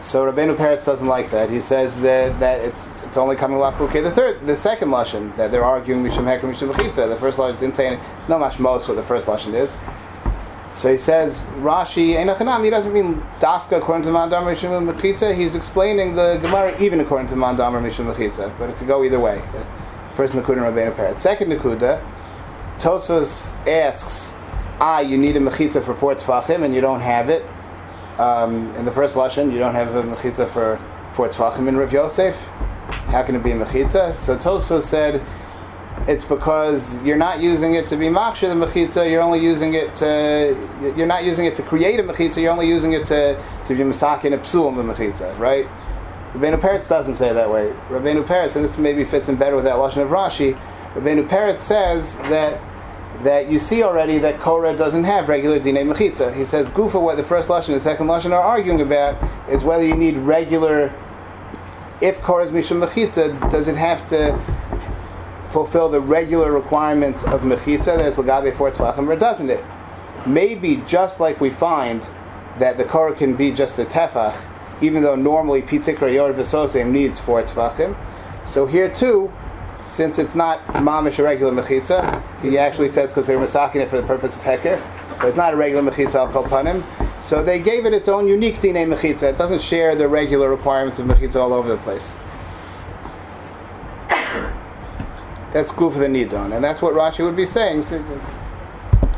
So 0.02 0.30
Rabbeinu 0.30 0.54
Peretz 0.56 0.84
doesn't 0.84 1.06
like 1.06 1.30
that. 1.30 1.48
He 1.48 1.60
says 1.60 1.96
that, 1.96 2.38
that 2.38 2.60
it's 2.60 2.88
it's 3.14 3.16
only 3.16 3.36
coming 3.36 3.58
lafuke 3.58 4.02
the 4.02 4.10
third, 4.10 4.44
the 4.44 4.56
second 4.56 4.88
lashon 4.88 5.34
that 5.36 5.52
they're 5.52 5.64
arguing 5.64 6.02
mishum 6.02 6.24
heker 6.24 6.42
mishum 6.42 6.72
mechitza. 6.72 7.08
The 7.08 7.16
first 7.16 7.38
lashon 7.38 7.60
didn't 7.60 7.76
say 7.76 7.86
any, 7.86 7.96
it's 7.96 8.28
not 8.28 8.40
much 8.40 8.58
most 8.58 8.88
what 8.88 8.96
the 8.96 9.04
first 9.04 9.28
lashon 9.28 9.54
is. 9.54 9.78
So 10.72 10.90
he 10.90 10.98
says 10.98 11.36
Rashi 11.60 12.16
Einachanam. 12.16 12.64
He 12.64 12.70
doesn't 12.70 12.92
mean 12.92 13.22
dafka 13.38 13.78
according 13.78 14.02
to 14.02 14.10
Mandamar 14.10 14.52
mishum 14.52 14.92
mechitza. 14.92 15.32
He's 15.32 15.54
explaining 15.54 16.16
the 16.16 16.38
Gemara 16.42 16.76
even 16.82 16.98
according 16.98 17.28
to 17.28 17.34
Mandamar 17.36 17.80
mishum 17.80 18.12
mechitza, 18.12 18.52
but 18.58 18.70
it 18.70 18.76
could 18.78 18.88
go 18.88 19.04
either 19.04 19.20
way. 19.20 19.40
First 20.14 20.34
Nakuda 20.34 20.58
Rabbeinu 20.58 20.96
Peretz. 20.96 21.20
Second 21.20 21.52
Nakuda, 21.52 22.04
Tosfos 22.78 23.52
asks, 23.68 24.34
ah, 24.80 25.00
you 25.00 25.18
need 25.18 25.36
a 25.36 25.40
mechitza 25.40 25.84
for 25.84 25.94
four 25.94 26.14
tefachim 26.14 26.64
and 26.64 26.74
you 26.74 26.80
don't 26.80 27.00
have 27.00 27.28
it. 27.28 27.44
Um, 28.18 28.74
in 28.76 28.84
the 28.84 28.92
first 28.92 29.16
lashon, 29.16 29.52
you 29.52 29.58
don't 29.58 29.74
have 29.74 29.94
a 29.94 30.02
mechitza 30.02 30.48
for 30.48 30.80
four 31.12 31.28
tefachim 31.28 31.68
in 31.68 31.76
Rav 31.76 31.92
Yosef. 31.92 32.36
How 33.06 33.22
can 33.22 33.34
it 33.34 33.42
be 33.42 33.52
a 33.52 33.56
mechitza? 33.56 34.14
So 34.14 34.36
Tosfos 34.36 34.82
said 34.82 35.24
it's 36.06 36.24
because 36.24 37.02
you're 37.02 37.16
not 37.16 37.40
using 37.40 37.74
it 37.74 37.88
to 37.88 37.96
be 37.96 38.06
machshir 38.06 38.48
the 38.48 38.66
mechitza. 38.66 39.10
You're 39.10 39.22
only 39.22 39.40
using 39.40 39.74
it 39.74 39.94
to. 39.96 40.92
You're 40.96 41.06
not 41.06 41.24
using 41.24 41.46
it 41.46 41.54
to 41.56 41.62
create 41.62 41.98
a 41.98 42.02
mechitza. 42.02 42.42
You're 42.42 42.52
only 42.52 42.68
using 42.68 42.92
it 42.92 43.06
to 43.06 43.42
to 43.66 43.74
be 43.74 43.82
masakin 43.82 44.34
a 44.34 44.38
psul 44.38 44.74
the 44.76 44.82
mechitza, 44.82 45.38
right? 45.38 45.66
Rabbeinu 46.34 46.60
Peretz 46.60 46.88
doesn't 46.88 47.14
say 47.14 47.30
it 47.30 47.34
that 47.34 47.50
way. 47.50 47.72
Rabbeinu 47.88 48.26
Peretz, 48.26 48.56
and 48.56 48.64
this 48.64 48.76
maybe 48.76 49.04
fits 49.04 49.28
in 49.28 49.36
better 49.36 49.54
with 49.54 49.64
that 49.64 49.76
lashon 49.76 50.02
of 50.02 50.08
Rashi. 50.10 50.58
Rabbeinu 50.94 51.28
Peretz 51.28 51.60
says 51.60 52.16
that 52.16 52.60
that 53.24 53.50
you 53.50 53.58
see 53.58 53.82
already 53.82 54.18
that 54.18 54.38
Korah 54.38 54.76
doesn't 54.76 55.04
have 55.04 55.28
regular 55.30 55.58
dinei 55.58 55.90
mechitza. 55.90 56.34
He 56.36 56.44
says 56.44 56.68
Gufa, 56.68 57.00
what 57.00 57.16
the 57.16 57.24
first 57.24 57.48
lashon 57.48 57.68
and 57.68 57.76
the 57.76 57.80
second 57.80 58.06
lashon 58.06 58.32
are 58.32 58.42
arguing 58.42 58.82
about 58.82 59.16
is 59.50 59.64
whether 59.64 59.84
you 59.84 59.96
need 59.96 60.18
regular. 60.18 60.92
If 62.02 62.20
Korah 62.20 62.44
is 62.44 62.50
mishum 62.50 62.86
mechitza, 62.86 63.50
does 63.50 63.66
it 63.66 63.76
have 63.76 64.06
to 64.08 64.38
fulfill 65.50 65.88
the 65.88 66.00
regular 66.00 66.52
requirement 66.52 67.16
of 67.24 67.40
mechitza? 67.40 67.96
There's 67.96 68.16
lagabe 68.16 68.54
for 68.54 68.70
tzvachim, 68.70 69.08
or 69.08 69.16
doesn't 69.16 69.48
it? 69.48 69.64
Maybe 70.26 70.82
just 70.86 71.18
like 71.18 71.40
we 71.40 71.48
find 71.48 72.02
that 72.58 72.76
the 72.76 72.84
Korah 72.84 73.14
can 73.14 73.34
be 73.34 73.52
just 73.52 73.78
a 73.78 73.86
tefach, 73.86 74.36
even 74.82 75.02
though 75.02 75.16
normally 75.16 75.62
pitikra 75.62 76.12
yor 76.12 76.34
v'sosem 76.34 76.90
needs 76.90 77.18
four 77.18 77.42
tzvachim. 77.42 77.96
So 78.46 78.66
here 78.66 78.92
too, 78.92 79.32
since 79.86 80.18
it's 80.18 80.34
not 80.34 80.64
mamish 80.68 81.18
a 81.18 81.22
regular 81.22 81.52
mechitza, 81.52 82.22
he 82.42 82.58
actually 82.58 82.88
says 82.88 83.10
because 83.10 83.26
they're 83.26 83.38
masaking 83.38 83.76
it 83.76 83.90
for 83.90 84.00
the 84.00 84.06
purpose 84.06 84.34
of 84.34 84.40
heker, 84.42 84.80
but 85.18 85.26
it's 85.28 85.36
not 85.36 85.52
a 85.52 85.56
regular 85.56 85.88
mechitza 85.90 86.14
al 86.16 86.28
kolpanim. 86.28 86.82
So 87.20 87.42
they 87.42 87.58
gave 87.58 87.86
it 87.86 87.92
its 87.92 88.08
own 88.08 88.28
unique 88.28 88.60
dine 88.60 88.74
mechitza. 88.74 89.24
It 89.24 89.36
doesn't 89.36 89.60
share 89.60 89.94
the 89.94 90.08
regular 90.08 90.48
requirements 90.50 90.98
of 90.98 91.06
mechitza 91.06 91.36
all 91.36 91.52
over 91.52 91.68
the 91.68 91.76
place. 91.78 92.16
That's 95.52 95.70
good 95.70 95.92
for 95.92 96.00
the 96.00 96.08
nidon, 96.08 96.52
and 96.54 96.64
that's 96.64 96.82
what 96.82 96.94
Rashi 96.94 97.24
would 97.24 97.36
be 97.36 97.46
saying. 97.46 97.82
so- 97.82 98.02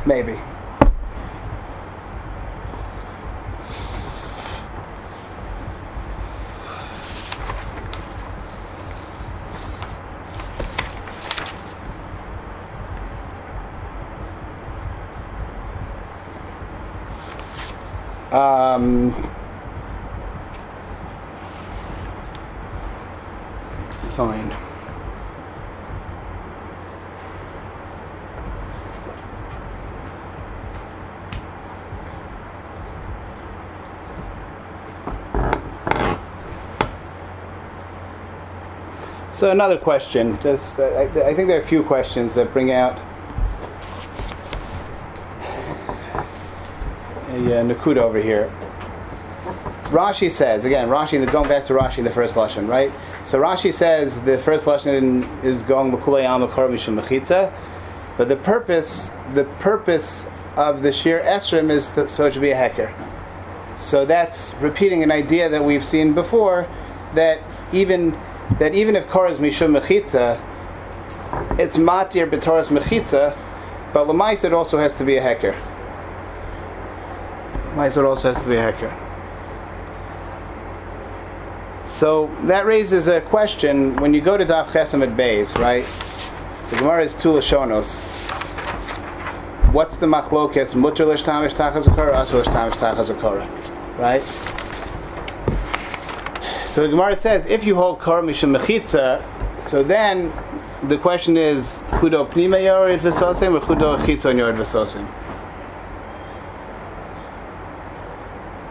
Maybe. 0.04 0.38
Um, 18.33 19.12
fine. 24.01 24.53
So 39.31 39.51
another 39.51 39.77
question. 39.77 40.39
Just, 40.43 40.81
I, 40.81 41.03
I 41.03 41.35
think 41.35 41.49
there 41.49 41.59
are 41.59 41.61
a 41.61 41.66
few 41.66 41.83
questions 41.83 42.35
that 42.35 42.55
bring 42.55 42.72
out 42.72 42.99
a 47.53 47.61
uh, 47.61 48.05
over 48.05 48.20
here. 48.20 48.53
Rashi 49.90 50.32
says 50.32 50.64
again. 50.64 50.88
Rashi, 50.88 51.30
going 51.30 51.49
back 51.49 51.64
to 51.66 51.72
Rashi, 51.72 52.03
the 52.03 52.11
first 52.11 52.34
lashon, 52.34 52.68
right? 52.68 52.92
So 53.22 53.40
Rashi 53.40 53.72
says 53.72 54.20
the 54.22 54.36
first 54.36 54.66
lashon 54.66 55.44
is 55.44 55.62
going 55.62 55.94
l'kulei 55.94 56.24
amakar 56.24 56.68
mishum 56.68 57.01
mechitza, 57.01 57.53
but 58.18 58.28
the 58.28 58.36
purpose, 58.36 59.11
the 59.34 59.44
purpose 59.61 60.26
of 60.57 60.82
the 60.82 60.92
shir 60.92 61.22
esrim 61.22 61.70
is 61.70 61.86
so 62.11 62.26
it 62.26 62.32
should 62.32 62.42
be 62.42 62.51
a 62.51 62.57
heker. 62.57 62.92
So 63.78 64.05
that's 64.05 64.55
repeating 64.55 65.03
an 65.03 65.12
idea 65.12 65.49
that 65.49 65.64
we've 65.64 65.84
seen 65.84 66.14
before, 66.14 66.68
that 67.14 67.40
even 67.72 68.18
that 68.59 68.74
even 68.74 68.97
if 68.97 69.07
korah 69.09 69.30
is 69.30 69.38
mishum 69.38 69.78
mechitza, 69.78 70.40
it's 71.61 71.76
matir 71.76 72.28
b'toras 72.28 72.68
mechitza, 72.76 73.36
but 73.92 74.09
lemais 74.09 74.42
it 74.42 74.53
also 74.53 74.78
has 74.78 74.94
to 74.94 75.05
be 75.05 75.16
a 75.16 75.22
heker. 75.22 75.55
It 77.79 77.97
also 77.99 78.33
has 78.33 78.43
to 78.43 78.49
be 78.49 78.57
a. 78.57 78.91
So 81.85 82.35
that 82.45 82.64
raises 82.64 83.07
a 83.07 83.20
question 83.20 83.95
when 83.97 84.14
you 84.14 84.20
go 84.20 84.37
to 84.37 84.45
Daf 84.47 84.74
at 84.74 85.16
Beis, 85.16 85.57
right? 85.59 85.85
The 86.70 86.77
Gemara 86.77 87.05
is 87.05 87.14
two 87.14 87.29
Lashonos. 87.29 88.07
What's 89.72 89.97
the 89.97 90.07
machlokas? 90.07 90.74
Mutter 90.74 91.05
l'shtamish 91.05 91.55
tachas 91.55 91.85
akora, 91.85 92.14
asur 92.14 92.45
l'shtamish 92.45 92.77
tachas 92.77 93.11
akora, 93.14 93.47
right? 93.99 94.24
So 96.66 96.83
the 96.83 96.89
Gemara 96.89 97.14
says, 97.14 97.45
if 97.47 97.64
you 97.64 97.74
hold 97.74 98.01
kor 98.01 98.22
mishum 98.22 98.57
mechitza, 98.57 99.22
so 99.68 99.83
then 99.83 100.33
the 100.89 100.97
question 100.97 101.37
is, 101.37 101.83
chudo 101.91 102.27
pnima 102.31 102.62
yored 102.62 103.01
v'sosim 103.01 103.55
or 103.55 103.61
chudo 103.61 103.99
chitzon 103.99 104.39
yored 104.39 104.57
v'sosim? 104.57 105.07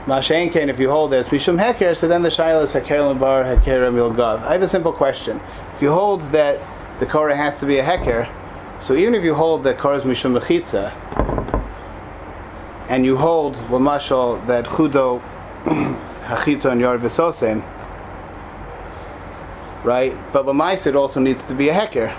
Mashain 0.05 0.51
Kain, 0.51 0.69
if 0.69 0.79
you 0.79 0.87
hold 0.87 1.11
this, 1.11 1.29
Mishum 1.29 1.59
Heker, 1.59 1.97
so 1.97 2.07
then 2.07 2.21
the 2.21 2.29
Shaila 2.29 2.61
is 2.61 2.73
Heker 2.73 3.17
Lambar, 3.17 3.43
Heker 3.43 3.91
Milgav. 3.91 4.43
I 4.43 4.51
have 4.53 4.61
a 4.61 4.67
simple 4.67 4.93
question. 4.93 5.41
If 5.75 5.81
you 5.81 5.89
hold 5.89 6.21
that 6.31 6.59
the 6.99 7.07
Korah 7.07 7.35
has 7.35 7.59
to 7.61 7.65
be 7.65 7.79
a 7.79 7.83
Heker, 7.83 8.29
so 8.79 8.95
even 8.95 9.15
if 9.15 9.23
you 9.23 9.33
hold 9.33 9.63
that 9.63 9.79
Korah 9.79 9.97
is 9.97 10.03
Mishum 10.03 10.39
Mechitza, 10.39 10.93
and 12.87 13.03
you 13.03 13.17
hold 13.17 13.55
Lamashal 13.55 14.45
that 14.45 14.65
Chudo 14.65 15.23
Hachitza 16.25 16.71
and 16.71 16.79
Yard 16.79 17.01
Vesosim, 17.01 17.63
right? 19.83 20.15
But 20.31 20.45
Lamais 20.45 20.85
it 20.85 20.95
also 20.95 21.19
needs 21.19 21.43
to 21.45 21.55
be 21.55 21.69
a 21.69 21.73
Heker. 21.73 22.15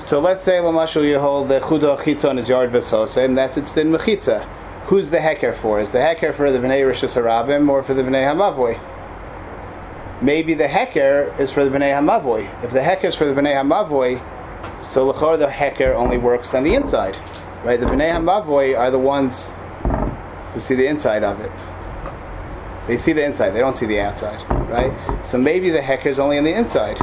So 0.00 0.20
let's 0.20 0.42
say 0.42 0.52
Lamashal 0.52 1.06
you 1.06 1.18
hold 1.18 1.50
that 1.50 1.60
Chudo 1.60 1.98
Hachitza 1.98 2.38
is 2.38 2.48
Yard 2.48 2.70
Vesosim, 2.70 3.34
that's 3.34 3.58
its 3.58 3.74
din 3.74 3.92
Mechitza 3.92 4.48
who's 4.86 5.10
the 5.10 5.18
heker 5.18 5.52
for? 5.52 5.80
Is 5.80 5.90
the 5.90 5.98
heker 5.98 6.32
for 6.32 6.52
the 6.52 6.58
Bnei 6.58 6.82
Rishus 6.82 7.20
Harabim 7.20 7.68
or 7.68 7.82
for 7.82 7.92
the 7.92 8.02
Bnei 8.02 8.22
Hamavoi? 8.22 8.80
Maybe 10.22 10.54
the 10.54 10.68
heker 10.68 11.38
is 11.40 11.50
for 11.50 11.64
the 11.64 11.76
Bnei 11.76 11.92
Hamavoi. 11.92 12.64
If 12.64 12.70
the 12.70 12.80
heker 12.80 13.06
is 13.06 13.16
for 13.16 13.26
the 13.26 13.34
Bnei 13.34 13.54
Hamavoi, 13.54 14.22
so 14.84 15.06
l'chor 15.06 15.36
the 15.36 15.48
heker 15.48 15.94
only 15.94 16.18
works 16.18 16.54
on 16.54 16.62
the 16.62 16.74
inside, 16.74 17.16
right? 17.64 17.80
The 17.80 17.86
Bnei 17.86 18.12
Hamavoi 18.12 18.78
are 18.78 18.92
the 18.92 18.98
ones 18.98 19.52
who 20.54 20.60
see 20.60 20.76
the 20.76 20.86
inside 20.86 21.24
of 21.24 21.40
it. 21.40 21.50
They 22.86 22.96
see 22.96 23.12
the 23.12 23.24
inside; 23.24 23.50
they 23.50 23.58
don't 23.58 23.76
see 23.76 23.86
the 23.86 24.00
outside, 24.00 24.48
right? 24.70 24.92
So 25.26 25.36
maybe 25.36 25.70
the 25.70 25.80
heker 25.80 26.06
is 26.06 26.20
only 26.20 26.38
on 26.38 26.44
the 26.44 26.54
inside. 26.54 27.00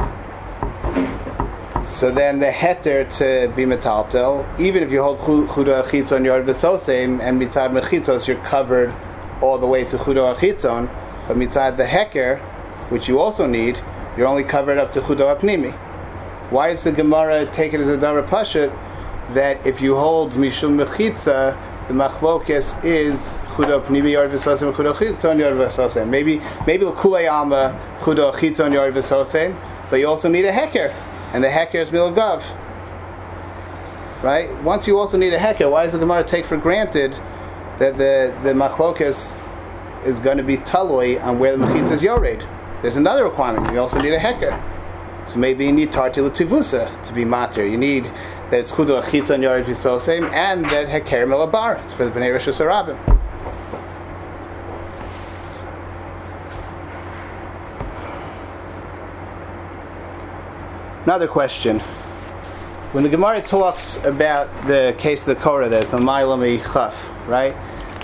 So 1.86 2.10
then 2.10 2.38
the 2.38 2.46
heter 2.46 3.08
to 3.18 3.52
be 3.54 3.64
metaltel, 3.64 4.58
even 4.58 4.82
if 4.82 4.90
you 4.90 5.02
hold 5.02 5.18
chuda 5.18 5.84
achitzon 5.84 6.24
yard 6.24 6.46
v'soseim 6.46 7.20
and 7.20 7.40
mitzad 7.40 7.78
mechitzos, 7.78 8.26
you're 8.26 8.38
covered 8.38 8.92
all 9.42 9.58
the 9.58 9.66
way 9.66 9.84
to 9.84 9.98
chuda 9.98 10.34
achitzon. 10.34 10.88
But 11.28 11.36
mitzad 11.36 11.76
the 11.76 11.84
heker, 11.84 12.40
which 12.88 13.06
you 13.06 13.20
also 13.20 13.46
need, 13.46 13.78
you're 14.16 14.26
only 14.26 14.44
covered 14.44 14.78
up 14.78 14.92
to 14.92 15.02
chuda 15.02 15.38
apnimi. 15.38 15.72
Why 16.50 16.70
does 16.70 16.84
the 16.84 16.90
Gemara 16.90 17.44
take 17.52 17.74
it 17.74 17.80
as 17.80 17.88
a 17.88 17.98
dara 17.98 18.22
pashut 18.22 18.74
that 19.34 19.64
if 19.66 19.82
you 19.82 19.94
hold 19.94 20.32
mishum 20.32 20.82
mechitza, 20.82 21.54
the 21.88 21.92
machlokes 21.92 22.82
is 22.82 23.36
chuda 23.56 23.84
pnimi 23.84 24.12
yard 24.12 24.30
v'soseim 24.30 24.68
and 24.68 24.74
chuda 24.74 24.94
achitzon 24.94 25.38
yard 25.38 25.52
v'soseim? 25.52 26.08
Maybe 26.08 26.40
maybe 26.66 26.86
l'kulei 26.86 27.30
alma 27.30 27.78
chuda 28.00 28.32
achitzon 28.32 28.72
yard 28.72 28.94
v'soseim, 28.94 29.54
but 29.90 29.96
you 29.96 30.08
also 30.08 30.30
need 30.30 30.46
a 30.46 30.52
heker 30.52 30.94
and 31.34 31.42
the 31.42 31.48
heker 31.48 31.74
is 31.74 31.90
milgav. 31.90 32.42
Right? 34.22 34.50
Once 34.62 34.86
you 34.86 34.98
also 34.98 35.18
need 35.18 35.34
a 35.34 35.38
heker, 35.38 35.70
why 35.70 35.84
does 35.84 35.92
the 35.92 35.98
Gemara 35.98 36.24
take 36.24 36.46
for 36.46 36.56
granted 36.56 37.12
that 37.78 37.98
the 37.98 38.34
the 38.42 38.52
machlokas 38.52 39.38
is 40.06 40.18
going 40.20 40.38
to 40.38 40.44
be 40.44 40.56
taloi 40.58 41.22
on 41.22 41.38
where 41.38 41.56
the 41.56 41.64
mechitza 41.64 41.90
is 41.90 42.02
yored? 42.02 42.46
There's 42.80 42.96
another 42.96 43.24
requirement. 43.24 43.70
You 43.72 43.80
also 43.80 44.00
need 44.00 44.14
a 44.14 44.18
heker. 44.18 44.58
So 45.26 45.38
maybe 45.38 45.66
you 45.66 45.72
need 45.72 45.90
tartila 45.90 46.30
tivusa 46.30 47.02
to 47.04 47.12
be 47.12 47.24
matir. 47.24 47.68
You 47.68 47.78
need 47.78 48.04
that 48.50 48.60
it's 48.60 48.70
chudu 48.70 49.02
achitza 49.02 49.34
on 49.34 49.42
yored 49.42 49.64
v'sosem 49.64 50.32
and 50.32 50.64
that 50.70 50.86
heker 50.86 51.26
milabar. 51.26 51.82
It's 51.82 51.92
for 51.92 52.04
the 52.04 52.12
bnei 52.12 52.32
rishus 52.32 52.60
Another 61.04 61.28
question. 61.28 61.80
When 62.92 63.04
the 63.04 63.10
Gemara 63.10 63.42
talks 63.42 63.96
about 64.04 64.48
the 64.66 64.94
case 64.96 65.20
of 65.20 65.26
the 65.26 65.34
Korah, 65.34 65.68
there's 65.68 65.90
the 65.90 65.98
Mailami 65.98 66.62
Chaf, 66.72 67.10
right? 67.28 67.54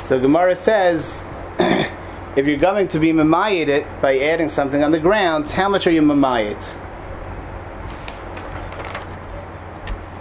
So 0.03 0.21
Gemara 0.21 0.55
says, 0.55 1.25
if 1.59 2.47
you're 2.47 2.59
going 2.59 2.89
to 2.89 2.99
be 2.99 3.11
mamayit 3.15 3.69
it 3.69 3.87
by 4.03 4.19
adding 4.19 4.51
something 4.51 4.85
on 4.85 4.93
the 4.93 4.99
ground, 4.99 5.49
how 5.49 5.67
much 5.67 5.87
are 5.87 5.91
you 5.91 6.03
mamayit? 6.03 6.77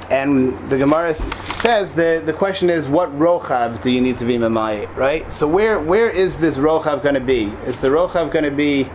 And 0.09 0.57
the 0.69 0.77
Gemara 0.77 1.13
says 1.13 1.91
the, 1.91 2.23
the 2.25 2.31
question 2.31 2.69
is, 2.69 2.87
what 2.87 3.11
rochav 3.19 3.81
do 3.81 3.91
you 3.91 3.99
need 3.99 4.17
to 4.19 4.25
be 4.25 4.37
mamayit, 4.37 4.95
right? 4.95 5.29
So 5.33 5.49
where 5.49 5.81
where 5.81 6.09
is 6.09 6.37
this 6.37 6.55
rochav 6.55 7.03
going 7.03 7.15
to 7.15 7.19
be? 7.19 7.47
Is 7.67 7.79
the 7.79 7.89
rochav 7.89 8.31
going 8.31 8.45
to 8.45 8.51
be 8.51 8.89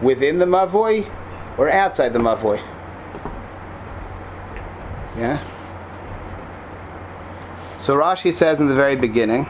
within 0.00 0.38
the 0.38 0.46
mavoi 0.46 1.06
or 1.58 1.68
outside 1.68 2.14
the 2.14 2.18
mavoi? 2.18 2.75
Yeah. 5.16 5.40
So 7.78 7.96
Rashi 7.96 8.32
says 8.32 8.60
in 8.60 8.68
the 8.68 8.74
very 8.74 8.96
beginning, 8.96 9.44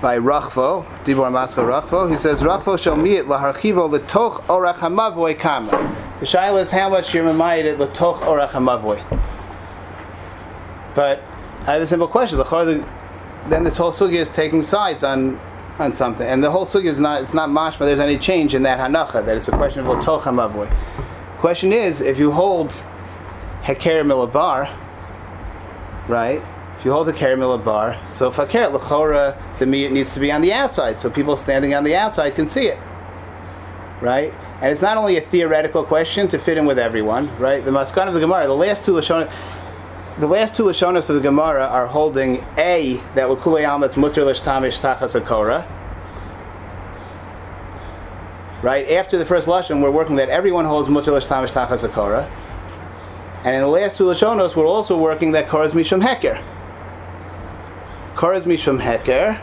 by 0.00 0.18
Rachvo, 0.18 0.84
Dibor 1.04 1.30
Maska 1.30 1.62
Rachvo, 1.62 2.10
he 2.10 2.16
says 2.16 2.42
Rachvo 2.42 2.76
shall 2.82 2.96
miit 2.96 3.24
laharchivo 3.24 3.88
letoch 3.96 4.42
orach 4.46 4.76
hamavoy 4.76 5.38
kama. 5.38 5.70
The 6.18 6.26
shaila 6.26 6.62
is 6.62 6.70
how 6.70 6.88
much 6.88 7.14
you're 7.14 7.24
mamayit 7.24 7.76
letoch 7.76 8.16
orach 8.20 8.50
hamavoy. 8.50 9.00
But 10.94 11.22
I 11.62 11.72
have 11.74 11.82
a 11.82 11.86
simple 11.86 12.08
question. 12.08 12.38
The- 12.38 12.84
Then 13.48 13.64
this 13.64 13.76
whole 13.76 13.92
sugya 13.92 14.20
is 14.20 14.30
taking 14.30 14.62
sides 14.62 15.02
on 15.04 15.40
on 15.78 15.92
something, 15.94 16.26
and 16.26 16.42
the 16.44 16.50
whole 16.50 16.64
sugya 16.66 16.86
is 16.86 17.00
not 17.00 17.22
it's 17.22 17.34
not 17.34 17.48
mashma. 17.48 17.80
There's 17.80 17.98
any 18.00 18.16
change 18.18 18.54
in 18.54 18.62
that 18.64 18.78
hanacha 18.78 19.24
that 19.26 19.36
it's 19.36 19.48
a 19.48 19.52
question 19.52 19.84
of 19.84 19.86
lotocha 19.86 20.30
mavoi. 20.32 20.68
Question 21.42 21.72
is, 21.72 22.00
if 22.00 22.20
you 22.20 22.30
hold 22.30 22.70
heker 23.64 24.04
milabar, 24.06 24.72
right? 26.06 26.40
If 26.78 26.84
you 26.84 26.92
hold 26.92 27.08
heker 27.08 27.36
milabar, 27.36 27.98
so 28.08 28.30
fakir 28.30 28.70
lechora 28.70 29.36
the 29.58 29.66
meat 29.66 29.90
needs 29.90 30.14
to 30.14 30.20
be 30.20 30.30
on 30.30 30.40
the 30.40 30.52
outside, 30.52 31.00
so 31.00 31.10
people 31.10 31.34
standing 31.34 31.74
on 31.74 31.82
the 31.82 31.96
outside 31.96 32.36
can 32.36 32.48
see 32.48 32.68
it, 32.68 32.78
right? 34.00 34.32
And 34.60 34.70
it's 34.70 34.82
not 34.82 34.96
only 34.96 35.16
a 35.16 35.20
theoretical 35.20 35.82
question 35.82 36.28
to 36.28 36.38
fit 36.38 36.58
in 36.58 36.64
with 36.64 36.78
everyone, 36.78 37.36
right? 37.38 37.64
The 37.64 37.72
maskan 37.72 38.06
of 38.06 38.14
the 38.14 38.20
Gemara, 38.20 38.46
the 38.46 38.54
last 38.54 38.84
two 38.84 38.92
lashon, 38.92 39.28
the 40.18 40.28
last 40.28 40.54
two 40.54 40.62
lashonos 40.62 41.10
of 41.10 41.16
the 41.16 41.20
Gemara 41.22 41.66
are 41.66 41.88
holding 41.88 42.36
a 42.56 43.02
that 43.16 43.28
l'kulei 43.28 43.64
almatz 43.64 43.96
mutter 43.96 44.24
l'shtamish 44.24 44.78
tachas 44.78 45.20
hakora. 45.20 45.66
Right 48.62 48.90
after 48.92 49.18
the 49.18 49.24
first 49.24 49.48
lashon, 49.48 49.82
we're 49.82 49.90
working 49.90 50.16
that 50.16 50.28
everyone 50.28 50.64
holds 50.64 50.88
mutter 50.88 51.12
l'shtamish 51.12 51.50
tachas 51.50 51.86
hakora. 51.86 52.30
And 53.44 53.56
in 53.56 53.60
the 53.60 53.68
last 53.68 53.96
two 53.96 54.04
lashonos, 54.04 54.54
we're 54.54 54.66
also 54.66 54.96
working 54.96 55.32
that 55.32 55.48
koras 55.48 55.72
mishum 55.72 56.02
heker. 56.02 56.40
Koras 58.14 58.44
mishum 58.44 58.80
heker, 58.80 59.42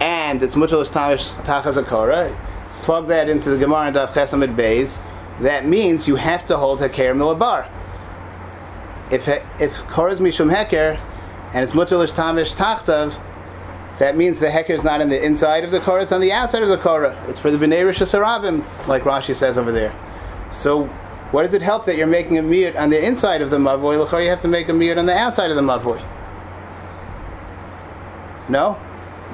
and 0.00 0.42
it's 0.42 0.56
mutter 0.56 0.78
l'shtamish 0.78 1.32
tachas 1.44 1.82
hakora. 1.82 2.34
Plug 2.82 3.06
that 3.08 3.28
into 3.28 3.50
the 3.50 3.58
Gemara 3.58 3.88
and 3.88 3.96
Daf 3.96 4.12
Chesamid 4.12 4.56
Beis. 4.56 4.98
That 5.40 5.66
means 5.66 6.08
you 6.08 6.16
have 6.16 6.46
to 6.46 6.56
hold 6.56 6.80
heker 6.80 7.14
milabar 7.14 7.68
if 9.12 9.28
if 9.28 9.76
koraz 9.88 10.18
mishum 10.18 10.50
heker 10.50 10.98
and 11.52 11.62
it's 11.62 11.74
mutter 11.74 11.96
tamish 11.96 12.54
tachtav, 12.54 13.12
that 14.02 14.16
means 14.16 14.40
the 14.40 14.48
heker 14.48 14.70
is 14.70 14.82
not 14.82 15.00
in 15.00 15.08
the 15.08 15.24
inside 15.24 15.62
of 15.62 15.70
the 15.70 15.78
korah; 15.78 16.02
it's 16.02 16.10
on 16.10 16.20
the 16.20 16.32
outside 16.32 16.64
of 16.64 16.68
the 16.68 16.76
korah. 16.76 17.16
It's 17.28 17.38
for 17.38 17.52
the 17.52 17.56
bnei 17.56 17.84
harabim, 17.84 18.64
like 18.88 19.04
Rashi 19.04 19.32
says 19.32 19.56
over 19.56 19.70
there. 19.70 19.94
So, 20.50 20.86
what 21.30 21.44
does 21.44 21.54
it 21.54 21.62
help 21.62 21.86
that 21.86 21.96
you're 21.96 22.08
making 22.08 22.36
a 22.36 22.42
miyut 22.42 22.76
on 22.76 22.90
the 22.90 23.00
inside 23.00 23.42
of 23.42 23.50
the 23.50 23.58
mavoi? 23.58 23.96
Look, 23.98 24.10
you 24.10 24.28
have 24.28 24.40
to 24.40 24.48
make 24.48 24.68
a 24.68 24.72
miyut 24.72 24.98
on 24.98 25.06
the 25.06 25.14
outside 25.14 25.50
of 25.50 25.56
the 25.56 25.62
mavoi. 25.62 26.04
No. 28.48 28.76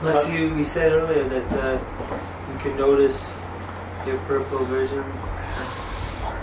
Unless 0.00 0.28
you, 0.28 0.54
we 0.54 0.64
said 0.64 0.92
earlier 0.92 1.26
that 1.26 1.52
uh, 1.52 1.80
you 2.52 2.58
can 2.58 2.76
notice 2.76 3.34
your 4.06 4.18
purple 4.18 4.66
vision. 4.66 5.02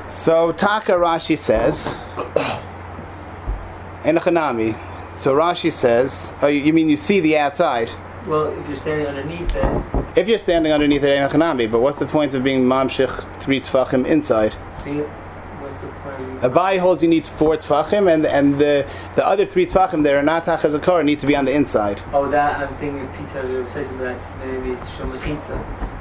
So 0.07 0.51
Taka 0.51 0.93
Rashi 0.93 1.38
says. 1.38 1.93
in 4.03 4.17
a 4.17 4.21
Hanami. 4.21 4.76
So 5.13 5.36
Rashi 5.36 5.71
says, 5.71 6.34
oh, 6.41 6.47
you 6.47 6.73
mean 6.73 6.89
you 6.89 6.97
see 6.97 7.19
the 7.19 7.38
outside? 7.38 7.91
Well, 8.28 8.47
if 8.57 8.67
you're 8.67 8.78
standing 8.78 9.07
underneath 9.07 9.55
it, 9.55 10.17
If 10.17 10.28
you're 10.28 10.39
standing 10.39 10.71
underneath 10.71 11.03
it, 11.03 11.09
ain't 11.09 11.32
a 11.32 11.38
Hanami, 11.38 11.69
but 11.71 11.82
what's 11.82 11.99
the 11.99 12.07
point 12.07 12.34
of 12.34 12.43
being 12.43 12.63
mamshich 12.63 13.13
three 13.36 13.61
tfachim 13.61 14.05
inside? 14.07 14.53
what's 14.55 15.82
the 15.82 15.88
point? 15.88 16.41
Abai 16.41 16.80
holds 16.80 17.03
you 17.03 17.09
need 17.09 17.28
four 17.28 17.55
tfachim, 17.55 18.11
and 18.11 18.26
and 18.26 18.57
the 18.57 18.88
the 19.15 19.28
other 19.28 19.45
three 19.45 19.67
tfachim 19.67 20.03
that 20.03 20.13
are 20.15 20.23
not 20.23 20.43
tachazakor 20.43 21.05
need 21.05 21.19
to 21.19 21.28
be 21.28 21.36
on 21.36 21.45
the 21.45 21.53
inside. 21.53 22.01
Oh, 22.13 22.28
that 22.32 22.59
I'm 22.59 22.76
thinking 22.78 23.01
of 23.01 23.13
Peter. 23.15 23.47
You 23.47 23.57
were 23.59 23.67
saying 23.67 23.88
something 23.88 24.05
that's 24.05 24.36
maybe 24.38 24.76
to 24.76 24.86
show. 24.97 25.05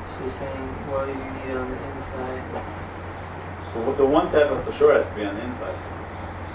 So 0.06 0.20
you're 0.20 0.28
saying, 0.30 0.68
what 0.88 1.06
do 1.06 1.12
you 1.12 1.18
need 1.18 1.50
it 1.50 1.56
on 1.56 1.70
the 1.70 1.94
inside? 1.94 2.42
Well, 3.74 3.92
the 3.94 4.06
one 4.06 4.30
type 4.30 4.50
of 4.50 4.64
for 4.64 4.72
sure 4.72 4.94
has 4.94 5.06
to 5.08 5.14
be 5.14 5.24
on 5.24 5.34
the 5.34 5.42
inside. 5.42 5.93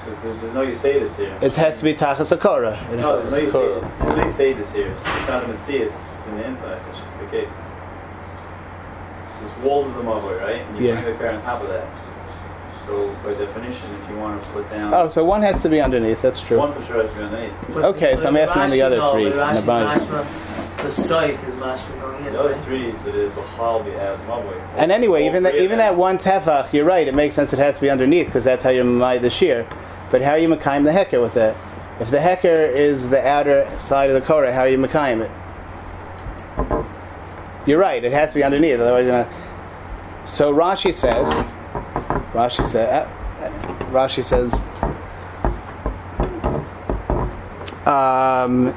Because 0.09 0.41
there's 0.41 0.53
no 0.53 0.65
Yusaidis 0.65 1.15
here. 1.15 1.37
It 1.41 1.55
has 1.55 1.77
to 1.77 1.83
be 1.83 1.93
tachazakora. 1.93 2.79
No, 2.97 3.21
there's 3.21 3.51
no 3.53 3.61
Yusaidis. 3.61 3.99
There's 3.99 4.17
no 4.17 4.23
Yusaidis 4.23 4.73
here. 4.73 4.87
It's 4.87 5.03
not 5.27 5.43
a 5.43 5.47
Metzias. 5.47 5.93
It's 6.17 6.27
in 6.27 6.37
the 6.37 6.45
inside. 6.47 6.81
It's 6.89 6.97
just 6.99 7.19
the 7.19 7.25
case. 7.27 7.49
There's 9.41 9.57
walls 9.63 9.87
of 9.87 9.95
the 9.95 10.03
mobile, 10.03 10.33
right? 10.35 10.61
And 10.61 10.77
you 10.77 10.87
Yeah. 10.87 11.01
bring 11.01 11.17
the 11.17 11.23
car 11.27 11.33
on 11.37 11.43
top 11.43 11.61
of 11.61 11.69
that. 11.69 11.85
So 12.85 13.13
by 13.23 13.33
definition, 13.35 13.87
if 14.03 14.09
you 14.09 14.17
want 14.17 14.41
to 14.41 14.49
put 14.49 14.69
down 14.71 14.91
Oh, 14.93 15.09
so 15.09 15.23
one 15.23 15.43
has 15.43 15.61
to 15.61 15.69
be 15.69 15.79
underneath. 15.79 16.21
That's 16.23 16.39
true. 16.41 16.57
one 16.57 16.73
for 16.73 16.81
sure 16.83 17.03
has 17.03 17.11
to 17.11 17.17
be 17.17 17.23
underneath. 17.23 17.53
But- 17.73 17.83
Okay, 17.85 18.15
so 18.15 18.27
I'm 18.27 18.37
asking 18.37 18.63
on 18.63 18.69
the 18.71 18.81
other 18.81 18.97
no, 18.97 19.11
three, 19.11 19.29
but 19.29 19.55
in 19.55 19.65
the 19.65 19.71
mashma, 19.71 20.25
the 20.81 20.89
site 20.89 21.33
is 21.47 21.53
mashma 21.55 22.01
going 22.01 22.25
in. 22.25 22.33
The 22.33 22.39
other 22.39 22.53
right? 22.53 22.63
three, 22.63 22.93
so 23.03 23.11
the 23.11 23.29
Bachal 23.29 23.85
be 23.85 23.95
out 23.95 24.17
mobile. 24.27 24.53
And 24.75 24.91
anyway, 24.91 25.27
even 25.27 25.43
that, 25.43 25.49
All 25.49 25.57
three 25.57 25.59
of 25.59 25.65
even 25.65 25.77
that 25.77 25.95
one 25.95 26.17
tefach, 26.17 26.73
you're 26.73 26.85
right. 26.85 27.07
It 27.07 27.13
makes 27.13 27.35
sense. 27.35 27.53
It 27.53 27.59
has 27.59 27.75
to 27.75 27.81
be 27.81 27.89
underneath 27.91 28.25
because 28.25 28.43
that's 28.43 28.63
how 28.63 28.71
you 28.71 28.81
mamai 28.83 29.21
the 29.21 29.29
shear. 29.29 29.67
But 30.11 30.21
how 30.21 30.31
are 30.31 30.37
you 30.39 30.49
makayim 30.49 30.83
the 30.83 30.91
heker 30.91 31.21
with 31.21 31.33
that? 31.35 31.55
If 31.99 32.09
the 32.09 32.17
heker 32.17 32.77
is 32.77 33.09
the 33.09 33.25
outer 33.25 33.69
side 33.77 34.09
of 34.09 34.15
the 34.15 34.21
korah, 34.21 34.53
how 34.53 34.61
are 34.61 34.69
you 34.69 34.77
makayim 34.77 35.21
it? 35.21 35.31
You're 37.67 37.79
right. 37.79 38.03
It 38.03 38.11
has 38.13 38.29
to 38.29 38.35
be 38.35 38.43
underneath. 38.43 38.79
Otherwise, 38.79 39.05
you're 39.05 39.17
not. 39.17 39.29
So 40.25 40.53
Rashi 40.53 40.93
says, 40.93 41.29
Rashi 42.33 42.65
said, 42.65 42.89
uh, 42.89 43.07
Rashi 43.91 44.23
says, 44.23 44.65
um, 47.85 48.75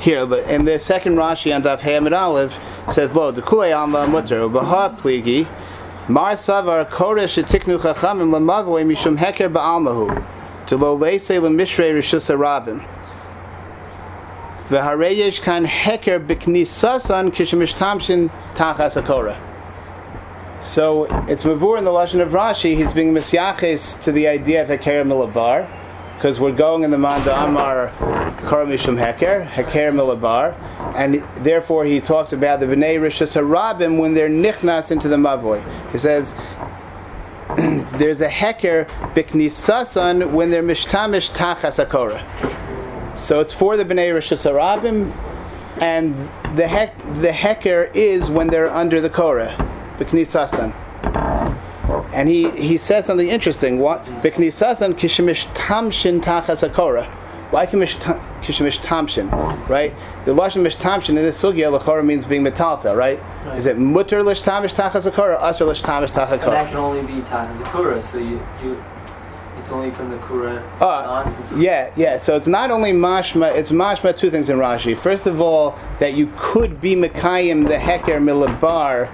Here, 0.00 0.20
in 0.20 0.66
the 0.66 0.78
second 0.78 1.16
Rashi 1.16 1.54
on 1.54 1.62
Daf 1.62 1.80
Hamid 1.80 2.12
Aleph 2.12 2.54
says, 2.90 3.14
"Lo 3.14 3.32
dekulei 3.32 3.76
alma 3.76 4.06
mutter 4.06 4.40
ubaha 4.40 4.98
pligi 4.98 5.46
mar 6.08 6.32
savar 6.32 6.88
koresh 6.88 7.42
etiknu 7.42 7.78
chachamim 7.78 8.30
lemavoi 8.30 8.84
mishum 8.84 9.16
heker 9.16 9.50
ba'almahu 9.50 10.24
to 10.66 10.76
lo 10.76 10.96
leise 10.96 11.40
lemishrei 11.40 11.92
rishus 11.92 12.28
arabim 12.34 12.84
v'hareyesh 14.68 15.40
kan 15.42 15.64
heker 15.64 16.18
b'knisasan 16.24 17.30
kishemishtamshin 17.30 18.30
tachas 18.54 19.00
hakora." 19.00 19.36
So 20.60 21.04
it's 21.28 21.42
mavur 21.42 21.76
in 21.76 21.84
the 21.84 21.90
lashon 21.90 22.20
of 22.20 22.30
Rashi. 22.30 22.74
He's 22.76 22.92
being 22.92 23.12
misyaches 23.12 24.00
to 24.00 24.12
the 24.12 24.28
idea 24.28 24.62
of 24.62 24.68
heker 24.68 25.04
milabar 25.06 25.66
because 26.14 26.40
we're 26.40 26.52
going 26.52 26.82
in 26.84 26.90
the 26.90 26.98
Manda 26.98 27.34
Amar 27.44 27.88
Kar 28.46 28.64
Mishum 28.64 28.96
Heker, 28.98 29.46
Heker 29.46 29.92
Milabar, 29.92 30.54
and 30.94 31.22
therefore 31.44 31.84
he 31.84 32.00
talks 32.00 32.32
about 32.32 32.60
the 32.60 32.66
Bnei 32.66 32.98
Rishus 32.98 33.34
Harabim 33.40 33.98
when 33.98 34.14
they're 34.14 34.28
nichnas 34.28 34.90
into 34.90 35.08
the 35.08 35.16
Mavoy. 35.16 35.62
He 35.92 35.98
says 35.98 36.32
there's 37.98 38.20
a 38.20 38.28
Heker 38.28 38.86
Biknisasan 39.14 40.30
when 40.32 40.50
they're 40.50 40.62
Mishtamish 40.62 41.30
Tachas 41.32 41.84
Akora. 41.84 42.22
So 43.18 43.40
it's 43.40 43.52
for 43.52 43.76
the 43.76 43.84
Bnei 43.84 44.10
Rishus 44.10 44.50
Harabim, 44.50 45.12
and 45.80 46.14
the 46.56 46.66
hek, 46.66 46.96
the 47.14 47.28
Heker 47.28 47.94
is 47.94 48.30
when 48.30 48.46
they're 48.48 48.70
under 48.70 49.00
the 49.00 49.10
Korah, 49.10 49.56
Biknisasan. 49.98 50.74
And 52.14 52.28
he, 52.28 52.48
he 52.50 52.78
says 52.78 53.06
something 53.06 53.28
interesting. 53.28 53.80
What 53.80 54.04
Biknisasan 54.22 54.94
kishimish 54.94 55.52
tamshin 55.52 56.20
tachas. 56.20 56.62
Why 57.50 57.66
kishimish 57.66 58.80
tamshin? 58.80 59.68
Right? 59.68 59.92
The 60.24 60.32
lashon 60.32 60.62
mish 60.62 60.76
tamshin 60.76 61.10
in 61.10 61.16
this 61.16 61.42
sugya 61.42 61.76
lachora 61.76 62.04
means 62.04 62.24
being 62.24 62.44
metalta. 62.44 62.96
Right? 62.96 63.20
Right. 63.44 63.58
Is 63.58 63.66
it 63.66 63.78
mutter 63.78 64.22
lish 64.22 64.42
tamish 64.42 64.72
tachas 64.74 65.10
hakora? 65.10 65.38
Usher 65.40 65.64
lish 65.64 65.82
tamish 65.82 66.12
tachas 66.12 66.40
that 66.40 66.68
can 66.68 66.76
only 66.76 67.02
be 67.02 67.20
the 67.20 68.00
so 68.00 68.18
you, 68.18 68.40
you 68.62 68.82
it's 69.58 69.70
only 69.70 69.90
from 69.90 70.10
the 70.10 70.18
kura 70.18 70.62
Uh, 70.80 71.24
just- 71.40 71.56
yeah, 71.56 71.90
yeah. 71.96 72.16
So 72.16 72.36
it's 72.36 72.46
not 72.46 72.70
only 72.70 72.92
mashma. 72.92 73.54
It's 73.54 73.70
mashma 73.70 74.16
two 74.16 74.30
things 74.30 74.50
in 74.50 74.58
Rashi. 74.58 74.96
First 74.96 75.26
of 75.26 75.40
all, 75.40 75.78
that 75.98 76.14
you 76.14 76.32
could 76.36 76.80
be 76.80 76.94
mekayim 76.94 77.66
the 77.66 77.76
heker 77.76 78.20
milabar, 78.22 79.10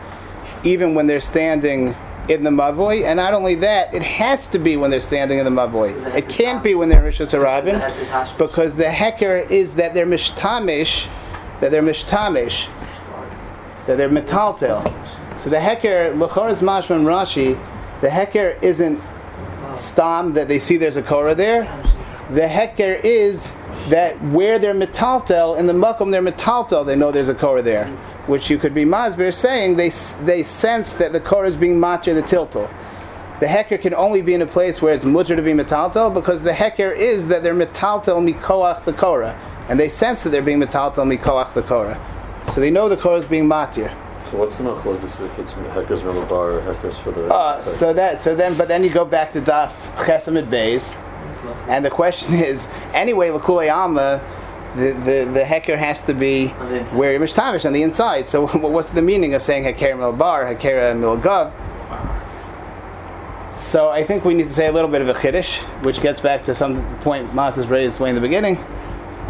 even 0.65 0.95
when 0.95 1.07
they're 1.07 1.21
standing 1.21 1.95
in 2.31 2.45
the 2.45 2.51
mavoy, 2.51 3.05
and 3.05 3.17
not 3.17 3.35
only 3.35 3.57
that, 3.57 3.93
it 3.93 4.05
has 4.05 4.47
to 4.47 4.59
be 4.59 4.77
when 4.77 4.91
they're 4.91 5.01
standing 5.01 5.39
in 5.39 5.45
the. 5.45 5.51
Does 5.51 6.05
it 6.15 6.29
can't 6.29 6.63
be 6.63 6.77
when 6.77 6.89
they're 6.89 7.03
rishus 7.03 7.37
harabim, 7.37 8.39
because 8.39 8.75
the 8.75 8.85
heker 8.85 9.51
is 9.51 9.75
that 9.75 9.95
they're 9.95 10.07
mishtamish, 10.07 11.09
that 11.59 11.73
they're 11.73 11.83
mishtamish, 11.83 12.69
that 13.87 13.97
they're 13.97 14.09
metaltel. 14.09 14.85
So 15.39 15.51
the 15.51 15.57
heker 15.57 16.15
lechor 16.15 16.51
is 16.51 16.61
mashma 16.61 16.97
in 16.97 17.05
Rashi. 17.05 17.59
The 18.01 18.09
heker 18.09 18.63
isn't 18.63 19.03
stam 19.75 20.33
that 20.35 20.47
they 20.49 20.59
see 20.59 20.77
there's 20.77 20.97
a 20.97 21.03
korah 21.03 21.35
there. 21.35 21.65
The 22.31 22.43
heker 22.43 23.03
is 23.03 23.53
that 23.89 24.21
where 24.23 24.59
they're 24.61 24.75
metaltel 24.75 25.59
in 25.59 25.67
the 25.67 25.73
makom 25.73 26.13
they're 26.13 26.23
metaltel 26.23 26.87
they 26.87 26.95
know 26.95 27.11
there's 27.11 27.29
a 27.29 27.35
korah 27.35 27.63
there, 27.63 27.87
which 28.31 28.49
you 28.49 28.57
could 28.59 28.73
be 28.73 28.85
masbir 28.85 29.35
saying 29.35 29.77
they 29.77 29.91
they 30.25 30.43
sense 30.43 30.93
that 30.95 31.13
the 31.13 31.21
korah 31.21 31.49
is 31.49 31.57
being 31.57 31.77
matir 31.79 32.15
the 32.15 32.23
tiltal. 32.23 32.71
The 33.41 33.47
heker 33.47 33.81
can 33.81 33.95
only 33.95 34.23
be 34.23 34.35
in 34.35 34.43
a 34.43 34.47
place 34.47 34.81
where 34.83 34.95
it's 34.95 35.05
mutter 35.05 35.35
to 35.35 35.43
be 35.43 35.53
metaltel 35.53 36.13
because 36.13 36.43
the 36.43 36.53
heker 36.53 36.95
is 36.95 37.27
that 37.29 37.43
they're 37.43 37.55
metaltel 37.55 38.21
mikoach 38.33 38.85
the 38.85 38.93
korah, 38.93 39.35
and 39.69 39.81
they 39.81 39.89
sense 39.89 40.23
that 40.23 40.31
they're 40.31 40.43
being 40.43 40.61
metaltel 40.61 41.05
mikoach 41.13 41.53
the 41.55 41.63
korah, 41.63 41.99
so 42.55 42.61
they 42.61 42.71
know 42.71 42.89
the 42.89 42.97
korah 42.97 43.19
is 43.19 43.25
being 43.25 43.47
matir. 43.47 43.91
So 44.31 44.37
what's 44.37 44.57
the 44.59 44.63
machlokes 44.63 45.19
if 45.25 45.39
it's 45.41 45.53
Heckers 45.53 46.03
Milabar 46.03 46.59
or 46.59 46.61
Heckers 46.61 46.99
for 46.99 47.11
the 47.11 47.27
Uh, 47.35 47.55
outside? 47.55 47.77
so 47.77 47.93
that 47.93 48.23
so 48.23 48.37
then 48.37 48.55
but 48.57 48.69
then 48.69 48.85
you 48.85 48.91
go 48.91 49.05
back 49.05 49.33
to 49.33 49.41
Daf 49.41 49.73
Chesamid 49.97 50.49
bays, 50.49 50.95
And 51.67 51.85
the 51.85 51.91
question 51.91 52.35
is, 52.35 52.69
anyway, 52.93 53.31
Lakule 53.31 53.73
Alma, 53.75 54.21
the, 54.77 54.93
the, 54.93 55.31
the 55.33 55.43
heker 55.43 55.77
has 55.77 56.03
to 56.03 56.15
be 56.15 56.49
where 56.49 57.13
you're 57.13 57.21
mishtamish 57.21 57.65
on 57.65 57.73
the 57.73 57.83
inside. 57.83 58.29
So 58.29 58.47
what's 58.59 58.91
the 58.91 59.03
meaning 59.03 59.35
of 59.35 59.43
saying 59.43 59.65
heker 59.65 59.97
mil 59.99 60.13
bar, 60.13 60.45
heker 60.45 60.99
mil 60.99 61.17
gav? 61.17 61.53
So 63.61 63.91
I 63.91 64.05
think 64.05 64.25
we 64.25 64.33
need 64.35 64.45
to 64.47 64.55
say 64.55 64.69
a 64.69 64.73
little 64.73 64.89
bit 64.89 65.03
of 65.03 65.09
a 65.09 65.15
chiddush, 65.15 65.59
which 65.83 66.01
gets 66.01 66.19
back 66.21 66.43
to 66.45 66.55
some 66.55 66.83
point 67.01 67.35
Martha's 67.35 67.67
raised 67.67 68.01
way 68.01 68.09
in 68.09 68.15
the 68.15 68.21
beginning, 68.21 68.57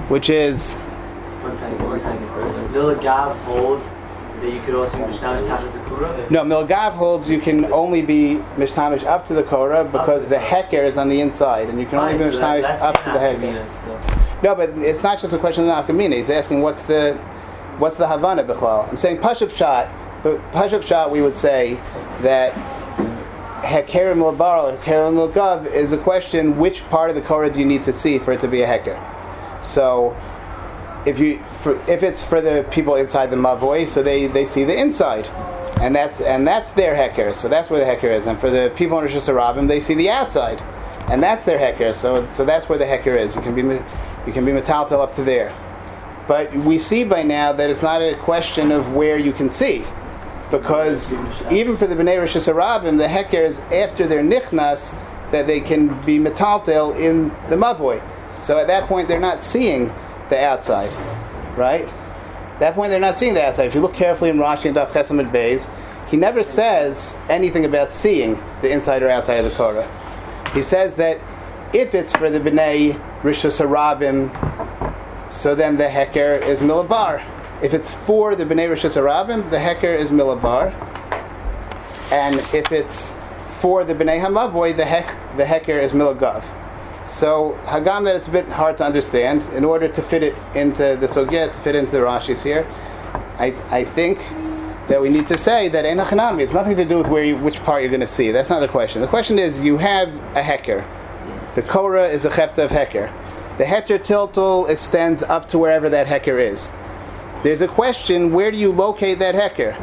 which 0.08 0.30
is 0.30 0.74
One 0.74 1.56
second, 1.56 1.82
one 1.88 1.98
second. 1.98 2.28
Milagav 2.28 3.36
holds 3.38 3.88
that 4.40 4.52
you 4.52 4.60
could 4.60 4.74
also 4.74 4.96
be 4.96 5.02
Mishtamish 5.02 5.46
Tachas 5.46 5.72
Akura. 5.72 6.30
no 6.30 6.44
milgav 6.44 6.92
holds 6.92 7.28
you 7.28 7.40
can 7.40 7.66
only 7.72 8.00
be 8.00 8.36
mishtamish 8.56 9.04
up 9.04 9.26
to 9.26 9.34
the 9.34 9.42
korah 9.42 9.84
because 9.84 10.26
the 10.28 10.36
heker 10.36 10.82
is 10.86 10.96
on 10.96 11.08
the 11.08 11.20
inside, 11.20 11.68
and 11.68 11.78
you 11.80 11.86
can 11.86 11.98
only 11.98 12.14
be 12.14 12.24
Fine, 12.24 12.32
so 12.32 12.38
that- 12.38 12.64
mishtamish 12.64 12.80
up 12.80 12.96
to 13.04 13.10
the 13.10 13.18
heker. 13.18 14.19
No, 14.42 14.54
but 14.54 14.70
it's 14.78 15.02
not 15.02 15.20
just 15.20 15.32
a 15.32 15.38
question 15.38 15.68
of 15.68 15.86
nafkamina. 15.86 16.16
He's 16.16 16.30
asking 16.30 16.62
what's 16.62 16.82
the 16.84 17.14
what's 17.78 17.96
the 17.96 18.06
havana 18.06 18.44
bichlal. 18.44 18.88
I'm 18.88 18.96
saying 18.96 19.18
pashup 19.18 19.54
shot, 19.54 19.88
but 20.22 20.40
pashup 20.52 20.82
shot 20.82 21.10
we 21.10 21.20
would 21.20 21.36
say 21.36 21.74
that 22.22 22.52
hekerim 23.62 24.18
labar 24.18 24.72
or 24.72 24.78
hekerim 24.78 25.32
lagav 25.32 25.66
is 25.66 25.92
a 25.92 25.98
question 25.98 26.58
which 26.58 26.82
part 26.88 27.10
of 27.10 27.16
the 27.16 27.22
korah 27.22 27.50
do 27.50 27.60
you 27.60 27.66
need 27.66 27.82
to 27.84 27.92
see 27.92 28.18
for 28.18 28.32
it 28.32 28.40
to 28.40 28.48
be 28.48 28.62
a 28.62 28.66
heker. 28.66 28.98
So 29.64 30.16
if 31.06 31.18
you 31.18 31.42
for, 31.52 31.74
if 31.88 32.02
it's 32.02 32.22
for 32.22 32.40
the 32.40 32.66
people 32.70 32.94
inside 32.94 33.26
the 33.30 33.36
mavoi, 33.36 33.86
so 33.86 34.02
they, 34.02 34.26
they 34.26 34.44
see 34.44 34.64
the 34.64 34.78
inside. 34.78 35.28
And 35.80 35.96
that's 35.96 36.20
and 36.20 36.46
that's 36.46 36.70
their 36.72 36.94
heker, 36.94 37.34
so 37.34 37.48
that's 37.48 37.70
where 37.70 37.80
the 37.80 37.86
heker 37.86 38.14
is. 38.14 38.26
And 38.26 38.38
for 38.38 38.50
the 38.50 38.70
people 38.76 38.98
in 38.98 39.06
Rishus 39.06 39.32
Harabim, 39.32 39.66
they 39.66 39.80
see 39.80 39.94
the 39.94 40.10
outside, 40.10 40.60
and 41.10 41.22
that's 41.22 41.46
their 41.46 41.58
heker. 41.58 41.94
So 41.94 42.26
so 42.26 42.44
that's 42.44 42.68
where 42.68 42.78
the 42.78 42.84
heker 42.84 43.18
is. 43.18 43.34
You 43.34 43.40
can 43.40 43.54
be 43.54 43.62
you 44.26 44.32
can 44.32 44.44
be 44.44 44.52
metaltel 44.52 45.00
up 45.00 45.12
to 45.12 45.24
there. 45.24 45.54
But 46.28 46.54
we 46.54 46.78
see 46.78 47.04
by 47.04 47.22
now 47.22 47.52
that 47.52 47.70
it's 47.70 47.82
not 47.82 48.00
a 48.02 48.14
question 48.16 48.70
of 48.70 48.94
where 48.94 49.18
you 49.18 49.32
can 49.32 49.50
see, 49.50 49.84
because 50.50 51.12
even 51.50 51.76
for 51.76 51.86
the 51.86 51.94
Bnei 51.94 52.18
Rishus 52.18 52.52
Harabim, 52.52 52.98
the 52.98 53.06
heker 53.06 53.44
is 53.44 53.58
after 53.72 54.06
their 54.06 54.22
nichnas 54.22 54.96
that 55.32 55.46
they 55.46 55.60
can 55.60 55.88
be 56.02 56.18
metaltel 56.18 56.98
in 56.98 57.28
the 57.48 57.56
mavoi. 57.56 58.00
So 58.32 58.58
at 58.58 58.66
that 58.68 58.88
point, 58.88 59.08
they're 59.08 59.18
not 59.18 59.42
seeing 59.42 59.92
the 60.28 60.38
outside, 60.38 60.92
right? 61.56 61.84
At 61.84 62.60
that 62.60 62.74
point, 62.74 62.90
they're 62.90 63.00
not 63.00 63.18
seeing 63.18 63.34
the 63.34 63.44
outside. 63.44 63.66
If 63.66 63.74
you 63.74 63.80
look 63.80 63.94
carefully 63.94 64.30
in 64.30 64.36
Rashi 64.36 64.66
and 64.66 64.76
Daf 64.76 64.90
Chesamid 64.90 65.32
Beis, 65.32 65.68
he 66.08 66.16
never 66.16 66.42
says 66.42 67.16
anything 67.28 67.64
about 67.64 67.92
seeing 67.92 68.34
the 68.62 68.70
inside 68.70 69.02
or 69.02 69.08
outside 69.08 69.36
of 69.36 69.44
the 69.44 69.56
Korah. 69.56 69.88
He 70.52 70.62
says 70.62 70.96
that 70.96 71.20
if 71.72 71.94
it's 71.94 72.12
for 72.12 72.30
the 72.30 72.40
Bnei 72.40 73.00
Rishus 73.22 73.60
Harabim, 73.60 74.30
so 75.30 75.54
then 75.54 75.76
the 75.76 75.84
Heker 75.84 76.40
is 76.40 76.60
Milabar. 76.60 77.22
If 77.62 77.74
it's 77.74 77.92
for 77.92 78.34
the 78.34 78.44
Bnei 78.44 78.68
Rishus 78.68 78.96
Harabim, 78.96 79.50
the 79.50 79.58
Heker 79.58 79.94
is 79.96 80.10
Milabar. 80.10 80.72
And 82.10 82.40
if 82.54 82.72
it's 82.72 83.12
for 83.60 83.84
the 83.84 83.94
Bnei 83.94 84.20
Hamavoy, 84.20 84.74
the, 84.74 84.86
hek, 84.86 85.36
the 85.36 85.44
Heker 85.44 85.80
is 85.82 85.92
Milagav. 85.92 86.44
So 87.06 87.58
Hagam 87.66 88.04
that 88.04 88.16
it's 88.16 88.26
a 88.26 88.30
bit 88.30 88.48
hard 88.48 88.78
to 88.78 88.84
understand. 88.84 89.44
In 89.52 89.66
order 89.66 89.86
to 89.86 90.02
fit 90.02 90.22
it 90.22 90.34
into 90.54 90.96
the 90.98 91.06
Sogya, 91.06 91.52
to 91.52 91.60
fit 91.60 91.74
into 91.74 91.92
the 91.92 91.98
Rashis 91.98 92.42
here, 92.42 92.66
I, 93.38 93.54
I 93.70 93.84
think 93.84 94.18
that 94.88 95.00
we 95.00 95.10
need 95.10 95.26
to 95.26 95.36
say 95.36 95.68
that 95.68 95.84
Enochanami 95.84 96.40
has 96.40 96.54
nothing 96.54 96.76
to 96.76 96.84
do 96.86 96.96
with 96.96 97.08
where 97.08 97.24
you, 97.24 97.36
which 97.36 97.60
part 97.60 97.82
you're 97.82 97.90
going 97.90 98.00
to 98.00 98.06
see. 98.06 98.30
That's 98.30 98.48
not 98.48 98.60
the 98.60 98.68
question. 98.68 99.02
The 99.02 99.08
question 99.08 99.38
is 99.38 99.60
you 99.60 99.76
have 99.76 100.14
a 100.34 100.42
Heker. 100.42 100.86
The 101.54 101.62
Korah 101.62 102.08
is 102.08 102.24
a 102.24 102.30
Chefta 102.30 102.64
of 102.64 102.70
Heker. 102.70 103.12
The 103.58 103.64
Heter 103.64 103.98
Tiltul 103.98 104.68
extends 104.68 105.22
up 105.22 105.48
to 105.48 105.58
wherever 105.58 105.88
that 105.90 106.06
Heker 106.06 106.40
is. 106.40 106.70
There's 107.42 107.60
a 107.60 107.68
question 107.68 108.32
where 108.32 108.50
do 108.50 108.56
you 108.56 108.70
locate 108.70 109.18
that 109.18 109.34
Heker? 109.34 109.76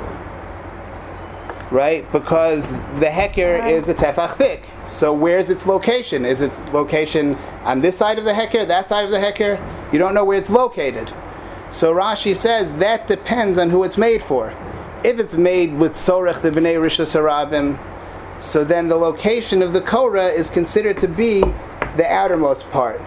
right? 1.72 2.10
Because 2.12 2.70
the 3.00 3.08
heker 3.08 3.70
is 3.70 3.88
a 3.90 3.94
tefach 3.94 4.34
thick. 4.34 4.64
So 4.86 5.12
where's 5.14 5.50
its 5.50 5.66
location? 5.66 6.26
Is 6.26 6.42
its 6.42 6.58
location 6.72 7.36
on 7.64 7.82
this 7.82 7.98
side 7.98 8.18
of 8.18 8.24
the 8.24 8.32
heker, 8.32 8.68
that 8.68 8.90
side 8.90 9.06
of 9.06 9.12
the 9.12 9.18
heker? 9.18 9.62
You 9.92 10.00
don't 10.00 10.14
know 10.14 10.24
where 10.24 10.38
it's 10.38 10.50
located. 10.50 11.12
So 11.70 11.94
Rashi 11.94 12.36
says 12.36 12.72
that 12.74 13.08
depends 13.08 13.58
on 13.58 13.70
who 13.70 13.84
it's 13.84 13.98
made 13.98 14.24
for. 14.24 14.54
If 15.04 15.20
it's 15.20 15.36
made 15.36 15.74
with 15.78 15.94
sorech 15.94 16.42
the 16.42 16.52
bnei 16.52 16.76
rishus 16.76 17.14
harabim, 17.16 17.78
so 18.40 18.64
then 18.64 18.88
the 18.88 18.96
location 18.96 19.62
of 19.62 19.74
the 19.74 19.82
korah 19.82 20.28
is 20.28 20.50
considered 20.50 21.00
to 21.00 21.08
be 21.08 21.42
the 21.96 22.06
outermost 22.06 22.70
part. 22.72 23.02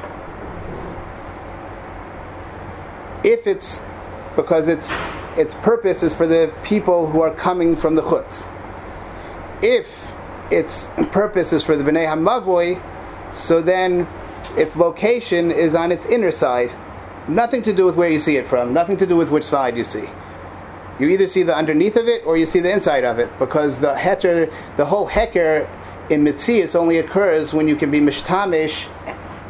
If 3.23 3.47
it's 3.47 3.81
because 4.37 4.69
its 4.69 4.97
its 5.37 5.55
purpose 5.55 6.03
is 6.03 6.15
for 6.15 6.27
the 6.27 6.53
people 6.65 7.07
who 7.07 7.21
are 7.21 7.35
coming 7.35 7.77
from 7.77 7.95
the 7.95 8.03
chutz. 8.03 8.47
If 9.63 10.15
its 10.51 10.89
purpose 11.13 11.53
is 11.53 11.63
for 11.63 11.77
the 11.77 11.85
bnei 11.85 12.07
hamavoy, 12.07 12.81
so 13.37 13.63
then 13.63 14.09
its 14.57 14.77
location 14.77 15.51
is 15.51 15.75
on 15.75 15.93
its 15.93 16.07
inner 16.07 16.33
side. 16.33 16.73
Nothing 17.29 17.63
to 17.63 17.73
do 17.73 17.85
with 17.85 17.95
where 17.95 18.09
you 18.09 18.19
see 18.19 18.37
it 18.37 18.47
from. 18.47 18.73
Nothing 18.73 18.97
to 18.97 19.07
do 19.07 19.17
with 19.17 19.31
which 19.31 19.45
side 19.45 19.77
you 19.77 19.85
see. 19.85 20.09
You 21.01 21.09
either 21.09 21.27
see 21.27 21.43
the 21.43 21.57
underneath 21.57 21.97
of 21.97 22.09
it 22.09 22.27
or 22.27 22.37
you 22.37 22.45
see 22.45 22.61
the 22.61 22.71
inside 22.71 23.05
of 23.05 23.19
it, 23.19 23.31
because 23.39 23.79
the 23.79 23.95
heter, 23.95 24.53
the 24.77 24.85
whole 24.85 25.09
heker 25.09 25.69
in 26.11 26.23
mitzias 26.23 26.75
only 26.75 26.99
occurs 26.99 27.55
when 27.55 27.67
you 27.67 27.75
can 27.75 27.91
be 27.91 28.01
mishtamish, 28.01 28.85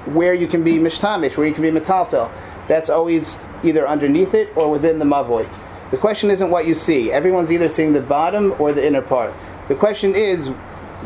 where 0.06 0.32
you 0.32 0.46
can 0.46 0.62
be 0.62 0.74
mishtamish, 0.74 1.36
where 1.36 1.46
you 1.46 1.52
can 1.52 1.62
be 1.62 1.70
metaltel. 1.70 2.30
That's 2.68 2.88
always 2.88 3.36
either 3.64 3.86
underneath 3.88 4.32
it 4.32 4.56
or 4.56 4.70
within 4.70 5.00
the 5.00 5.04
mavoy. 5.04 5.48
The 5.90 5.98
question 5.98 6.30
isn't 6.30 6.50
what 6.50 6.68
you 6.68 6.74
see. 6.74 7.10
Everyone's 7.10 7.50
either 7.50 7.68
seeing 7.68 7.92
the 7.92 8.00
bottom 8.00 8.54
or 8.60 8.72
the 8.72 8.86
inner 8.86 9.02
part. 9.02 9.34
The 9.66 9.74
question 9.74 10.14
is, 10.14 10.52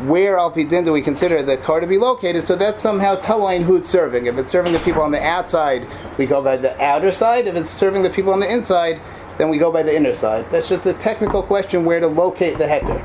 where 0.03 0.37
al 0.37 0.51
do 0.51 0.91
we 0.91 1.01
consider 1.01 1.41
the 1.41 1.57
car 1.57 1.79
to 1.79 1.87
be 1.87 1.97
located? 1.97 2.45
So 2.45 2.55
that's 2.55 2.83
somehow 2.83 3.15
telling 3.15 3.63
who 3.63 3.77
it's 3.77 3.89
serving. 3.89 4.27
If 4.27 4.37
it's 4.37 4.51
serving 4.51 4.73
the 4.73 4.79
people 4.79 5.01
on 5.01 5.11
the 5.11 5.23
outside, 5.23 5.87
we 6.17 6.25
go 6.25 6.43
by 6.43 6.57
the 6.57 6.79
outer 6.83 7.13
side. 7.13 7.47
If 7.47 7.55
it's 7.55 7.71
serving 7.71 8.03
the 8.03 8.09
people 8.09 8.33
on 8.33 8.41
the 8.41 8.51
inside, 8.51 9.01
then 9.37 9.49
we 9.49 9.57
go 9.57 9.71
by 9.71 9.83
the 9.83 9.95
inner 9.95 10.13
side. 10.13 10.49
That's 10.49 10.69
just 10.69 10.85
a 10.85 10.93
technical 10.93 11.43
question 11.43 11.83
where 11.85 11.99
to 11.99 12.07
locate 12.07 12.57
the 12.57 12.65
heter. 12.65 13.01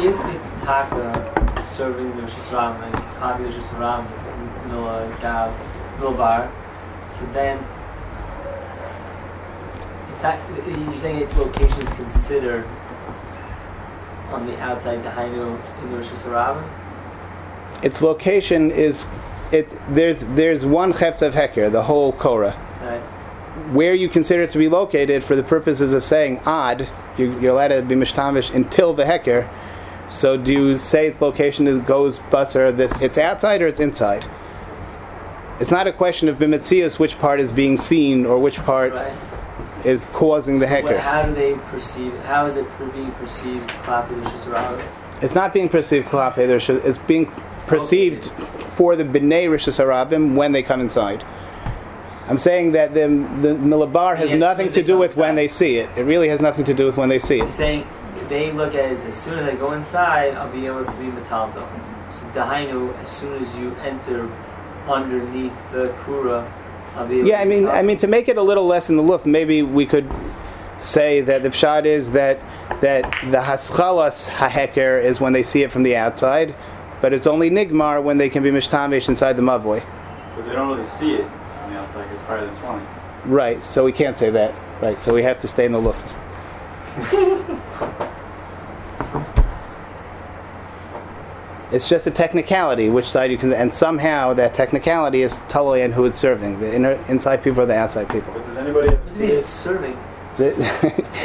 If 0.00 0.16
it's 0.34 0.50
taka 0.62 1.12
serving 1.76 2.16
the 2.16 2.22
Rosh 2.22 2.52
like 2.52 2.92
Kavi 3.18 3.44
Rosh 3.44 3.54
Hashanah, 3.54 4.10
it's 4.10 4.22
Mila 4.68 5.18
Gav, 5.20 5.52
Milbar, 5.98 6.50
so 7.08 7.24
then 7.32 7.58
it's 10.10 10.22
not, 10.22 10.38
you're 10.66 10.96
saying 10.96 11.22
its 11.22 11.36
location 11.36 11.80
is 11.80 11.92
considered 11.92 12.66
on 14.30 14.46
the 14.46 14.58
outside, 14.60 15.02
the 15.04 15.10
Hainu 15.10 15.82
in 15.82 15.90
the 15.90 15.96
Rosh 15.96 16.08
Hashanah? 16.08 17.84
Its 17.84 18.00
location 18.00 18.70
is, 18.70 19.06
it's 19.50 19.76
there's 19.88 20.20
there's 20.20 20.64
one 20.64 20.92
chefs 20.92 21.20
of 21.20 21.34
heker, 21.34 21.70
the 21.70 21.82
whole 21.82 22.12
korah. 22.12 22.56
Right? 22.80 23.02
Where 23.72 23.94
you 23.94 24.08
consider 24.08 24.42
it 24.42 24.50
to 24.50 24.58
be 24.58 24.68
located 24.68 25.22
for 25.22 25.36
the 25.36 25.42
purposes 25.42 25.92
of 25.92 26.02
saying 26.02 26.40
odd, 26.46 26.88
you, 27.18 27.38
you're 27.38 27.52
allowed 27.52 27.68
to 27.68 27.82
be 27.82 27.94
mishtamish 27.94 28.54
until 28.54 28.94
the 28.94 29.04
heker. 29.04 29.48
So 30.08 30.36
do 30.36 30.52
you 30.52 30.78
say 30.78 31.06
its 31.06 31.20
location 31.20 31.66
is, 31.66 31.78
goes 31.84 32.18
busser 32.18 32.74
this 32.76 32.92
it's 33.00 33.18
outside 33.18 33.62
or 33.62 33.66
it's 33.66 33.80
inside? 33.80 34.28
It's 35.60 35.70
not 35.70 35.86
a 35.86 35.92
question 35.92 36.28
of 36.28 36.36
bimitzias 36.38 36.98
which 36.98 37.18
part 37.18 37.40
is 37.40 37.52
being 37.52 37.76
seen 37.76 38.26
or 38.26 38.38
which 38.38 38.56
part 38.58 38.92
Right? 38.92 39.14
is 39.84 40.06
causing 40.12 40.58
the 40.58 40.66
What, 40.66 40.84
heker. 40.84 40.98
how 40.98 41.22
do 41.26 41.34
they 41.34 41.54
perceive, 41.54 42.12
how 42.24 42.46
is 42.46 42.56
it 42.56 42.66
being 42.92 43.10
perceived, 43.12 43.70
It's 45.20 45.34
not 45.34 45.52
being 45.52 45.68
perceived 45.68 46.08
it's 46.12 46.98
being 46.98 47.30
perceived 47.66 48.30
for 48.76 48.96
the 48.96 49.04
bnei 49.04 49.46
rishus 49.48 49.78
harabim 49.78 50.34
when 50.34 50.52
they 50.52 50.62
come 50.62 50.80
inside. 50.80 51.24
I'm 52.28 52.38
saying 52.38 52.72
that 52.72 52.94
the 52.94 53.08
the 53.40 53.54
milabar 53.54 54.16
has 54.16 54.30
Yes, 54.30 54.40
nothing 54.40 54.70
to 54.70 54.82
do 54.82 54.92
come 54.92 55.00
with 55.00 55.16
when 55.16 55.34
they 55.34 55.48
see 55.48 55.76
it. 55.76 55.90
It 55.96 56.02
really 56.02 56.28
has 56.28 56.40
nothing 56.40 56.64
to 56.64 56.74
do 56.74 56.86
with 56.86 56.96
when 56.96 57.08
they 57.08 57.18
see 57.18 57.40
it. 57.40 57.46
He's 57.46 57.54
saying 57.54 57.86
they 58.28 58.52
look 58.52 58.74
at 58.74 58.84
it 58.86 58.92
as, 58.92 59.04
as 59.04 59.20
soon 59.20 59.38
as 59.38 59.48
I 59.48 59.54
go 59.56 59.72
inside, 59.72 60.34
I'll 60.34 60.50
be 60.52 60.66
able 60.66 60.84
to 60.84 60.96
be 60.96 61.06
metalto. 61.06 61.66
So 62.12 62.20
dahainu, 62.26 62.96
as 63.00 63.08
soon 63.08 63.42
as 63.42 63.54
you 63.56 63.74
enter 63.76 64.30
underneath 64.88 65.52
the 65.72 65.94
kura, 66.04 66.50
I'll 66.94 67.06
be 67.06 67.18
able 67.20 67.28
Yeah, 67.28 67.36
to 67.36 67.42
I 67.42 67.44
mean, 67.44 67.64
metalto. 67.64 67.74
I 67.74 67.82
mean, 67.82 67.96
to 67.98 68.06
make 68.06 68.28
it 68.28 68.38
a 68.38 68.42
little 68.42 68.66
less 68.66 68.88
in 68.88 68.96
the 68.96 69.02
look, 69.02 69.26
maybe 69.26 69.62
we 69.62 69.84
could 69.84 70.10
say 70.80 71.20
that 71.22 71.42
the 71.42 71.50
pshat 71.50 71.84
is 71.84 72.12
that 72.12 72.40
that 72.80 73.02
the 73.30 73.38
haschalas 73.38 74.28
haheker 74.28 75.02
is 75.02 75.20
when 75.20 75.32
they 75.32 75.42
see 75.42 75.62
it 75.62 75.70
from 75.72 75.82
the 75.82 75.94
outside, 75.96 76.54
but 77.00 77.12
it's 77.12 77.26
only 77.26 77.50
nigmar 77.50 78.02
when 78.02 78.18
they 78.18 78.30
can 78.30 78.42
be 78.42 78.50
mishtamish 78.50 79.08
inside 79.08 79.34
the 79.36 79.42
mavoi. 79.42 79.84
But 80.36 80.46
they 80.46 80.52
don't 80.52 80.76
really 80.76 80.88
see 80.88 81.14
it 81.14 81.26
from 81.92 82.02
the 82.02 82.08
outside. 82.08 82.12
It's 82.14 82.22
higher 82.24 82.46
than 82.46 82.56
20. 82.56 82.86
Right. 83.32 83.64
So 83.64 83.84
we 83.84 83.92
can't 83.92 84.18
say 84.18 84.30
that. 84.30 84.54
Right. 84.82 84.98
So 84.98 85.12
we 85.14 85.22
have 85.22 85.38
to 85.40 85.48
stay 85.48 85.64
in 85.64 85.72
the 85.72 85.80
luft. 85.80 86.14
It's 91.72 91.88
just 91.88 92.06
a 92.06 92.10
technicality, 92.10 92.90
which 92.90 93.08
side 93.08 93.30
you 93.30 93.38
can, 93.38 93.50
and 93.54 93.72
somehow 93.72 94.34
that 94.34 94.52
technicality 94.52 95.22
is 95.22 95.38
totally 95.48 95.80
and 95.80 95.94
who 95.94 96.04
it's 96.04 96.20
serving. 96.20 96.60
The 96.60 96.74
inner, 96.74 96.92
inside 97.08 97.42
people 97.42 97.62
or 97.62 97.66
the 97.66 97.74
outside 97.74 98.10
people. 98.10 98.30
But 98.34 98.46
does 98.46 98.58
anybody 98.58 98.88
ever 98.88 98.96
What 98.98 99.12
see 99.14 99.24
it? 99.24 99.30
it's 99.38 99.48
serving? 99.48 99.96
The, 100.36 100.50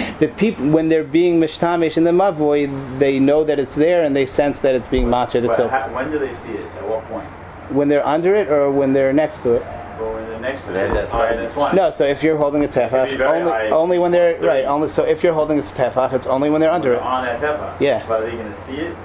the 0.21 0.27
people, 0.29 0.69
when 0.69 0.87
they're 0.87 1.03
being 1.03 1.37
mishtamish 1.41 1.97
in 1.97 2.05
the 2.05 2.11
mavoi, 2.11 2.97
they 2.97 3.19
know 3.19 3.43
that 3.43 3.59
it's 3.59 3.75
there 3.75 4.03
and 4.03 4.15
they 4.15 4.25
sense 4.25 4.59
that 4.59 4.73
it's 4.73 4.87
being 4.87 5.07
matzah 5.07 5.41
the 5.41 5.47
But 5.49 5.55
till. 5.57 5.69
when 5.93 6.11
do 6.11 6.17
they 6.17 6.33
see 6.33 6.51
it? 6.51 6.65
At 6.77 6.87
what 6.87 7.03
point? 7.09 7.27
When 7.69 7.89
they're 7.89 8.07
under 8.07 8.33
it 8.33 8.47
or 8.47 8.71
when 8.71 8.93
they're 8.93 9.11
next 9.11 9.41
to 9.41 9.55
it. 9.55 9.63
Or 9.99 10.13
when 10.13 10.29
they're 10.29 10.39
next 10.39 10.65
to 10.65 10.71
They- 10.71 10.85
it? 10.85 10.93
that's 10.93 11.11
Higher 11.11 11.35
not- 11.35 11.43
than 11.43 11.51
20? 11.51 11.75
No, 11.75 11.91
so 11.91 12.03
if 12.05 12.23
you're 12.23 12.37
holding 12.37 12.61
a 12.61 12.65
It 12.65 12.71
tefach, 12.71 13.19
only, 13.21 13.51
high. 13.51 13.69
only 13.69 13.99
when 13.99 14.11
they're 14.11 14.33
Thirty. 14.33 14.47
right. 14.47 14.65
Only 14.65 14.89
so 14.89 15.03
if 15.03 15.23
you're 15.23 15.33
holding 15.33 15.57
a 15.57 15.61
tefach, 15.61 16.13
it's 16.13 16.27
only 16.27 16.49
when 16.49 16.61
they're 16.61 16.71
under 16.71 16.89
They're 16.89 16.99
it. 16.99 17.03
on 17.03 17.23
that 17.25 17.41
tepa. 17.41 17.71
Yeah. 17.79 18.03
But 18.07 18.21
are 18.21 18.25
they 18.25 18.31
going 18.37 18.51
to 18.51 18.59
see 18.61 18.75
it? 18.77 18.95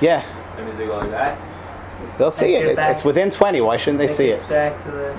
Yeah, 0.00 0.22
That 0.56 0.64
means 0.66 0.78
they 0.78 0.86
go 0.86 0.96
like 0.96 1.10
that? 1.10 1.36
they'll 2.18 2.30
see 2.30 2.54
it. 2.56 2.64
it 2.66 2.78
It's, 2.78 2.86
it's 2.86 3.04
within 3.04 3.30
twenty. 3.30 3.60
Why 3.60 3.76
shouldn't 3.76 3.98
they 3.98 4.08
see 4.08 4.28
it? 4.28 4.48
back 4.48 4.82
to 4.84 4.90
the. 4.90 5.14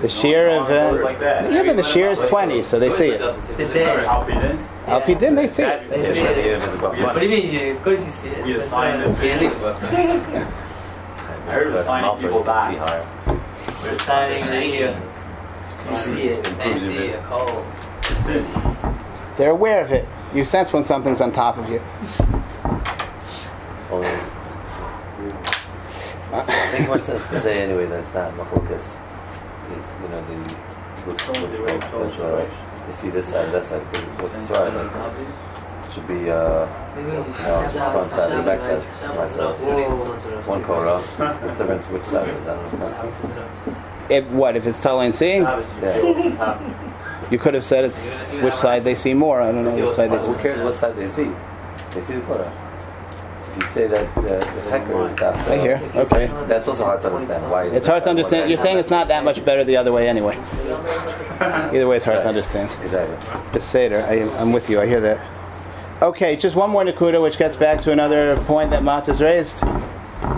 The 0.00 0.08
shear 0.08 0.48
No 0.48 0.62
of 0.64 0.70
uh, 0.70 1.04
like 1.04 1.20
that. 1.20 1.52
yeah, 1.52 1.62
but 1.62 1.76
the 1.76 1.84
shear 1.84 2.10
is 2.10 2.20
twenty, 2.22 2.62
so 2.62 2.80
they 2.80 2.90
see 2.90 3.08
it. 3.10 3.20
Did 3.56 3.68
they? 3.68 3.84
I'll 4.06 4.24
be 4.24 4.32
in. 4.32 4.58
Al 4.88 5.00
they 5.00 5.14
see 5.46 5.62
That's 5.62 5.84
it. 5.84 5.90
the 5.90 5.96
They 5.96 6.02
see 6.14 6.20
it. 6.20 6.38
If 6.38 6.64
it's 6.64 6.74
above 6.74 6.98
Yes. 6.98 7.04
What 7.14 7.20
do 7.20 7.28
you 7.28 7.52
mean? 7.52 7.76
Of 7.76 7.82
course 7.84 8.04
you 8.04 8.10
see 8.10 8.30
it. 8.30 8.44
Be 8.44 8.52
a 8.54 8.56
but, 8.56 8.64
sign 8.64 9.00
uh, 9.00 9.08
that 9.10 10.46
I 11.48 11.52
heard 11.52 11.72
the 11.72 11.84
signing 11.84 12.06
Malta, 12.06 12.22
people 12.22 12.38
you 12.38 12.44
can 12.44 12.72
see 12.72 12.78
die. 12.78 13.38
Higher. 13.66 13.82
We're 13.88 13.94
signing 13.94 14.46
right 14.48 14.72
here. 14.72 15.02
You 15.90 15.98
see 15.98 16.22
it. 16.22 16.46
Improves 16.46 16.82
your 16.82 16.92
vision. 16.92 17.22
That's 18.02 18.28
it. 18.28 18.44
They're 19.36 19.50
aware 19.50 19.82
of 19.82 19.90
it. 19.92 20.06
You 20.34 20.44
sense 20.44 20.72
when 20.72 20.84
something's 20.84 21.20
on 21.20 21.32
top 21.32 21.58
of 21.58 21.68
you. 21.68 21.80
Only- 23.90 24.08
It 26.34 26.72
makes 26.72 26.86
more 26.86 26.98
sense 26.98 27.26
to 27.28 27.40
say 27.40 27.62
anyway 27.62 27.86
that 27.86 28.00
it's 28.00 28.14
not 28.14 28.32
machlokas. 28.34 28.96
The- 29.68 30.02
You 30.02 30.08
know 30.08 30.22
the 30.26 30.52
what's, 31.04 31.26
what's 31.28 31.58
called 31.58 31.80
because 31.80 32.20
uh, 32.20 32.48
they 32.86 32.92
see 32.92 33.10
this 33.10 33.26
side, 33.28 33.50
that 33.52 33.64
side. 33.66 33.82
but 33.92 34.00
What's 34.22 34.50
right? 34.50 34.72
Like, 34.72 34.86
it 34.86 35.51
should 35.92 36.06
be 36.08 36.30
uh, 36.30 36.66
Maybe 36.96 37.10
uh, 37.10 37.14
no, 37.16 37.32
front 37.32 38.06
side, 38.08 38.38
the 38.38 38.42
back 38.42 38.60
side, 38.60 39.16
my 39.16 39.26
side. 39.26 40.46
One 40.46 40.62
korah. 40.62 41.00
What's 41.00 41.56
the 41.56 41.64
difference? 41.64 41.86
Which 41.88 42.04
side 42.04 42.28
is? 42.36 42.46
I. 42.46 44.06
If, 44.08 44.26
what 44.28 44.56
if 44.56 44.66
it's 44.66 44.80
totally 44.82 45.06
and 45.06 45.14
seeing? 45.14 45.42
You 45.42 45.48
Yeah. 45.48 45.92
feel 45.92 46.06
it 46.06 46.16
on 46.26 46.36
top. 46.36 47.32
You 47.32 47.38
could 47.38 47.54
have 47.54 47.64
said 47.64 47.84
it's 47.86 48.32
which 48.34 48.54
side 48.54 48.84
they 48.84 48.94
see 48.94 49.14
more. 49.14 49.40
I 49.40 49.52
don't 49.52 49.64
know 49.64 49.74
which 49.74 49.94
side 49.94 50.10
they 50.10 50.18
see. 50.18 50.32
Who 50.32 50.38
cares 50.38 50.60
what 50.60 50.74
side 50.74 50.96
they 50.96 51.06
see? 51.06 51.30
They 51.94 52.00
see 52.00 52.14
the 52.14 52.20
korah. 52.22 52.52
If 53.52 53.58
you 53.58 53.64
say 53.70 53.86
that 53.86 54.16
uh, 54.16 54.20
the, 54.22 54.38
the 54.38 54.70
hecker 54.70 55.04
is 55.06 55.12
got 55.12 55.36
I 55.48 55.58
hear. 55.58 55.76
Uh, 55.94 56.00
okay. 56.00 56.26
That's 56.46 56.68
also 56.68 56.84
hard 56.84 57.02
to 57.02 57.12
understand. 57.12 57.50
Why? 57.50 57.64
Is 57.64 57.76
It's 57.76 57.86
hard 57.86 58.02
to 58.04 58.10
understand. 58.10 58.48
You're 58.48 58.58
saying 58.58 58.78
it's 58.78 58.90
not 58.90 59.08
that 59.08 59.24
much 59.24 59.44
better 59.44 59.62
the 59.62 59.76
other 59.76 59.92
way 59.92 60.08
anyway. 60.08 60.36
Either 61.40 61.86
way, 61.86 61.96
it's 61.96 62.04
hard 62.04 62.22
to 62.22 62.28
understand. 62.28 62.70
Exactly. 62.82 63.16
Just 63.52 63.70
Seder. 63.70 64.02
I, 64.08 64.22
I'm 64.40 64.52
with 64.52 64.70
you. 64.70 64.80
I 64.80 64.86
hear 64.86 65.00
that. 65.00 65.41
Okay, 66.02 66.34
just 66.34 66.56
one 66.56 66.68
more 66.68 66.82
Nakuda, 66.82 67.22
which 67.22 67.38
gets 67.38 67.54
back 67.54 67.80
to 67.82 67.92
another 67.92 68.36
point 68.38 68.70
that 68.70 68.82
Matzah's 68.82 69.22
raised. 69.22 69.58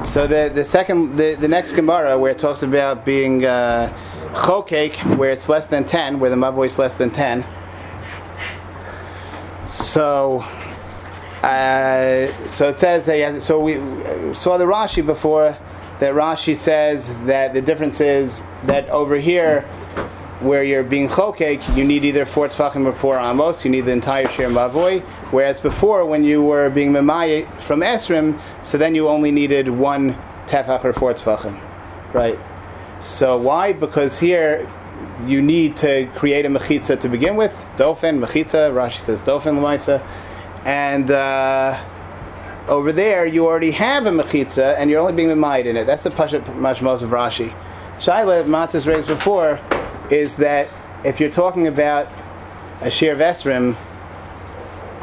So 0.06 0.26
the 0.26 0.52
the 0.54 0.62
second 0.62 1.16
the, 1.16 1.36
the 1.40 1.48
next 1.48 1.72
Gemara 1.72 2.18
where 2.18 2.32
it 2.32 2.38
talks 2.38 2.62
about 2.62 3.06
being 3.06 3.46
uh, 3.46 3.88
where 5.16 5.32
it's 5.32 5.48
less 5.48 5.66
than 5.66 5.86
ten, 5.86 6.20
where 6.20 6.28
the 6.28 6.36
mavoi 6.36 6.66
is 6.66 6.78
less 6.78 6.92
than 6.92 7.10
ten. 7.10 7.46
So. 9.66 10.44
Uh, 11.42 12.30
so 12.46 12.68
it 12.68 12.78
says 12.78 13.06
that 13.06 13.18
has, 13.18 13.44
so 13.44 13.58
we 13.58 13.74
saw 14.34 14.58
the 14.58 14.64
Rashi 14.64 15.04
before 15.04 15.56
that 15.98 16.14
Rashi 16.14 16.56
says 16.56 17.16
that 17.24 17.54
the 17.54 17.62
difference 17.62 18.00
is 18.00 18.42
that 18.64 18.86
over 18.90 19.16
here 19.16 19.66
where 20.44 20.62
you're 20.62 20.84
being 20.84 21.08
chokek, 21.08 21.76
you 21.76 21.84
need 21.84 22.04
either 22.04 22.24
four 22.24 22.48
tefachim 22.48 22.86
or 22.86 22.92
four 22.92 23.18
amos. 23.18 23.64
You 23.64 23.70
need 23.70 23.82
the 23.82 23.92
entire 23.92 24.28
shir 24.28 24.48
mavoi. 24.48 25.00
Whereas 25.30 25.58
before, 25.60 26.04
when 26.04 26.24
you 26.24 26.42
were 26.42 26.70
being 26.70 26.92
memaye 26.92 27.48
from 27.60 27.80
esrim, 27.80 28.38
so 28.62 28.78
then 28.78 28.94
you 28.94 29.08
only 29.08 29.30
needed 29.30 29.68
one 29.68 30.14
tefach 30.46 30.84
or 30.84 30.92
four 30.92 31.14
tefachim, 31.14 31.58
right? 32.12 32.38
So 33.02 33.36
why? 33.36 33.72
Because 33.72 34.18
here 34.18 34.70
you 35.26 35.42
need 35.42 35.76
to 35.78 36.06
create 36.14 36.44
a 36.46 36.48
mechitza 36.48 37.00
to 37.00 37.08
begin 37.08 37.36
with. 37.36 37.52
Dofen 37.76 38.24
mechitza. 38.24 38.72
Rashi 38.72 39.00
says 39.00 39.22
dofen 39.22 39.58
lemaisa, 39.58 40.02
and. 40.64 41.10
Uh, 41.10 41.82
over 42.66 42.92
there, 42.92 43.26
you 43.26 43.44
already 43.44 43.72
have 43.72 44.06
a 44.06 44.10
mechitza, 44.10 44.74
and 44.78 44.88
you're 44.88 44.98
only 44.98 45.12
being 45.12 45.28
memaid 45.28 45.66
in 45.66 45.76
it. 45.76 45.84
That's 45.84 46.02
the 46.02 46.08
pashat 46.08 46.44
mashmos 46.56 47.02
of 47.02 47.10
Rashi. 47.10 47.54
Shaila 47.98 48.44
Matzah's 48.46 48.86
raised 48.86 49.06
before 49.06 49.60
is 50.14 50.36
that 50.36 50.68
if 51.04 51.18
you're 51.18 51.30
talking 51.30 51.66
about 51.66 52.08
a 52.80 52.90
shir 52.90 53.12
of 53.12 53.18
esrim, 53.18 53.74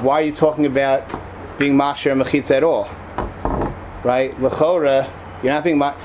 why 0.02 0.22
are 0.22 0.24
you 0.24 0.32
talking 0.32 0.66
about 0.66 1.04
being 1.60 1.74
machshir 1.74 2.16
mechitza 2.20 2.52
at 2.52 2.64
all? 2.64 2.86
Right? 4.04 4.36
Lechora, 4.40 5.10
you're 5.44 5.52
not 5.52 5.64
being 5.64 5.78
ma- 5.78 5.96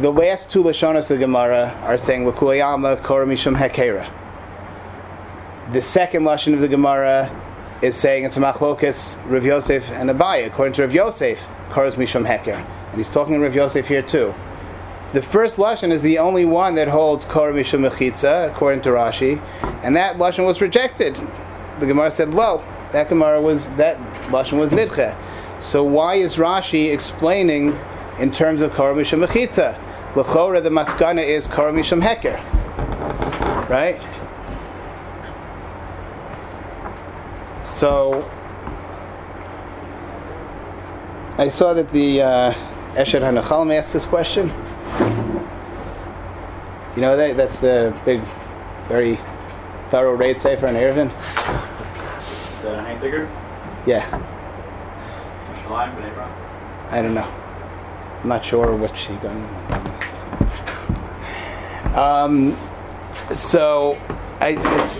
The 0.00 0.10
last 0.10 0.50
two 0.50 0.62
lashonas 0.62 1.02
of 1.02 1.08
the 1.08 1.18
Gemara 1.18 1.76
are 1.82 1.98
saying 1.98 2.26
l'kulayama 2.26 3.02
kora 3.02 3.26
mishum 3.26 3.56
hekera. 3.56 4.08
The 5.72 5.82
second 5.82 6.22
lashon 6.22 6.54
of 6.54 6.60
the 6.60 6.68
Gemara 6.68 7.30
is 7.82 7.96
saying 7.96 8.24
it's 8.24 8.36
a 8.36 8.40
machlokas 8.40 9.18
Rav 9.28 9.44
Yosef 9.44 9.90
and 9.90 10.08
Abaya. 10.08 10.46
According 10.46 10.74
to 10.74 10.82
Rav 10.82 10.94
Yosef, 10.94 11.48
koros 11.70 11.94
mishum 11.94 12.24
heker, 12.24 12.54
and 12.54 12.96
he's 12.96 13.10
talking 13.10 13.34
to 13.34 13.40
Rav 13.40 13.54
Yosef 13.54 13.88
here 13.88 14.02
too. 14.02 14.32
The 15.16 15.22
first 15.22 15.56
lashon 15.56 15.92
is 15.92 16.02
the 16.02 16.18
only 16.18 16.44
one 16.44 16.74
that 16.74 16.88
holds 16.88 17.24
kor 17.24 17.50
mishum 17.50 17.88
mechitza, 17.88 18.50
according 18.50 18.82
to 18.82 18.90
Rashi, 18.90 19.40
and 19.82 19.96
that 19.96 20.18
lashon 20.18 20.44
was 20.44 20.60
rejected. 20.60 21.18
The 21.80 21.86
Gemara 21.86 22.10
said, 22.10 22.34
"Lo, 22.34 22.62
that 22.92 23.08
Gemara 23.08 23.40
was 23.40 23.66
that 23.76 23.96
lashon 24.26 24.58
was 24.58 24.68
nidche." 24.68 25.16
So 25.58 25.82
why 25.82 26.16
is 26.16 26.36
Rashi 26.36 26.92
explaining 26.92 27.78
in 28.18 28.30
terms 28.30 28.60
of 28.60 28.74
kor 28.74 28.92
mishum 28.92 29.26
mechitza? 29.26 29.78
L'chora, 30.16 30.62
the 30.62 30.68
maskana 30.68 31.26
is 31.26 31.46
kor 31.46 31.72
mishum 31.72 32.02
heker, 32.02 32.36
right? 33.70 33.98
So 37.62 38.30
I 41.38 41.48
saw 41.48 41.72
that 41.72 41.88
the 41.88 42.20
uh, 42.20 42.54
Esher 42.96 43.24
asked 43.24 43.94
this 43.94 44.04
question. 44.04 44.52
You 46.96 47.02
know 47.02 47.16
that 47.16 47.36
that's 47.36 47.58
the 47.58 47.94
big, 48.04 48.20
very 48.88 49.20
thorough 49.90 50.14
raid 50.14 50.40
safer 50.40 50.66
in 50.66 50.74
Eruvin. 50.74 51.08
Is 51.08 52.62
that 52.62 52.78
a 52.78 52.82
hang 52.82 52.98
ticker? 52.98 53.30
Yeah, 53.86 54.02
Shalim, 55.62 55.94
B'nai 55.94 56.14
Bra? 56.14 56.26
I 56.90 57.02
don't 57.02 57.14
know. 57.14 57.28
I'm 58.22 58.28
not 58.28 58.44
sure 58.44 58.74
which 58.74 58.98
he 59.06 59.14
got. 59.16 59.36
Um, 61.96 62.56
so 63.34 63.98
I, 64.40 64.56
it's, 64.58 64.94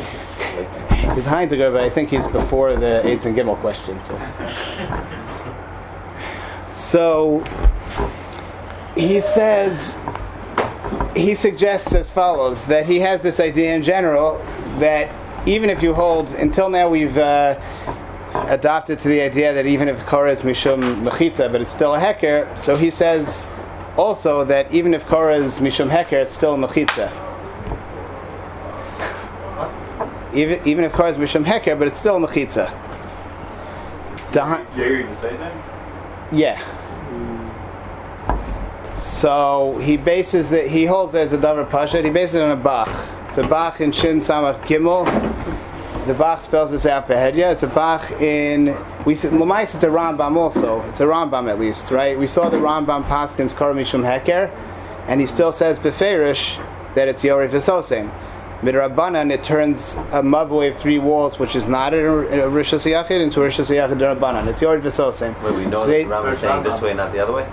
he's 1.14 1.26
go, 1.26 1.72
but 1.72 1.82
I 1.82 1.90
think 1.90 2.11
he's 2.11 2.26
before 2.26 2.76
the 2.76 3.07
AIDS 3.07 3.26
and 3.26 3.36
Gimel 3.36 3.59
question. 3.61 4.03
So. 4.03 4.16
So 6.76 7.42
he 8.94 9.20
says, 9.20 9.97
he 11.17 11.35
suggests 11.35 11.95
as 11.95 12.11
follows 12.11 12.67
that 12.67 12.87
he 12.87 13.01
has 13.01 13.23
this 13.23 13.41
idea 13.41 13.75
in 13.75 13.83
general 13.83 14.39
that 14.79 15.11
even 15.49 15.71
if 15.71 15.83
you 15.83 15.95
hold, 15.95 16.31
until 16.33 16.69
now 16.69 16.89
we've 16.89 17.17
uh, 17.17 17.59
adopted 18.49 18.99
to 18.99 19.09
the 19.09 19.21
idea 19.21 19.55
that 19.55 19.67
even 19.67 19.89
if 19.89 20.05
Korah 20.05 20.33
is 20.33 20.43
Mishum 20.43 21.03
Mechita, 21.03 21.51
but 21.51 21.61
it's 21.61 21.71
still 21.71 21.95
a 21.95 21.99
Heker, 21.99 22.57
so 22.57 22.77
he 22.77 22.91
says 22.91 23.45
also 23.97 24.45
that 24.45 24.73
even 24.73 24.93
if 24.93 25.07
Korah 25.07 25.37
is 25.37 25.59
Mishum 25.59 25.89
Heker, 25.89 26.23
it's 26.23 26.33
still 26.33 26.55
a 26.55 26.59
Mechita. 26.59 27.11
Even, 30.35 30.69
even 30.69 30.85
if 30.85 30.93
Korah 30.93 31.11
is 31.11 31.17
Mishum 31.17 31.47
Heker, 31.47 31.79
but 31.79 31.89
it's 31.89 31.99
still 31.99 32.23
a 32.23 32.29
Mechitza. 32.29 32.69
You 34.77 35.14
say 35.14 35.35
something? 35.35 35.62
yeah. 36.31 36.61
So 38.99 39.78
he 39.82 39.97
bases 39.97 40.51
that 40.51 40.68
he 40.68 40.84
holds 40.86 41.12
that 41.12 41.24
it's 41.24 41.32
a 41.32 41.38
davar 41.38 41.68
pasha. 41.68 42.03
He 42.03 42.11
bases 42.11 42.36
it 42.36 42.42
on 42.42 42.51
a 42.51 42.57
bach. 42.57 42.88
It's 43.28 43.38
a 43.38 43.47
bach 43.47 43.80
in 43.80 43.92
Shin 43.92 44.18
Samach 44.18 44.61
Gimel. 44.66 45.05
The 46.07 46.14
bach 46.14 46.40
spells 46.40 46.70
this 46.70 46.86
out 46.86 47.09
behedya. 47.09 47.53
It's 47.53 47.62
a 47.62 47.66
bach 47.66 48.11
in 48.20 48.76
we 49.05 49.14
said 49.14 49.32
Lamais. 49.32 49.74
It's 49.74 49.84
a 49.84 49.88
Rambam 49.88 50.36
also. 50.36 50.80
It's 50.88 51.01
a 51.01 51.05
Rambam 51.05 51.49
at 51.49 51.59
least, 51.59 51.90
right? 51.90 52.18
We 52.18 52.26
saw 52.26 52.49
the 52.49 52.57
Rambam 52.57 53.05
Paskins 53.05 53.55
Kar 53.55 53.72
Mishum 53.74 54.03
Heker, 54.05 54.51
and 55.09 55.20
he 55.20 55.26
still 55.26 55.53
says 55.53 55.78
beferish 55.78 56.59
that 56.94 57.09
it's 57.09 57.22
Yori 57.22 57.49
V'Sosem. 57.49 58.11
midrabanan 58.62 59.30
it 59.32 59.44
turns 59.44 59.94
a 60.12 60.22
mavoi 60.22 60.70
of 60.70 60.76
three 60.76 60.99
walls, 60.99 61.38
which 61.38 61.55
is 61.55 61.66
not 61.66 61.92
a, 61.92 61.99
a 62.47 62.51
rishas 62.51 62.90
yachid, 62.90 63.20
into 63.20 63.42
a 63.42 63.47
rishas 63.49 63.68
yachid 63.70 63.99
derabanan. 63.99 64.47
It's 64.47 64.62
yord 64.62 64.80
v'sosim. 64.82 65.40
Wait, 65.42 65.55
we 65.55 65.64
know 65.64 65.70
So 65.70 65.80
that 65.80 65.86
they- 65.88 66.05
the 66.05 66.11
Rambam 66.11 66.32
is 66.32 66.38
saying 66.38 66.62
this 66.62 66.80
way, 66.80 66.94
not 66.94 67.12
the 67.12 67.18
other 67.20 67.32
way. 67.34 67.47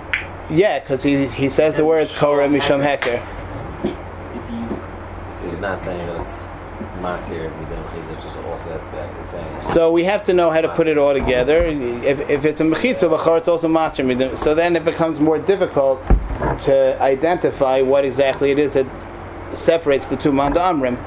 Yeah, 0.50 0.80
because 0.80 1.04
he 1.04 1.28
he 1.28 1.50
says 1.50 1.76
the 1.76 1.86
words 1.86 2.12
korah 2.12 2.48
mishum 2.48 2.82
heker. 2.84 3.22
So 5.38 5.50
he's 5.50 5.60
not 5.60 5.82
saying 5.82 6.06
that 6.08 6.22
it's 6.22 6.40
matir 7.00 7.50
midin 7.52 7.84
mechitza. 7.86 8.22
Just 8.22 8.38
also 8.38 8.70
that's 8.70 8.86
bad. 8.88 9.30
Saying 9.30 9.62
So 9.62 9.92
we 9.92 10.04
have 10.04 10.24
to 10.26 10.34
know 10.34 10.50
how 10.50 10.62
to 10.62 10.74
put 10.74 10.88
it 10.88 10.98
all 10.98 11.14
together. 11.14 11.66
If, 11.66 12.30
if 12.30 12.46
it's 12.46 12.62
a 12.62 12.64
mechitza, 12.64 13.10
l'chor, 13.10 13.38
it's 13.38 13.48
also 13.48 13.68
midim. 13.68 14.38
So 14.38 14.54
then 14.54 14.76
it 14.76 14.84
becomes 14.84 15.20
more 15.20 15.40
difficult 15.40 16.02
to 16.60 17.02
identify 17.02 17.82
what 17.82 18.06
exactly 18.06 18.52
it 18.52 18.60
is 18.60 18.74
that 18.74 18.88
separates 19.56 20.08
the 20.08 20.16
two 20.18 20.32
mandamrim, 20.32 20.98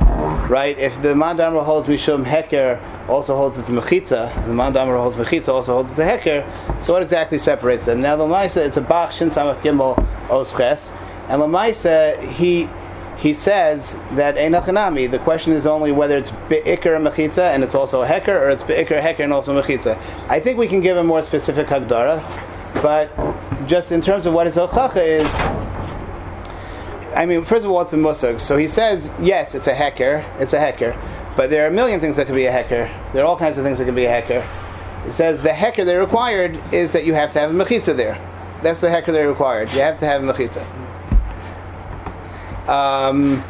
right? 0.48 0.78
If 0.78 1.00
the 1.02 1.08
mandamra 1.08 1.64
holds 1.64 1.88
mishum 1.88 2.24
heker, 2.24 2.80
also 3.08 3.36
holds 3.36 3.58
its 3.58 3.68
mechitza, 3.68 4.32
the 4.46 4.52
mandamra 4.52 5.00
holds 5.00 5.16
mechitza, 5.16 5.48
also 5.48 5.74
holds 5.74 5.94
the 5.94 6.02
heker. 6.02 6.44
So 6.82 6.92
what 6.92 7.02
exactly 7.02 7.38
separates 7.38 7.84
them? 7.84 8.00
Now 8.00 8.16
the 8.16 8.24
Lamaisa, 8.24 8.64
it's 8.64 8.76
a 8.76 8.80
bach 8.80 9.12
shin 9.12 9.30
samach 9.30 9.60
gimel 9.62 9.96
osches, 10.28 10.92
and 11.28 11.42
Lamaisa 11.42 12.22
he 12.22 12.68
he 13.16 13.32
says 13.32 13.96
that 14.12 14.36
Einachanami, 14.36 15.10
the 15.10 15.18
question 15.18 15.54
is 15.54 15.66
only 15.66 15.90
whether 15.90 16.18
it's 16.18 16.30
Be'ikr 16.50 16.96
and 16.96 17.06
Mechitza 17.06 17.54
and 17.54 17.64
it's 17.64 17.74
also 17.74 18.02
a 18.02 18.06
Heker, 18.06 18.28
or 18.28 18.50
it's 18.50 18.62
Be'ikr, 18.62 19.00
Heker, 19.00 19.20
and 19.20 19.32
also 19.32 19.60
Mechitza. 19.60 19.98
I 20.28 20.38
think 20.38 20.58
we 20.58 20.68
can 20.68 20.80
give 20.80 20.98
a 20.98 21.02
more 21.02 21.22
specific 21.22 21.66
Hagdara, 21.68 22.22
but 22.82 23.10
just 23.66 23.90
in 23.90 24.02
terms 24.02 24.26
of 24.26 24.34
what 24.34 24.46
his 24.46 24.56
Hochacha 24.56 25.02
is, 25.02 25.26
I 27.16 27.26
mean, 27.26 27.42
first 27.42 27.64
of 27.64 27.70
all, 27.70 27.76
what's 27.76 27.90
the 27.90 27.96
Musag? 27.96 28.40
So 28.40 28.56
he 28.56 28.68
says, 28.68 29.10
yes, 29.20 29.54
it's 29.54 29.66
a 29.66 29.74
Heker, 29.74 30.24
it's 30.38 30.52
a 30.52 30.58
Heker, 30.58 30.94
but 31.36 31.50
there 31.50 31.64
are 31.64 31.68
a 31.68 31.72
million 31.72 31.98
things 31.98 32.16
that 32.16 32.26
could 32.26 32.34
be 32.34 32.46
a 32.46 32.52
Heker. 32.52 33.12
There 33.12 33.24
are 33.24 33.26
all 33.26 33.38
kinds 33.38 33.58
of 33.58 33.64
things 33.64 33.78
that 33.78 33.86
can 33.86 33.94
be 33.94 34.04
a 34.04 34.22
Heker. 34.22 34.46
He 35.04 35.12
says 35.12 35.40
the 35.40 35.48
Heker 35.48 35.84
they 35.84 35.96
required 35.96 36.60
is 36.72 36.90
that 36.92 37.04
you 37.04 37.14
have 37.14 37.30
to 37.32 37.40
have 37.40 37.50
a 37.50 37.54
Mechitza 37.54 37.96
there. 37.96 38.14
That's 38.62 38.80
the 38.80 38.88
Heker 38.88 39.12
they 39.12 39.24
required. 39.24 39.72
You 39.72 39.80
have 39.80 39.96
to 39.98 40.04
have 40.04 40.22
a 40.22 40.32
Mechitza. 40.32 40.64
Um, 42.68 43.44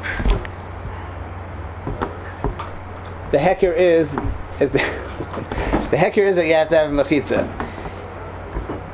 the 3.33 3.39
hecker 3.39 3.73
is 3.73 4.13
is 4.61 4.73
the, 4.73 4.79
the 5.91 5.97
hecker 5.97 6.23
is 6.23 6.37
that 6.37 6.47
you 6.47 6.55
have 6.55 6.69
to 6.69 6.77
have 6.77 6.93
a 6.93 6.95
mechitza, 6.95 7.47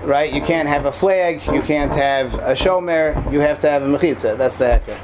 right? 0.05 0.33
You 0.33 0.43
can't 0.43 0.69
have 0.69 0.87
a 0.87 0.93
flag, 0.93 1.47
you 1.47 1.63
can't 1.63 1.95
have 1.95 2.35
a 2.35 2.53
shomer, 2.53 3.33
you 3.33 3.41
have 3.41 3.59
to 3.61 3.71
have 3.71 3.83
a 3.83 3.87
mechitza. 3.87 4.37
That's 4.37 4.57
the 4.57 4.67
hecker. 4.79 4.97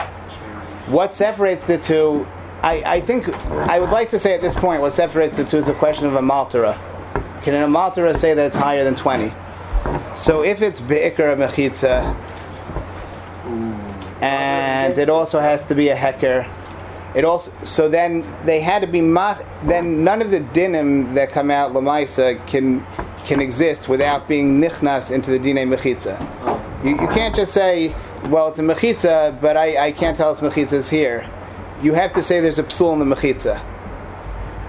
What 0.90 1.12
separates 1.12 1.66
the 1.66 1.78
two? 1.78 2.26
I, 2.62 2.82
I 2.84 3.00
think 3.00 3.28
I 3.68 3.78
would 3.78 3.90
like 3.90 4.08
to 4.10 4.18
say 4.18 4.34
at 4.34 4.40
this 4.40 4.54
point 4.54 4.80
what 4.80 4.90
separates 4.90 5.36
the 5.36 5.44
two 5.44 5.58
is 5.58 5.68
a 5.68 5.74
question 5.74 6.06
of 6.06 6.14
a 6.14 6.20
maltara. 6.20 6.76
Can 7.42 7.54
an 7.54 7.70
maltara 7.70 8.16
say 8.16 8.34
that 8.34 8.46
it's 8.46 8.56
higher 8.56 8.82
than 8.84 8.94
twenty? 8.94 9.32
So 10.16 10.42
if 10.42 10.60
it's 10.62 10.80
beikar 10.80 11.36
mechitza, 11.36 12.16
and 14.20 14.98
it 14.98 15.08
also 15.08 15.38
has 15.38 15.64
to 15.66 15.74
be 15.74 15.88
a 15.90 15.96
hecker. 15.96 16.46
It 17.14 17.24
also 17.24 17.52
so 17.64 17.88
then 17.88 18.24
they 18.44 18.60
had 18.60 18.80
to 18.80 18.88
be 18.88 19.00
ma- 19.00 19.38
then 19.64 20.04
none 20.04 20.20
of 20.20 20.30
the 20.30 20.40
dinim 20.40 21.14
that 21.14 21.30
come 21.30 21.50
out 21.50 21.72
lamaisa 21.72 22.44
can 22.46 22.84
can 23.28 23.40
exist 23.40 23.88
without 23.88 24.26
being 24.26 24.60
nichnas 24.60 25.10
into 25.10 25.30
the 25.30 25.38
dine 25.38 25.68
mechitza. 25.68 26.16
You, 26.82 26.92
you 26.92 27.08
can't 27.08 27.36
just 27.36 27.52
say, 27.52 27.94
well, 28.24 28.48
it's 28.48 28.58
a 28.58 28.62
mechitza, 28.62 29.38
but 29.40 29.56
I, 29.56 29.86
I 29.88 29.92
can't 29.92 30.16
tell 30.16 30.32
it's 30.32 30.40
mechitza 30.40 30.72
is 30.72 30.88
here. 30.88 31.28
You 31.82 31.92
have 31.92 32.12
to 32.12 32.22
say 32.22 32.40
there's 32.40 32.58
a 32.58 32.64
psul 32.64 32.94
in 32.94 33.06
the 33.06 33.14
mechitza. 33.14 33.62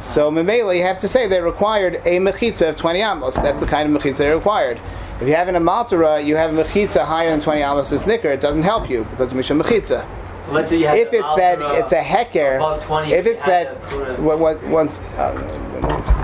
So 0.02 0.30
memela, 0.32 0.76
you 0.76 0.84
have 0.84 0.98
to 1.00 1.08
say 1.08 1.28
they 1.28 1.42
required 1.42 1.96
a 2.06 2.20
mechitza 2.20 2.70
of 2.70 2.76
20 2.76 3.00
amos. 3.00 3.36
That's 3.36 3.58
the 3.58 3.66
kind 3.66 3.94
of 3.96 4.02
mechitza 4.02 4.18
they 4.18 4.30
required. 4.30 4.80
If 5.22 5.28
you 5.28 5.36
have 5.36 5.48
an 5.48 5.56
amaltara, 5.56 6.24
you 6.26 6.36
have 6.36 6.58
a 6.58 6.64
mechitza 6.64 7.06
higher 7.06 7.30
than 7.30 7.40
20 7.40 7.62
amos 7.62 7.92
is 7.92 8.06
nicker, 8.06 8.30
it 8.30 8.42
doesn't 8.42 8.64
help 8.64 8.90
you 8.90 9.06
because 9.06 9.34
it's 9.34 9.50
a 9.50 9.54
mechitza. 9.54 10.06
let's 10.52 10.70
say 10.70 10.80
you 10.80 10.88
have 10.88 10.96
If 10.98 11.14
it's 11.14 11.36
that, 11.36 11.60
it's 11.78 11.92
a 11.92 12.02
hecker. 12.02 12.56
above 12.58 12.84
20, 12.84 13.14
If 13.14 13.26
it's 13.26 13.44
that, 13.44 13.68
have 13.68 13.82
the 13.82 13.88
Kura. 13.96 14.22
what, 14.22 14.40
what, 14.40 14.64
once. 14.68 15.00
Uh, 15.18 16.19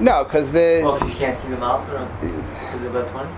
no, 0.00 0.24
because 0.24 0.50
the 0.52 0.82
Oh, 0.84 0.94
because 0.94 1.10
you 1.12 1.16
can't 1.18 1.36
see 1.38 1.48
the 1.48 1.56
Maltara 1.56 2.08
because 2.20 2.82
of 2.82 2.94
about 2.94 3.08
twenty. 3.08 3.30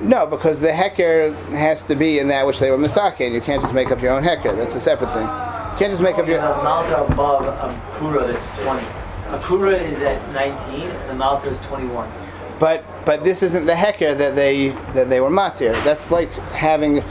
no, 0.00 0.26
because 0.26 0.60
the 0.60 0.72
hecker 0.72 1.32
has 1.50 1.82
to 1.84 1.94
be 1.94 2.18
in 2.18 2.28
that 2.28 2.46
which 2.46 2.58
they 2.58 2.70
were 2.70 2.78
misakin. 2.78 3.32
You 3.32 3.40
can't 3.40 3.62
just 3.62 3.74
make 3.74 3.90
up 3.90 4.00
your 4.02 4.12
own 4.12 4.22
hecker. 4.22 4.54
That's 4.54 4.74
a 4.74 4.80
separate 4.80 5.12
thing. 5.12 5.22
You 5.24 5.78
can't 5.78 5.90
just 5.90 6.02
make 6.02 6.16
up 6.18 6.26
You 6.26 6.32
your. 6.32 6.40
have 6.40 6.58
a 6.58 6.62
Malta 6.64 7.04
above 7.04 7.46
a 7.46 7.98
Kura 7.98 8.26
that's 8.26 8.46
twenty. 8.58 8.86
A 9.30 9.40
Kura 9.42 9.72
is 9.76 10.00
at 10.00 10.20
nineteen, 10.32 10.88
and 10.90 11.10
the 11.10 11.14
Malta 11.14 11.48
is 11.48 11.58
twenty-one. 11.60 12.10
But 12.58 12.84
but 13.04 13.24
this 13.24 13.42
isn't 13.42 13.66
the 13.66 13.74
hecker 13.76 14.14
that 14.14 14.34
they 14.36 14.68
that 14.94 15.10
they 15.10 15.20
were 15.20 15.30
matir. 15.30 15.72
That's 15.84 16.10
like 16.10 16.30
having 16.52 17.02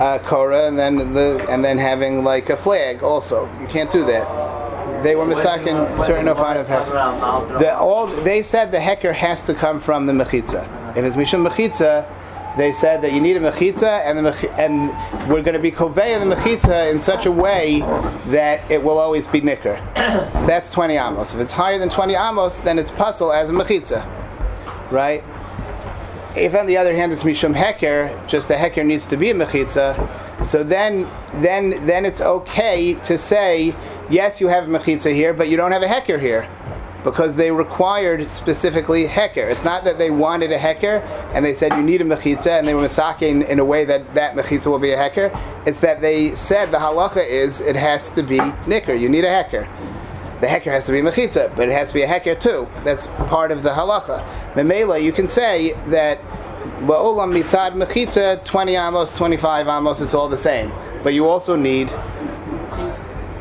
a 0.00 0.20
korah 0.24 0.66
and 0.68 0.78
then 0.78 1.12
the 1.14 1.44
and 1.50 1.64
then 1.64 1.78
having 1.78 2.24
like 2.24 2.50
a 2.50 2.56
flag. 2.56 3.02
Also, 3.02 3.48
you 3.60 3.66
can't 3.68 3.90
do 3.90 4.04
that. 4.06 4.26
They 5.02 5.14
were 5.14 5.24
misakin 5.26 6.06
certain 6.06 6.28
amount 6.28 6.58
of 6.58 6.66
hecker. 6.66 7.58
The, 7.58 7.76
all 7.76 8.06
they 8.06 8.42
said 8.42 8.72
the 8.72 8.80
hecker 8.80 9.12
has 9.12 9.42
to 9.42 9.54
come 9.54 9.78
from 9.78 10.06
the 10.06 10.12
mechitza. 10.12 10.96
If 10.96 11.04
it's 11.04 11.16
mishum 11.16 11.48
mechitza, 11.48 12.06
they 12.56 12.72
said 12.72 13.02
that 13.02 13.12
you 13.12 13.20
need 13.20 13.36
a 13.36 13.40
mechitza, 13.40 14.04
and 14.04 14.18
the 14.18 14.22
mech- 14.22 14.58
and 14.58 14.90
we're 15.30 15.42
going 15.42 15.54
to 15.54 15.60
be 15.60 15.70
kovei 15.70 16.18
the 16.18 16.34
mechitza 16.34 16.90
in 16.90 16.98
such 16.98 17.26
a 17.26 17.32
way 17.32 17.80
that 18.26 18.68
it 18.70 18.82
will 18.82 18.98
always 18.98 19.26
be 19.28 19.40
nicker. 19.40 19.76
so 20.40 20.46
that's 20.46 20.70
twenty 20.72 20.96
amos. 20.96 21.34
If 21.34 21.40
it's 21.40 21.52
higher 21.52 21.78
than 21.78 21.88
twenty 21.88 22.14
amos, 22.14 22.58
then 22.58 22.78
it's 22.78 22.90
puzzle 22.90 23.32
as 23.32 23.48
a 23.48 23.52
mechitza, 23.52 24.04
right? 24.90 25.22
If 26.36 26.54
on 26.54 26.66
the 26.66 26.76
other 26.76 26.94
hand 26.94 27.12
it's 27.12 27.22
mishum 27.22 27.54
heker, 27.54 28.26
just 28.26 28.48
the 28.48 28.54
heker 28.54 28.84
needs 28.84 29.06
to 29.06 29.16
be 29.16 29.30
a 29.30 29.34
mechitza, 29.34 30.44
so 30.44 30.64
then 30.64 31.08
then 31.34 31.86
then 31.86 32.04
it's 32.04 32.20
okay 32.20 32.94
to 32.94 33.16
say 33.16 33.74
yes, 34.10 34.40
you 34.40 34.48
have 34.48 34.64
mechitza 34.64 35.14
here, 35.14 35.34
but 35.34 35.48
you 35.48 35.56
don't 35.56 35.72
have 35.72 35.82
a 35.82 35.86
heker 35.86 36.20
here 36.20 36.48
because 37.04 37.36
they 37.36 37.50
required 37.50 38.28
specifically 38.28 39.06
heker. 39.06 39.50
It's 39.50 39.64
not 39.64 39.84
that 39.84 39.98
they 39.98 40.10
wanted 40.10 40.50
a 40.52 40.58
heker 40.58 41.02
and 41.32 41.44
they 41.44 41.54
said 41.54 41.72
you 41.72 41.82
need 41.82 42.00
a 42.00 42.04
mechitza 42.04 42.58
and 42.58 42.66
they 42.66 42.74
were 42.74 42.82
masaking 42.82 43.48
in 43.48 43.58
a 43.58 43.64
way 43.64 43.84
that 43.84 44.14
that 44.14 44.34
mechitza 44.34 44.66
will 44.66 44.78
be 44.78 44.90
a 44.90 44.96
heker. 44.96 45.34
It's 45.66 45.80
that 45.80 46.00
they 46.00 46.34
said 46.34 46.70
the 46.70 46.78
halacha 46.78 47.26
is 47.26 47.60
it 47.60 47.76
has 47.76 48.08
to 48.10 48.22
be 48.22 48.40
nicker. 48.66 48.94
You 48.94 49.08
need 49.08 49.24
a 49.24 49.28
heker. 49.28 49.68
The 50.40 50.46
heker 50.46 50.70
has 50.70 50.86
to 50.86 50.92
be 50.92 51.00
mechitza, 51.00 51.54
but 51.56 51.68
it 51.68 51.72
has 51.72 51.88
to 51.88 51.94
be 51.94 52.02
a 52.02 52.06
heker 52.06 52.38
too. 52.38 52.68
That's 52.84 53.06
part 53.28 53.52
of 53.52 53.62
the 53.62 53.70
halacha. 53.70 54.24
Memela, 54.54 55.02
you 55.02 55.12
can 55.12 55.28
say 55.28 55.72
that 55.88 56.20
la'olam 56.80 57.32
mitzad 57.32 57.74
mechitza, 57.74 58.44
20 58.44 58.76
amos, 58.76 59.16
25 59.16 59.68
amos, 59.68 60.00
it's 60.00 60.14
all 60.14 60.28
the 60.28 60.36
same. 60.36 60.72
But 61.02 61.14
you 61.14 61.28
also 61.28 61.54
need 61.54 61.92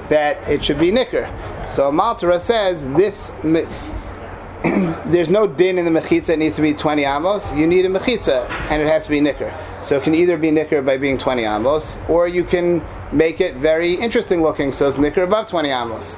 that 0.10 0.48
it 0.50 0.64
should 0.64 0.80
be 0.80 0.92
nicker. 0.92 1.26
So 1.68 1.92
Maltara 1.92 2.40
says 2.40 2.86
this. 2.94 3.34
There's 5.06 5.30
no 5.30 5.46
din 5.46 5.78
in 5.78 5.86
the 5.86 6.00
mechitza. 6.00 6.30
It 6.30 6.40
needs 6.40 6.56
to 6.56 6.62
be 6.62 6.74
20 6.74 7.04
amos. 7.06 7.54
You 7.54 7.68
need 7.68 7.86
a 7.86 7.90
mechitza, 7.90 8.50
and 8.72 8.82
it 8.82 8.88
has 8.88 9.04
to 9.04 9.10
be 9.10 9.22
nicker. 9.22 9.56
So 9.82 9.98
it 9.98 10.04
can 10.04 10.16
either 10.16 10.38
be 10.38 10.52
nicker 10.52 10.82
by 10.82 10.98
being 10.98 11.18
20 11.18 11.44
amos, 11.44 11.98
or 12.10 12.28
you 12.28 12.44
can 12.44 12.84
make 13.12 13.40
it 13.40 13.56
very 13.56 13.94
interesting 13.94 14.42
looking, 14.42 14.72
so 14.72 14.88
it's 14.88 14.98
nicker 14.98 15.24
above 15.24 15.48
20 15.48 15.70
amos. 15.70 16.18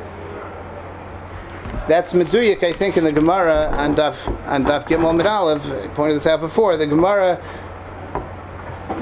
That's 1.88 2.14
meduyik, 2.14 2.64
I 2.64 2.72
think, 2.72 2.98
in 2.98 3.04
the 3.04 3.12
Gemara 3.12 3.70
on 3.74 3.96
Daf 3.96 4.28
on 4.48 4.64
Daf 4.64 4.86
Gimel 4.88 5.16
Mid 5.16 5.26
Aleph. 5.26 5.66
I 5.66 5.88
pointed 5.88 6.16
this 6.16 6.28
out 6.28 6.40
before. 6.40 6.78
The 6.78 6.86
Gemara, 6.86 7.42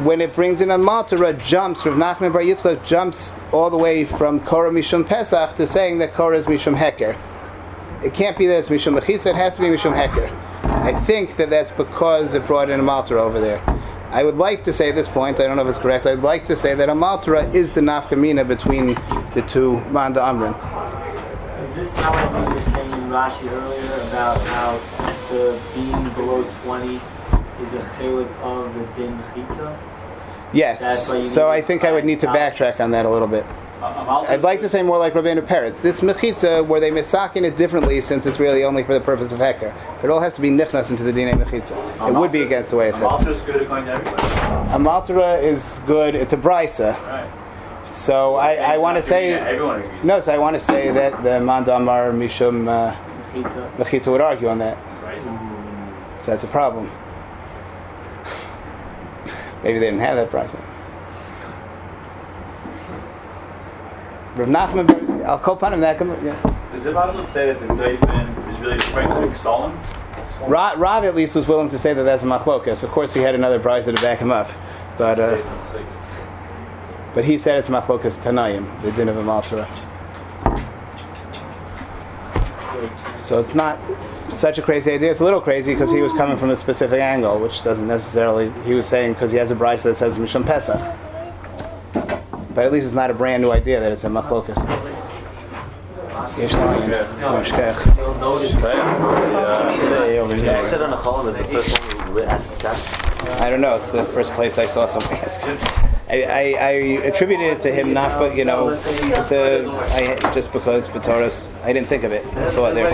when 0.03 0.21
it 0.21 0.35
brings 0.35 0.61
in 0.61 0.71
a 0.71 0.77
Matara, 0.77 1.37
jumps. 1.43 1.85
Rav 1.85 1.95
Nachman 1.95 2.31
Bar 2.31 2.41
Yitzchak 2.41 2.85
jumps 2.85 3.33
all 3.51 3.69
the 3.69 3.77
way 3.77 4.05
from 4.05 4.39
Korah 4.39 4.71
Mishum 4.71 5.05
Pesach 5.05 5.55
to 5.55 5.65
saying 5.65 5.97
that 5.99 6.13
Korah 6.13 6.37
is 6.37 6.45
Mishum 6.45 6.77
Heker. 6.77 7.17
It 8.03 8.13
can't 8.13 8.37
be 8.37 8.45
that 8.47 8.59
it's 8.59 8.69
Mishum 8.69 8.99
Mechitza. 8.99 9.27
It 9.27 9.35
has 9.35 9.55
to 9.55 9.61
be 9.61 9.67
Mishum 9.67 9.95
Heker. 9.95 10.31
I 10.63 10.99
think 11.01 11.37
that 11.37 11.49
that's 11.49 11.71
because 11.71 12.33
it 12.33 12.45
brought 12.45 12.69
in 12.69 12.79
a 12.79 12.83
Matara 12.83 13.17
over 13.17 13.39
there. 13.39 13.61
I 14.11 14.23
would 14.23 14.37
like 14.37 14.61
to 14.63 14.73
say 14.73 14.89
at 14.89 14.95
this 14.95 15.07
point, 15.07 15.39
I 15.39 15.47
don't 15.47 15.57
know 15.57 15.63
if 15.63 15.69
it's 15.69 15.77
correct, 15.77 16.05
I'd 16.05 16.19
like 16.19 16.45
to 16.45 16.55
say 16.55 16.75
that 16.75 16.89
a 16.89 16.93
Matara 16.93 17.53
is 17.53 17.71
the 17.71 17.81
nafkamina 17.81 18.47
between 18.47 18.87
the 19.33 19.43
two 19.47 19.81
Manda 19.89 20.21
Amrin. 20.21 20.55
Is 21.61 21.75
this 21.75 21.93
not 21.95 22.33
what 22.33 22.49
you 22.49 22.55
were 22.55 22.61
saying 22.61 22.91
in 22.93 23.09
Rashi 23.09 23.51
earlier 23.51 24.07
about 24.07 24.39
how 24.41 24.79
the 25.29 25.59
being 25.73 26.09
below 26.13 26.49
20 26.63 27.01
is 27.61 27.73
a 27.73 27.79
chilik 27.97 28.29
of 28.41 28.73
the 28.73 28.85
din 28.95 29.17
chitza? 29.33 29.77
That's 29.77 30.53
Yes. 30.53 31.09
why 31.09 31.17
you 31.17 31.25
So 31.25 31.49
I 31.49 31.61
think 31.61 31.83
I 31.83 31.91
would 31.91 32.05
need 32.05 32.19
to 32.21 32.27
backtrack 32.27 32.79
on 32.79 32.91
that 32.91 33.05
a 33.05 33.09
little 33.09 33.27
bit. 33.27 33.45
Uh, 33.81 34.25
I'd 34.27 34.41
like 34.41 34.59
to 34.61 34.69
say 34.69 34.81
more 34.81 34.97
like 34.97 35.13
Rabbeinu 35.13 35.45
Peretz. 35.45 35.81
This 35.81 36.01
mechitza, 36.01 36.65
where 36.65 36.79
they 36.79 36.89
misakin 36.89 37.43
it 37.45 37.55
differently, 37.57 38.01
since 38.01 38.25
it's 38.25 38.39
really 38.39 38.63
only 38.63 38.83
for 38.83 38.93
the 38.95 38.99
purpose 39.01 39.31
of 39.31 39.39
heker. 39.39 39.71
But 39.97 40.05
it 40.05 40.09
all 40.09 40.19
has 40.19 40.33
to 40.35 40.41
be 40.41 40.49
nichnas 40.49 40.89
into 40.89 41.03
the 41.03 41.13
dina 41.13 41.33
mechitza. 41.33 41.75
It 42.09 42.13
would 42.15 42.31
be 42.31 42.41
against 42.41 42.71
the 42.71 42.75
way 42.77 42.87
I 42.87 42.91
said. 42.91 43.01
Malta 43.03 43.29
is 43.31 43.41
good 43.41 43.61
according 43.61 43.85
to 43.85 43.91
everybody. 43.91 44.23
A 44.23 44.79
maltara 44.79 45.43
is 45.43 45.79
good. 45.85 46.15
It's 46.15 46.33
a 46.33 46.37
brisa. 46.37 46.93
Right. 47.05 47.29
So 47.93 48.35
I, 48.35 48.55
I 48.55 48.77
want 48.77 48.95
to 48.97 49.01
say 49.01 49.33
everyone 49.33 49.81
agrees. 49.81 50.03
no. 50.03 50.19
So 50.21 50.33
I 50.33 50.37
want 50.39 50.55
to 50.55 50.59
say 50.59 50.89
that 50.91 51.21
the 51.23 51.39
Mandamar 51.39 52.11
Mishum 52.13 52.67
uh, 52.67 52.95
Mechitza. 53.33 53.75
Mechitza 53.77 54.11
would 54.11 54.21
argue 54.21 54.47
on 54.47 54.57
that. 54.59 54.77
So 56.19 56.31
that's 56.31 56.43
a 56.43 56.47
problem. 56.47 56.89
Maybe 59.68 59.80
they 59.80 59.88
didn't 59.88 59.99
have 59.99 60.15
that 60.15 60.30
pricing. 60.30 60.61
Rav 64.38 64.47
Nachman, 64.47 65.26
I'll 65.26 65.38
call 65.39 65.55
upon 65.55 65.74
him 65.74 65.82
that. 65.82 65.99
Yeah. 65.99 66.70
Does 66.72 66.86
it 66.86 66.93
possible 66.93 67.26
to 67.26 67.32
say 67.32 67.47
that 67.47 67.59
the 67.59 67.68
Doifin 67.74 68.49
is 68.49 68.59
really 68.61 68.76
referring 68.76 69.09
to 69.09 69.15
the 69.15 69.36
Xolem? 69.36 69.76
Ra- 70.47 70.76
Rav 70.78 71.03
at 71.03 71.15
least 71.15 71.36
was 71.36 71.49
willing 71.49 71.68
to 71.68 71.78
say 71.78 71.93
that 71.93 72.03
that's 72.03 72.24
a 72.24 72.26
machlokas. 72.26 72.82
Of 72.82 72.91
course, 72.91 73.13
he 73.13 73.20
had 73.20 73.36
another 73.36 73.59
price 73.59 73.84
to 73.84 73.93
back 73.95 74.20
him 74.20 74.32
up, 74.32 74.49
but 74.97 75.20
uh, 75.20 75.38
but 77.13 77.26
he 77.26 77.38
said 77.38 77.59
it's 77.59 77.68
machlokas 77.68 78.18
Tanayim, 78.24 78.82
the 78.84 78.93
din 78.93 79.09
of 79.09 79.18
a. 79.18 79.68
So 83.20 83.39
it's 83.41 83.53
not 83.53 83.78
such 84.30 84.57
a 84.57 84.61
crazy 84.61 84.91
idea. 84.91 85.11
It's 85.11 85.19
a 85.19 85.23
little 85.23 85.41
crazy 85.41 85.73
because 85.73 85.91
he 85.91 86.01
was 86.01 86.13
coming 86.13 86.38
from 86.38 86.49
a 86.49 86.55
specific 86.55 86.99
angle, 86.99 87.39
which 87.39 87.63
doesn't 87.63 87.88
necessarily. 87.88 88.51
He 88.65 88.73
was 88.73 88.86
saying 88.86 89.13
because 89.13 89.32
he 89.32 89.38
has 89.38 89.51
a 89.51 89.55
price 89.55 89.84
that 89.84 89.95
says 89.95 90.17
Mishum 90.17 90.45
Pesach, 90.45 90.80
but 92.53 92.65
at 92.65 92.71
least 92.71 92.88
it's 92.88 92.95
not 92.95 93.09
a 93.09 93.13
brand 93.13 93.43
new 93.43 93.51
idea 93.51 93.80
that 93.80 93.91
it's 93.91 94.03
a 94.03 94.07
machlokas. 94.07 94.57
Yesh 96.38 96.53
Layin, 96.53 96.89
You'll 97.97 98.15
notice. 98.15 98.61
Say 98.61 100.19
over 100.19 100.34
on 100.84 100.89
the 100.91 100.97
Cholam 100.97 101.30
is 101.30 101.38
the 101.38 101.43
first 101.45 101.95
one 101.95 102.07
who 102.07 102.21
asks. 102.21 102.63
I 103.41 103.49
don't 103.49 103.61
know. 103.61 103.75
It's 103.75 103.89
the 103.89 104.05
first 104.05 104.32
place 104.34 104.57
I 104.57 104.67
saw 104.67 104.86
someone 104.86 105.13
ask. 105.13 105.86
I, 106.09 106.23
I, 106.23 106.39
I 106.39 106.71
attributed 107.03 107.47
it 107.47 107.61
to 107.61 107.71
him, 107.71 107.93
not 107.93 108.17
but 108.17 108.35
you 108.35 108.45
know, 108.45 108.77
to 109.25 109.69
I, 109.91 110.15
just 110.33 110.53
because 110.53 110.87
Batoras. 110.87 111.51
I 111.63 111.73
didn't 111.73 111.87
think 111.87 112.05
of 112.05 112.13
it. 112.13 112.25
I 112.27 112.49
saw 112.49 112.67
it 112.67 112.75
there. 112.75 112.87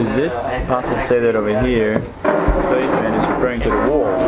Is 0.00 0.16
it 0.16 0.30
possible 0.68 0.94
to 0.94 1.06
say 1.08 1.18
that 1.18 1.34
over 1.34 1.66
here, 1.66 1.98
Dofen 2.22 3.22
is 3.22 3.28
referring 3.28 3.60
to 3.62 3.70
the 3.70 3.88
walls? 3.90 4.22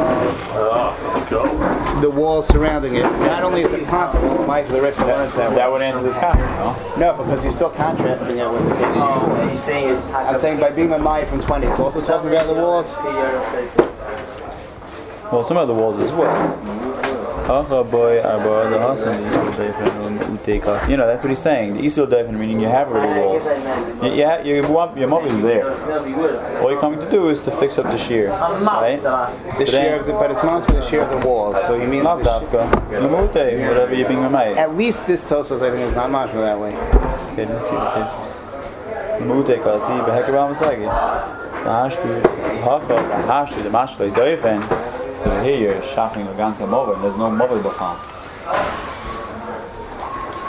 The 2.03 2.11
walls 2.11 2.49
surrounding 2.49 2.97
it. 2.97 3.03
Not 3.03 3.45
only 3.45 3.63
is 3.63 3.71
it 3.71 3.87
possible, 3.87 4.29
why 4.45 4.61
is 4.61 4.69
the 4.69 4.83
Rif 4.83 4.99
learns 4.99 5.37
that 5.37 5.55
That 5.55 5.71
would 5.71 5.83
answer 5.83 6.03
this 6.03 6.15
comment, 6.15 6.51
no? 6.59 6.97
No, 6.97 7.23
because 7.23 7.45
he's 7.45 7.55
still 7.55 7.71
contrasting 7.71 8.39
it 8.39 8.51
with 8.53 8.69
the 8.69 8.75
case. 8.75 8.97
Oh, 8.97 9.37
and 9.39 9.51
you're 9.51 9.59
saying 9.59 9.89
it's 9.95 10.05
I'm 10.07 10.37
saying 10.37 10.59
by 10.59 10.71
being 10.71 10.93
a 10.93 10.99
Mai 10.99 11.25
from 11.25 11.41
20, 11.41 11.67
it's 11.69 11.79
also 11.79 12.01
talking 12.01 12.31
about 12.31 12.49
the 12.49 12.55
walls. 12.55 12.93
Well, 15.35 15.43
some 15.43 15.57
of 15.57 15.67
the 15.67 15.75
walls 15.75 15.99
as 15.99 16.13
well. 16.13 16.33
Hacha 17.45 17.83
boy 17.83 18.23
arba 18.23 18.71
the 18.71 18.79
hasan 18.79 19.21
the 19.21 19.29
Isil 19.31 19.51
Dofen 19.53 20.47
ute. 20.47 20.65
Um, 20.65 20.91
you 20.91 20.97
know, 20.97 21.09
that's 21.09 21.25
what 21.25 21.31
he's 21.31 21.41
saying. 21.41 21.75
The 21.75 21.81
Isil 21.81 22.07
Dofen 22.07 22.39
meaning 22.39 22.61
you 22.61 22.69
have 22.69 22.87
already 22.87 23.21
walls. 23.21 23.45
You, 24.01 24.15
you 24.15 24.25
have, 24.25 24.47
your, 24.47 24.63
your 24.97 25.09
mob 25.09 25.27
is 25.27 25.43
there. 25.43 25.73
All 26.63 26.71
you're 26.71 26.81
coming 26.81 27.01
to 27.01 27.11
do 27.11 27.31
is 27.31 27.41
to 27.41 27.51
fix 27.59 27.79
up 27.79 27.87
the 27.87 27.99
shear, 27.99 28.31
right? 28.31 29.03
The 29.03 29.67
shear 29.67 29.99
of 29.99 30.07
the, 30.07 30.13
but 30.13 30.31
it's 30.31 30.45
not 30.45 30.65
for 30.67 30.75
the 30.75 30.89
shear 30.89 31.03
of 31.03 31.11
the 31.21 31.27
walls. 31.27 31.57
So 31.67 31.81
he 31.81 31.85
means 31.85 32.05
the, 32.05 32.15
dafka. 32.23 33.69
Whatever 33.69 33.93
you're 33.93 34.09
being 34.09 34.31
made. 34.31 34.57
at 34.57 34.77
least 34.77 35.05
this 35.09 35.25
Tosfos 35.25 35.63
I 35.63 35.71
think 35.71 35.83
is 35.83 35.97
not 35.97 36.13
much 36.13 36.31
that 36.33 36.59
way. 36.61 36.77
Okay, 37.33 37.45
let's 37.45 37.69
see 37.69 37.75
the 37.75 37.91
cases. 37.91 38.31
Lamute 39.19 39.59
kasi 39.59 39.93
behekabam 40.07 40.57
sagi. 40.57 40.87
Hashtu, 41.67 42.23
hacha, 42.63 42.97
hashtu, 43.27 43.63
the 43.65 43.71
mashtu, 43.71 44.11
Dofen. 44.15 44.94
So 45.25 45.43
here 45.43 45.59
you're 45.59 45.83
shocking 45.95 46.27
a 46.27 46.33
ganze 46.33 46.69
mover. 46.69 47.01
There's 47.01 47.17
no 47.17 47.31
mover 47.31 47.59
b'cham. 47.61 47.97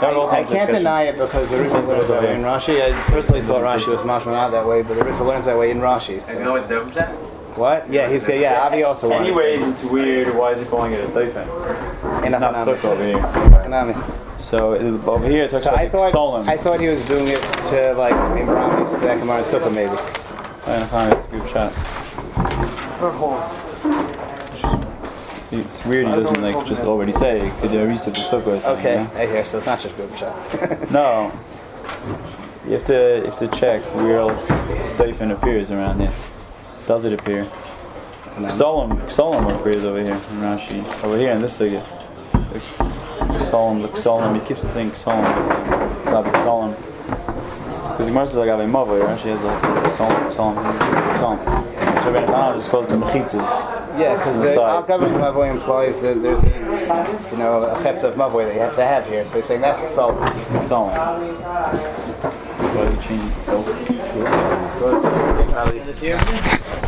That 0.00 0.12
also 0.14 0.34
I 0.34 0.44
can't 0.44 0.70
deny 0.70 1.04
it 1.04 1.16
because 1.16 1.48
the 1.48 1.56
Riffa 1.56 1.88
learns 1.88 2.08
that 2.08 2.22
way 2.22 2.34
in 2.34 2.42
Rashi. 2.42 2.82
I 2.82 2.92
personally 3.10 3.40
thought 3.40 3.62
Rashi 3.62 3.88
was 3.88 4.00
mashma 4.00 4.26
not 4.26 4.50
that 4.50 4.66
way, 4.66 4.82
but 4.82 4.98
the 4.98 5.04
Riffa 5.04 5.26
learns 5.26 5.46
that 5.46 5.56
way 5.56 5.70
in 5.70 5.80
Rashi. 5.80 6.20
so- 6.22 6.32
You 6.32 6.44
know 6.44 6.52
what 6.52 6.68
the 6.68 6.74
difference 6.84 6.96
is? 6.98 7.56
What? 7.56 7.90
Yeah, 7.90 8.10
he's 8.10 8.28
yeah. 8.28 8.66
Avi 8.66 8.82
also 8.82 9.08
wanted 9.08 9.28
Anyways, 9.28 9.66
it's 9.70 9.82
weird. 9.84 10.36
Why 10.36 10.52
is 10.52 10.58
he 10.58 10.66
calling 10.66 10.92
it 10.92 11.02
a 11.02 11.08
dofen? 11.08 11.46
In 12.18 12.34
It's 12.34 12.38
not 12.38 12.54
Hanami. 12.54 12.64
circle 12.66 12.90
over 12.90 13.04
here. 13.06 13.16
Hanami. 13.16 13.94
So 14.38 14.74
uh, 14.74 15.10
over 15.10 15.26
here 15.26 15.44
it 15.44 15.50
talks 15.50 15.64
So 15.64 15.70
I 15.70 15.88
thought 15.88 16.12
solemn. 16.12 16.46
I 16.46 16.58
thought 16.58 16.80
he 16.80 16.88
was 16.88 17.02
doing 17.06 17.28
it 17.28 17.40
to 17.70 17.94
like 17.96 18.12
Imramis, 18.12 18.90
to 18.90 19.06
Akamar 19.06 19.38
and 19.38 19.46
Sukkah 19.46 19.72
maybe. 19.74 19.96
It's 20.68 20.92
a 20.92 21.30
good 21.30 21.48
shot. 21.48 21.72
It's 25.60 25.84
weird 25.84 26.06
he 26.06 26.12
doesn't 26.12 26.42
like 26.42 26.66
just 26.66 26.82
already 26.82 27.12
say 27.12 27.52
could 27.60 27.72
you 27.72 27.82
reset 27.84 28.14
the 28.14 28.20
sukkah 28.20 28.46
or 28.46 28.60
something, 28.60 28.86
Okay, 28.86 29.02
you 29.02 29.08
know? 29.08 29.20
I 29.20 29.26
hear. 29.26 29.44
So 29.44 29.58
it's 29.58 29.66
not 29.66 29.80
just 29.80 29.96
shot. 30.18 30.90
No. 30.90 31.32
You 32.66 32.72
have 32.72 32.84
to 32.86 33.18
you 33.18 33.30
have 33.30 33.38
to 33.38 33.48
check 33.48 33.82
where 33.94 34.18
else 34.18 34.46
Dofen 34.98 35.32
appears 35.32 35.70
around 35.70 36.00
here. 36.00 36.12
Does 36.86 37.04
it 37.04 37.12
appear? 37.12 37.48
Solemn 38.50 39.08
Solemn 39.10 39.46
appears 39.46 39.84
over 39.84 40.02
here 40.02 40.14
in 40.14 40.40
Rashi. 40.40 41.04
Over 41.04 41.16
here 41.16 41.32
in 41.32 41.40
this 41.40 41.58
sugya. 41.58 41.84
Solemn, 43.50 43.82
look 43.82 43.96
solemn. 43.96 44.34
He 44.34 44.46
keeps 44.46 44.62
the 44.62 44.68
thing 44.70 44.94
solemn. 44.94 45.24
Rabbi 46.04 46.32
solemn. 46.44 46.74
Because 47.96 48.06
Gemara 48.08 48.26
says 48.26 48.36
like 48.36 48.50
Ave 48.50 48.64
Mavo, 48.64 49.00
Rashi 49.00 49.34
has 49.34 49.40
like 49.42 49.96
solemn, 49.96 50.34
solemn, 50.34 50.78
solemn. 51.18 51.75
So 52.06 52.12
Rabbi 52.12 52.32
Nachman 52.32 52.58
just 52.58 52.68
calls 52.68 52.86
it 52.86 52.90
the 52.90 52.96
mechitzas. 52.98 53.98
yeah, 53.98 54.16
because 54.16 54.36
the 54.36 54.42
the 54.42 54.54
side. 54.54 54.76
Al 54.76 54.82
Government 54.84 55.16
Mavoy 55.16 55.50
implies 55.50 56.00
that 56.02 56.22
there's 56.22 56.40
a, 56.40 57.30
you 57.32 57.36
know 57.36 57.64
a 57.64 57.82
chefs 57.82 58.04
of 58.04 58.14
Mavoy 58.14 58.44
that 58.44 58.54
you 58.54 58.60
have 58.60 58.76
to 58.76 58.84
have 58.86 59.08
here. 59.08 59.26
So 59.26 59.34
he's 59.34 59.46
saying 59.46 59.60
that's 59.60 59.92
salt. 59.92 60.16
It's 60.22 60.68
solemn. 60.68 60.94
That's 60.94 62.76
why 62.76 62.90
he 62.94 63.08
changed 63.08 63.34
it. 65.74 65.84
This 65.84 66.00
year. 66.00 66.62